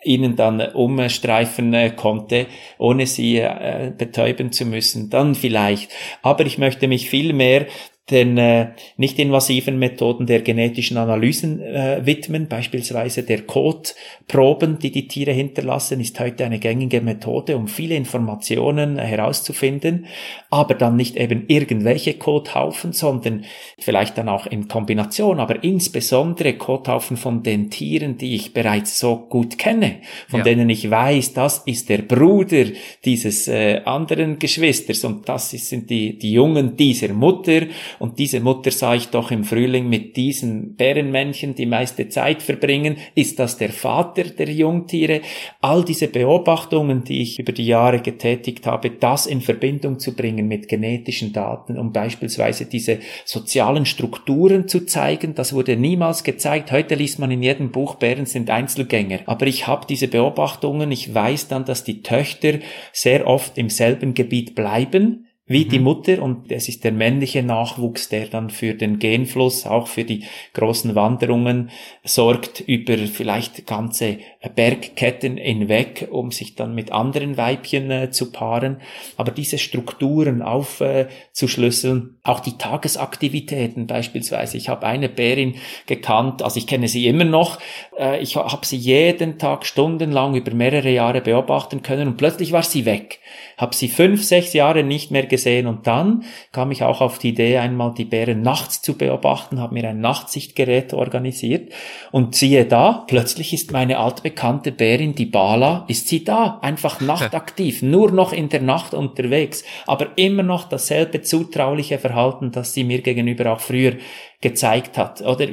ihnen 0.08 0.36
dann 0.36 0.60
umstreifen 0.60 1.72
äh, 1.74 1.90
konnte, 1.90 2.46
ohne 2.78 3.06
sie 3.06 3.38
äh, 3.38 3.92
betäuben 3.96 4.52
zu 4.52 4.64
müssen, 4.64 5.10
dann 5.10 5.34
vielleicht. 5.34 5.90
Aber 6.22 6.46
ich 6.46 6.58
möchte 6.58 6.88
mich 6.88 7.10
viel 7.10 7.32
mehr 7.32 7.66
den 8.10 8.38
äh, 8.38 8.68
nicht-invasiven 8.96 9.78
Methoden 9.78 10.26
der 10.26 10.42
genetischen 10.42 10.96
Analysen 10.96 11.60
äh, 11.60 12.04
widmen, 12.04 12.48
beispielsweise 12.48 13.22
der 13.22 13.42
Kotproben, 13.42 14.78
die 14.78 14.90
die 14.90 15.08
Tiere 15.08 15.32
hinterlassen, 15.32 16.00
ist 16.00 16.18
heute 16.20 16.44
eine 16.44 16.58
gängige 16.58 17.00
Methode, 17.00 17.56
um 17.56 17.68
viele 17.68 17.94
Informationen 17.94 18.98
herauszufinden, 18.98 20.06
aber 20.50 20.74
dann 20.74 20.96
nicht 20.96 21.16
eben 21.16 21.44
irgendwelche 21.48 22.14
Kothaufen, 22.14 22.92
sondern 22.92 23.44
vielleicht 23.78 24.18
dann 24.18 24.28
auch 24.28 24.46
in 24.46 24.68
Kombination, 24.68 25.40
aber 25.40 25.62
insbesondere 25.62 26.54
Kothaufen 26.54 27.16
von 27.16 27.42
den 27.42 27.70
Tieren, 27.70 28.18
die 28.18 28.34
ich 28.34 28.54
bereits 28.54 28.98
so 28.98 29.16
gut 29.16 29.58
kenne, 29.58 29.96
von 30.28 30.40
ja. 30.40 30.44
denen 30.44 30.70
ich 30.70 30.90
weiß, 30.90 31.34
das 31.34 31.58
ist 31.66 31.88
der 31.88 31.98
Bruder 31.98 32.64
dieses 33.04 33.48
äh, 33.48 33.82
anderen 33.84 34.38
Geschwisters. 34.38 35.04
Und 35.04 35.28
das 35.28 35.50
sind 35.50 35.90
die, 35.90 36.18
die 36.18 36.32
Jungen 36.32 36.76
dieser 36.76 37.12
Mutter 37.12 37.62
und 37.98 38.18
diese 38.18 38.40
Mutter 38.40 38.70
sah 38.70 38.94
ich 38.94 39.08
doch 39.08 39.30
im 39.30 39.44
Frühling 39.44 39.88
mit 39.88 40.16
diesen 40.16 40.76
Bärenmännchen 40.76 41.54
die 41.54 41.66
meiste 41.66 42.08
Zeit 42.08 42.42
verbringen. 42.42 42.96
Ist 43.14 43.38
das 43.38 43.56
der 43.56 43.70
Vater 43.70 44.24
der 44.24 44.50
Jungtiere? 44.50 45.20
All 45.60 45.84
diese 45.84 46.08
Beobachtungen, 46.08 47.04
die 47.04 47.22
ich 47.22 47.38
über 47.38 47.52
die 47.52 47.66
Jahre 47.66 48.00
getätigt 48.00 48.66
habe, 48.66 48.90
das 48.90 49.26
in 49.26 49.40
Verbindung 49.40 49.98
zu 49.98 50.14
bringen 50.14 50.48
mit 50.48 50.68
genetischen 50.68 51.32
Daten, 51.32 51.78
um 51.78 51.92
beispielsweise 51.92 52.66
diese 52.66 52.98
sozialen 53.24 53.86
Strukturen 53.86 54.68
zu 54.68 54.86
zeigen, 54.86 55.34
das 55.34 55.52
wurde 55.52 55.76
niemals 55.76 56.24
gezeigt. 56.24 56.72
Heute 56.72 56.94
liest 56.94 57.18
man 57.18 57.30
in 57.30 57.42
jedem 57.42 57.70
Buch, 57.70 57.96
Bären 57.96 58.26
sind 58.26 58.50
Einzelgänger. 58.50 59.20
Aber 59.26 59.46
ich 59.46 59.66
habe 59.66 59.86
diese 59.88 60.08
Beobachtungen, 60.08 60.90
ich 60.92 61.14
weiß 61.14 61.48
dann, 61.48 61.64
dass 61.64 61.84
die 61.84 62.02
Töchter 62.02 62.54
sehr 62.92 63.26
oft 63.26 63.58
im 63.58 63.70
selben 63.70 64.14
Gebiet 64.14 64.54
bleiben, 64.54 65.27
wie 65.48 65.64
mhm. 65.64 65.68
die 65.70 65.78
Mutter 65.80 66.22
und 66.22 66.52
es 66.52 66.68
ist 66.68 66.84
der 66.84 66.92
männliche 66.92 67.42
Nachwuchs, 67.42 68.08
der 68.08 68.26
dann 68.26 68.50
für 68.50 68.74
den 68.74 68.98
Genfluss, 68.98 69.66
auch 69.66 69.88
für 69.88 70.04
die 70.04 70.24
großen 70.52 70.94
Wanderungen 70.94 71.70
sorgt 72.04 72.60
über 72.60 72.96
vielleicht 72.98 73.66
ganze 73.66 74.18
Bergketten 74.54 75.38
hinweg, 75.38 76.08
um 76.10 76.30
sich 76.30 76.54
dann 76.54 76.74
mit 76.74 76.92
anderen 76.92 77.36
Weibchen 77.36 77.90
äh, 77.90 78.10
zu 78.10 78.30
paaren. 78.30 78.80
Aber 79.16 79.32
diese 79.32 79.58
Strukturen 79.58 80.42
aufzuschlüsseln, 80.42 82.16
äh, 82.16 82.17
auch 82.28 82.40
die 82.40 82.58
Tagesaktivitäten 82.58 83.86
beispielsweise. 83.86 84.56
Ich 84.56 84.68
habe 84.68 84.86
eine 84.86 85.08
Bärin 85.08 85.54
gekannt, 85.86 86.42
also 86.42 86.58
ich 86.58 86.66
kenne 86.66 86.88
sie 86.88 87.06
immer 87.06 87.24
noch. 87.24 87.58
Äh, 87.98 88.20
ich 88.20 88.36
habe 88.36 88.66
sie 88.66 88.76
jeden 88.76 89.38
Tag 89.38 89.64
stundenlang 89.64 90.34
über 90.34 90.52
mehrere 90.52 90.90
Jahre 90.90 91.20
beobachten 91.20 91.82
können 91.82 92.08
und 92.08 92.16
plötzlich 92.16 92.52
war 92.52 92.62
sie 92.62 92.84
weg. 92.84 93.20
Habe 93.56 93.74
sie 93.74 93.88
fünf, 93.88 94.22
sechs 94.22 94.52
Jahre 94.52 94.84
nicht 94.84 95.10
mehr 95.10 95.26
gesehen 95.26 95.66
und 95.66 95.86
dann 95.86 96.24
kam 96.52 96.70
ich 96.70 96.82
auch 96.82 97.00
auf 97.00 97.18
die 97.18 97.30
Idee, 97.30 97.58
einmal 97.58 97.94
die 97.94 98.04
Bären 98.04 98.42
nachts 98.42 98.82
zu 98.82 98.96
beobachten, 98.96 99.60
habe 99.60 99.74
mir 99.74 99.88
ein 99.88 100.00
Nachtsichtgerät 100.00 100.92
organisiert 100.92 101.72
und 102.12 102.34
siehe 102.34 102.66
da, 102.66 103.04
plötzlich 103.08 103.52
ist 103.52 103.72
meine 103.72 103.98
altbekannte 103.98 104.70
Bärin, 104.70 105.14
die 105.14 105.26
Bala, 105.26 105.84
ist 105.88 106.08
sie 106.08 106.24
da, 106.24 106.58
einfach 106.62 107.00
nachtaktiv, 107.00 107.82
nur 107.82 108.12
noch 108.12 108.32
in 108.32 108.48
der 108.48 108.62
Nacht 108.62 108.92
unterwegs, 108.94 109.64
aber 109.86 110.08
immer 110.16 110.42
noch 110.42 110.68
dasselbe 110.68 111.22
zutrauliche 111.22 111.98
Verhalten, 111.98 112.17
das 112.52 112.74
sie 112.74 112.84
mir 112.84 113.02
gegenüber 113.02 113.52
auch 113.52 113.60
früher 113.60 113.94
gezeigt 114.40 114.98
hat. 114.98 115.22
Oder 115.22 115.46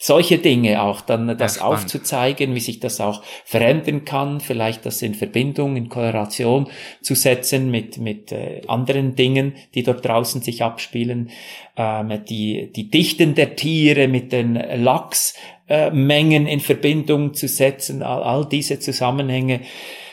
solche 0.00 0.38
Dinge 0.38 0.80
auch 0.80 1.00
dann 1.00 1.36
das 1.36 1.56
ja, 1.56 1.62
aufzuzeigen, 1.62 2.54
wie 2.54 2.60
sich 2.60 2.78
das 2.78 3.00
auch 3.00 3.22
verändern 3.44 4.04
kann, 4.04 4.40
vielleicht 4.40 4.86
das 4.86 5.02
in 5.02 5.14
Verbindung, 5.14 5.76
in 5.76 5.88
Korrelation 5.88 6.68
zu 7.02 7.16
setzen 7.16 7.70
mit 7.70 7.98
mit 7.98 8.30
äh, 8.30 8.62
anderen 8.68 9.16
Dingen, 9.16 9.54
die 9.74 9.82
dort 9.82 10.04
draußen 10.04 10.40
sich 10.40 10.62
abspielen, 10.62 11.30
ähm, 11.76 12.24
die 12.28 12.70
die 12.74 12.90
Dichten 12.90 13.34
der 13.34 13.56
Tiere 13.56 14.06
mit 14.06 14.30
den 14.30 14.54
Lachsmengen 14.54 16.46
äh, 16.46 16.52
in 16.52 16.60
Verbindung 16.60 17.34
zu 17.34 17.48
setzen, 17.48 18.04
all, 18.04 18.22
all 18.22 18.48
diese 18.48 18.78
Zusammenhänge. 18.78 19.62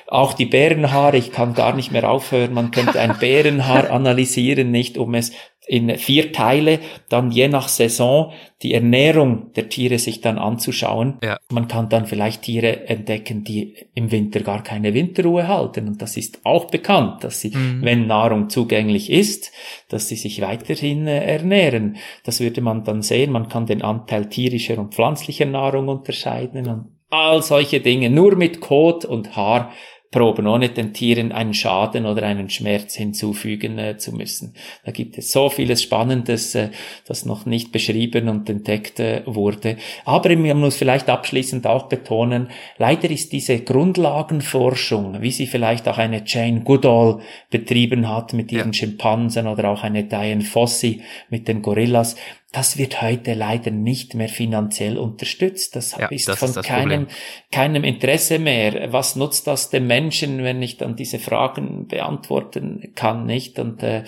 Auch 0.08 0.34
die 0.34 0.46
Bärenhaare, 0.46 1.18
ich 1.18 1.32
kann 1.32 1.54
gar 1.54 1.76
nicht 1.76 1.92
mehr 1.92 2.10
aufhören, 2.10 2.54
man 2.54 2.72
könnte 2.72 3.00
ein 3.00 3.18
Bärenhaar 3.20 3.90
analysieren, 3.90 4.72
nicht 4.72 4.98
um 4.98 5.14
es 5.16 5.32
in 5.68 5.98
vier 5.98 6.32
Teile, 6.32 6.80
dann 7.10 7.32
je 7.32 7.48
nach 7.48 7.68
Saison 7.68 8.32
die 8.62 8.74
Ernährung 8.74 9.52
der 9.54 9.70
Tiere 9.70 10.00
sich 10.00 10.22
dann 10.22 10.38
anzuschauen. 10.38 11.18
Ja. 11.24 11.38
Man 11.52 11.68
kann 11.68 11.90
dann 11.90 12.06
vielleicht 12.06 12.44
Tiere 12.44 12.88
entdecken, 12.88 13.44
die 13.44 13.76
im 13.94 14.12
Winter 14.12 14.42
gar 14.42 14.64
keine 14.64 14.94
Winterruhe 14.94 15.48
halten. 15.48 15.88
Und 15.88 16.02
das 16.02 16.18
ist 16.18 16.40
auch 16.44 16.66
bekannt, 16.66 17.24
dass 17.24 17.42
sie, 17.42 17.50
mhm. 17.50 17.82
wenn 17.82 18.08
Nahrung 18.08 18.50
zugänglich 18.50 19.12
ist, 19.12 19.52
dass 19.90 20.08
sie 20.08 20.16
sich 20.16 20.42
weiterhin 20.42 21.08
äh, 21.08 21.26
ernähren. 21.26 21.98
Das 22.24 22.40
würde 22.40 22.62
man 22.62 22.84
dann 22.84 23.02
sehen. 23.02 23.32
Man 23.32 23.50
kann 23.50 23.66
den 23.66 23.82
Anteil 23.82 24.28
tierischer 24.28 24.78
und 24.78 24.94
pflanzlicher 24.94 25.46
Nahrung 25.46 25.88
unterscheiden 25.88 26.68
und 26.68 26.96
all 27.10 27.42
solche 27.42 27.82
Dinge. 27.82 28.10
Nur 28.10 28.36
mit 28.36 28.62
Kot 28.62 29.06
und 29.06 29.36
Haar 29.36 29.72
Proben, 30.16 30.48
ohne 30.48 30.70
den 30.70 30.94
Tieren 30.94 31.34
einen 31.34 31.54
Schaden 31.54 32.06
oder 32.06 32.24
einen 32.24 32.50
Schmerz 32.50 32.96
hinzufügen 32.96 33.78
äh, 33.78 33.98
zu 33.98 34.16
müssen. 34.16 34.54
Da 34.86 34.94
gibt 34.94 35.18
es 35.18 35.30
so 35.34 35.50
vieles 35.50 35.84
Spannendes, 35.84 36.56
äh, 36.56 36.70
das 37.06 37.26
noch 37.26 37.46
nicht 37.46 37.74
beschrieben 37.74 38.30
und 38.30 38.50
entdeckt 38.50 39.02
äh, 39.02 39.24
wurde. 39.26 39.76
Aber 40.06 40.34
man 40.38 40.58
muss 40.58 40.78
vielleicht 40.78 41.10
abschließend 41.10 41.68
auch 41.68 41.90
betonen, 41.90 42.48
leider 42.78 43.10
ist 43.12 43.34
diese 43.34 43.60
Grundlagenforschung, 43.60 45.22
wie 45.22 45.32
sie 45.32 45.48
vielleicht 45.48 45.86
auch 45.90 45.98
eine 45.98 46.24
Jane 46.26 46.62
Goodall 46.62 47.20
betrieben 47.50 48.08
hat 48.08 48.32
mit 48.32 48.54
ihren 48.54 48.72
ja. 48.72 48.74
Schimpansen 48.74 49.48
oder 49.48 49.70
auch 49.70 49.84
eine 49.84 50.06
Diane 50.06 50.46
Fossey 50.46 51.02
mit 51.30 51.50
den 51.50 51.62
Gorillas, 51.62 52.16
das 52.56 52.78
wird 52.78 53.02
heute 53.02 53.34
leider 53.34 53.70
nicht 53.70 54.14
mehr 54.14 54.30
finanziell 54.30 54.98
unterstützt. 54.98 55.76
Das 55.76 55.98
ja, 55.98 56.08
ist 56.08 56.30
das 56.30 56.40
von 56.40 56.52
ist 56.52 56.64
keinem, 56.64 57.08
keinem 57.52 57.84
Interesse 57.84 58.40
mehr. 58.40 58.94
Was 58.94 59.18
nutzt 59.18 59.46
das 59.48 59.72
dem 59.72 59.88
Menschen, 59.88 60.42
wenn 60.42 60.62
ich 60.62 60.78
dann 60.78 60.96
diese 60.96 61.20
Fragen 61.20 61.88
beantworten 61.88 62.94
kann, 62.96 63.26
nicht? 63.26 63.60
Und 63.60 63.84
äh, 63.84 64.06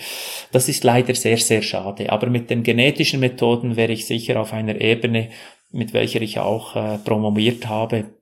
das 0.50 0.70
ist 0.70 0.82
leider 0.82 1.14
sehr, 1.14 1.36
sehr 1.36 1.60
schade. 1.60 2.10
Aber 2.10 2.30
mit 2.30 2.48
den 2.48 2.62
genetischen 2.62 3.20
Methoden 3.20 3.76
wäre 3.76 3.92
ich 3.92 4.06
sicher 4.06 4.40
auf 4.40 4.54
einer 4.54 4.80
Ebene, 4.80 5.28
mit 5.70 5.92
welcher 5.92 6.22
ich 6.22 6.38
auch 6.38 6.74
äh, 6.74 6.96
promoviert 6.96 7.68
habe, 7.68 8.14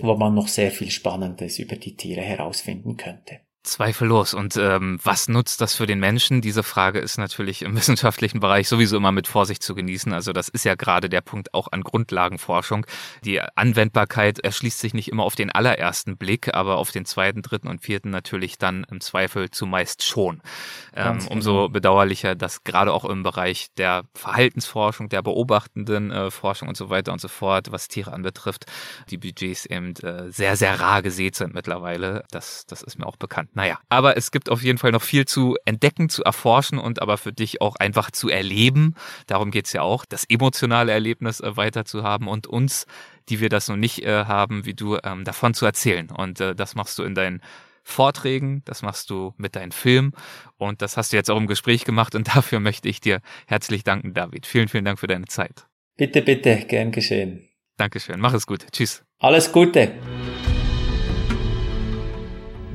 wo 0.00 0.14
man 0.14 0.36
noch 0.36 0.46
sehr 0.46 0.70
viel 0.70 0.92
Spannendes 0.92 1.58
über 1.58 1.74
die 1.74 1.96
Tiere 1.96 2.20
herausfinden 2.20 2.96
könnte. 2.96 3.40
Zweifellos. 3.64 4.34
Und 4.34 4.56
ähm, 4.56 4.98
was 5.02 5.28
nutzt 5.28 5.60
das 5.60 5.74
für 5.74 5.86
den 5.86 5.98
Menschen? 5.98 6.40
Diese 6.42 6.62
Frage 6.62 6.98
ist 6.98 7.18
natürlich 7.18 7.62
im 7.62 7.74
wissenschaftlichen 7.76 8.40
Bereich 8.40 8.68
sowieso 8.68 8.96
immer 8.96 9.10
mit 9.10 9.26
Vorsicht 9.26 9.62
zu 9.62 9.74
genießen. 9.74 10.12
Also 10.12 10.32
das 10.32 10.48
ist 10.48 10.64
ja 10.64 10.74
gerade 10.74 11.08
der 11.08 11.22
Punkt 11.22 11.54
auch 11.54 11.68
an 11.72 11.82
Grundlagenforschung. 11.82 12.86
Die 13.24 13.40
Anwendbarkeit 13.40 14.38
erschließt 14.38 14.78
sich 14.78 14.94
nicht 14.94 15.10
immer 15.10 15.24
auf 15.24 15.34
den 15.34 15.50
allerersten 15.50 16.16
Blick, 16.16 16.54
aber 16.54 16.76
auf 16.76 16.92
den 16.92 17.06
zweiten, 17.06 17.42
dritten 17.42 17.68
und 17.68 17.80
vierten 17.80 18.10
natürlich 18.10 18.58
dann 18.58 18.84
im 18.90 19.00
Zweifel 19.00 19.50
zumeist 19.50 20.04
schon. 20.04 20.42
Ähm, 20.94 21.18
genau. 21.18 21.32
umso 21.32 21.68
bedauerlicher, 21.68 22.34
dass 22.34 22.64
gerade 22.64 22.92
auch 22.92 23.04
im 23.04 23.22
Bereich 23.22 23.68
der 23.76 24.04
Verhaltensforschung, 24.14 25.08
der 25.08 25.22
beobachtenden 25.22 26.10
äh, 26.10 26.30
Forschung 26.30 26.68
und 26.68 26.76
so 26.76 26.90
weiter 26.90 27.12
und 27.12 27.20
so 27.20 27.28
fort, 27.28 27.72
was 27.72 27.88
Tiere 27.88 28.12
anbetrifft, 28.12 28.66
die 29.10 29.16
Budgets 29.16 29.64
eben 29.66 29.94
äh, 29.96 30.30
sehr, 30.30 30.56
sehr 30.56 30.78
rar 30.80 31.02
gesät 31.02 31.34
sind 31.34 31.54
mittlerweile. 31.54 32.24
Das, 32.30 32.66
das 32.66 32.82
ist 32.82 32.98
mir 32.98 33.06
auch 33.06 33.16
bekannt. 33.16 33.53
Naja, 33.54 33.78
aber 33.88 34.16
es 34.16 34.32
gibt 34.32 34.50
auf 34.50 34.62
jeden 34.62 34.78
Fall 34.78 34.90
noch 34.90 35.02
viel 35.02 35.26
zu 35.26 35.56
entdecken, 35.64 36.08
zu 36.08 36.24
erforschen 36.24 36.78
und 36.78 37.00
aber 37.00 37.16
für 37.16 37.32
dich 37.32 37.60
auch 37.60 37.76
einfach 37.76 38.10
zu 38.10 38.28
erleben. 38.28 38.94
Darum 39.28 39.52
geht's 39.52 39.72
ja 39.72 39.82
auch, 39.82 40.04
das 40.04 40.24
emotionale 40.28 40.92
Erlebnis 40.92 41.40
äh, 41.40 41.56
weiter 41.56 41.84
zu 41.84 42.02
haben 42.02 42.26
und 42.26 42.48
uns, 42.48 42.86
die 43.28 43.40
wir 43.40 43.48
das 43.48 43.68
noch 43.68 43.76
nicht 43.76 44.02
äh, 44.02 44.24
haben, 44.24 44.66
wie 44.66 44.74
du, 44.74 44.98
ähm, 45.04 45.24
davon 45.24 45.54
zu 45.54 45.64
erzählen. 45.64 46.10
Und 46.10 46.40
äh, 46.40 46.54
das 46.54 46.74
machst 46.74 46.98
du 46.98 47.04
in 47.04 47.14
deinen 47.14 47.40
Vorträgen, 47.84 48.62
das 48.64 48.82
machst 48.82 49.10
du 49.10 49.34
mit 49.36 49.54
deinen 49.54 49.70
Filmen 49.70 50.12
und 50.56 50.82
das 50.82 50.96
hast 50.96 51.12
du 51.12 51.16
jetzt 51.16 51.30
auch 51.30 51.36
im 51.36 51.46
Gespräch 51.46 51.84
gemacht 51.84 52.14
und 52.14 52.28
dafür 52.34 52.58
möchte 52.58 52.88
ich 52.88 53.00
dir 53.00 53.20
herzlich 53.46 53.84
danken, 53.84 54.14
David. 54.14 54.46
Vielen, 54.46 54.68
vielen 54.68 54.84
Dank 54.84 54.98
für 54.98 55.06
deine 55.06 55.26
Zeit. 55.26 55.66
Bitte, 55.96 56.22
bitte, 56.22 56.56
gern 56.66 56.90
geschehen. 56.90 57.48
Dankeschön, 57.76 58.18
mach 58.18 58.34
es 58.34 58.46
gut. 58.46 58.66
Tschüss. 58.72 59.04
Alles 59.18 59.52
Gute. 59.52 59.92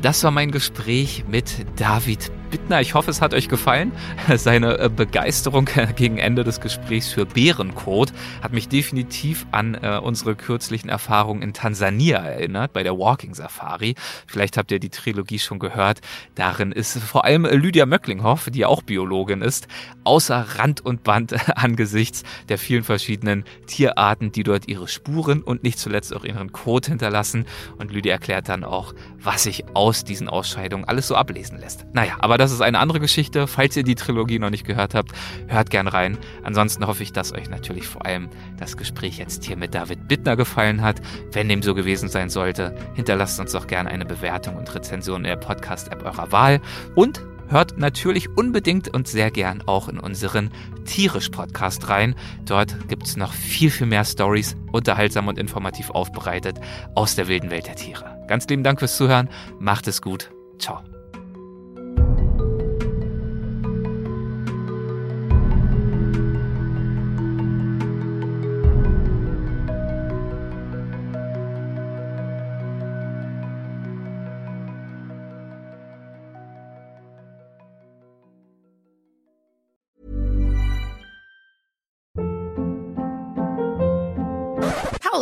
Das 0.02 0.24
war 0.24 0.32
mein 0.32 0.52
Gespräch 0.52 1.26
mit 1.28 1.66
David 1.76 2.32
Bittner. 2.50 2.82
Ich 2.82 2.96
hoffe, 2.96 3.12
es 3.12 3.22
hat 3.22 3.34
euch 3.34 3.48
gefallen. 3.48 3.92
Seine 4.36 4.80
äh, 4.80 4.90
Begeisterung 4.90 5.70
gegen 5.96 6.18
Ende 6.18 6.44
des 6.44 6.62
Gesprächs 6.62 7.10
für 7.10 7.26
Bärencode 7.26 8.12
hat 8.42 8.54
mich 8.54 8.68
definitiv 8.68 9.46
an 9.52 9.76
äh, 9.76 10.00
unsere 10.02 10.36
kürzlichen 10.36 10.90
Erfahrungen 10.90 11.42
in 11.42 11.54
Tansania 11.54 12.18
erinnert, 12.18 12.74
bei 12.74 12.84
der 12.84 12.98
Walking 12.98 13.34
Safari. 13.34 13.96
Vielleicht 14.26 14.58
habt 14.58 14.72
ihr 14.72 14.80
die 14.80 14.90
Trilogie 14.90 15.40
schon 15.40 15.60
gehört. 15.60 16.00
Darin 16.36 16.72
ist 16.72 16.98
vor 16.98 17.26
allem 17.26 17.46
Lydia 17.46 17.86
Möcklinghoff, 17.86 18.50
die 18.50 18.66
auch 18.66 18.82
Biologin 18.82 19.42
ist, 19.42 19.68
außer 20.04 20.46
Rand 20.58 20.84
und 20.84 21.04
Band 21.04 21.36
angesichts 21.58 22.24
der 22.50 22.58
vielen 22.58 22.84
verschiedenen 22.84 23.44
Tierarten, 23.68 24.32
die 24.32 24.44
dort 24.44 24.68
ihre 24.68 24.88
Spuren 24.88 25.44
und 25.44 25.64
nicht 25.64 25.78
zuletzt 25.78 26.16
auch 26.16 26.24
ihren 26.24 26.52
Code 26.52 26.90
hinterlassen. 26.90 27.46
Und 27.78 27.92
Lydia 27.92 28.14
erklärt 28.14 28.50
dann 28.50 28.64
auch, 28.64 28.94
was 29.20 29.44
sich 29.44 29.66
aus 29.76 30.04
diesen 30.04 30.28
Ausscheidungen 30.28 30.86
alles 30.86 31.08
so 31.08 31.16
ablesen 31.16 31.60
lässt. 31.60 31.86
Naja, 31.94 32.18
aber 32.20 32.39
das 32.40 32.52
ist 32.52 32.62
eine 32.62 32.80
andere 32.80 33.00
Geschichte. 33.00 33.48
Falls 33.48 33.76
ihr 33.78 33.84
die 33.84 33.96
Trilogie 33.96 34.40
noch 34.40 34.50
nicht 34.50 34.66
gehört 34.66 34.96
habt, 34.96 35.12
hört 35.48 35.70
gern 35.70 35.88
rein. 35.88 36.18
Ansonsten 36.44 36.88
hoffe 36.88 37.04
ich, 37.04 37.14
dass 37.14 37.34
euch 37.34 37.50
natürlich 37.50 37.88
vor 37.88 38.06
allem 38.06 38.30
das 38.58 38.78
Gespräch 38.78 39.18
jetzt 39.18 39.44
hier 39.44 39.58
mit 39.58 39.74
David 39.74 40.08
Bittner 40.08 40.36
gefallen 40.36 40.82
hat. 40.82 41.02
Wenn 41.32 41.50
dem 41.50 41.62
so 41.62 41.76
gewesen 41.76 42.10
sein 42.10 42.30
sollte, 42.30 42.76
hinterlasst 42.96 43.40
uns 43.40 43.52
doch 43.52 43.68
gerne 43.68 43.90
eine 43.90 44.06
Bewertung 44.06 44.56
und 44.56 44.74
Rezension 44.74 45.18
in 45.18 45.30
der 45.30 45.36
Podcast-App 45.36 46.04
eurer 46.04 46.32
Wahl. 46.32 46.62
Und 46.96 47.22
hört 47.50 47.78
natürlich 47.78 48.30
unbedingt 48.38 48.88
und 48.88 49.08
sehr 49.08 49.32
gern 49.32 49.64
auch 49.66 49.90
in 49.90 50.00
unseren 50.00 50.52
Tierisch-Podcast 50.86 51.90
rein. 51.90 52.16
Dort 52.46 52.88
gibt 52.88 53.08
es 53.08 53.18
noch 53.18 53.34
viel, 53.34 53.72
viel 53.72 53.88
mehr 53.88 54.06
Stories, 54.06 54.56
unterhaltsam 54.72 55.28
und 55.28 55.38
informativ 55.38 55.90
aufbereitet 55.90 56.60
aus 56.96 57.16
der 57.16 57.28
wilden 57.28 57.50
Welt 57.50 57.68
der 57.68 57.76
Tiere. 57.76 58.24
Ganz 58.28 58.48
lieben 58.48 58.64
Dank 58.64 58.80
fürs 58.80 58.98
Zuhören. 58.98 59.30
Macht 59.60 59.88
es 59.88 60.02
gut. 60.02 60.32
Ciao. 60.60 60.99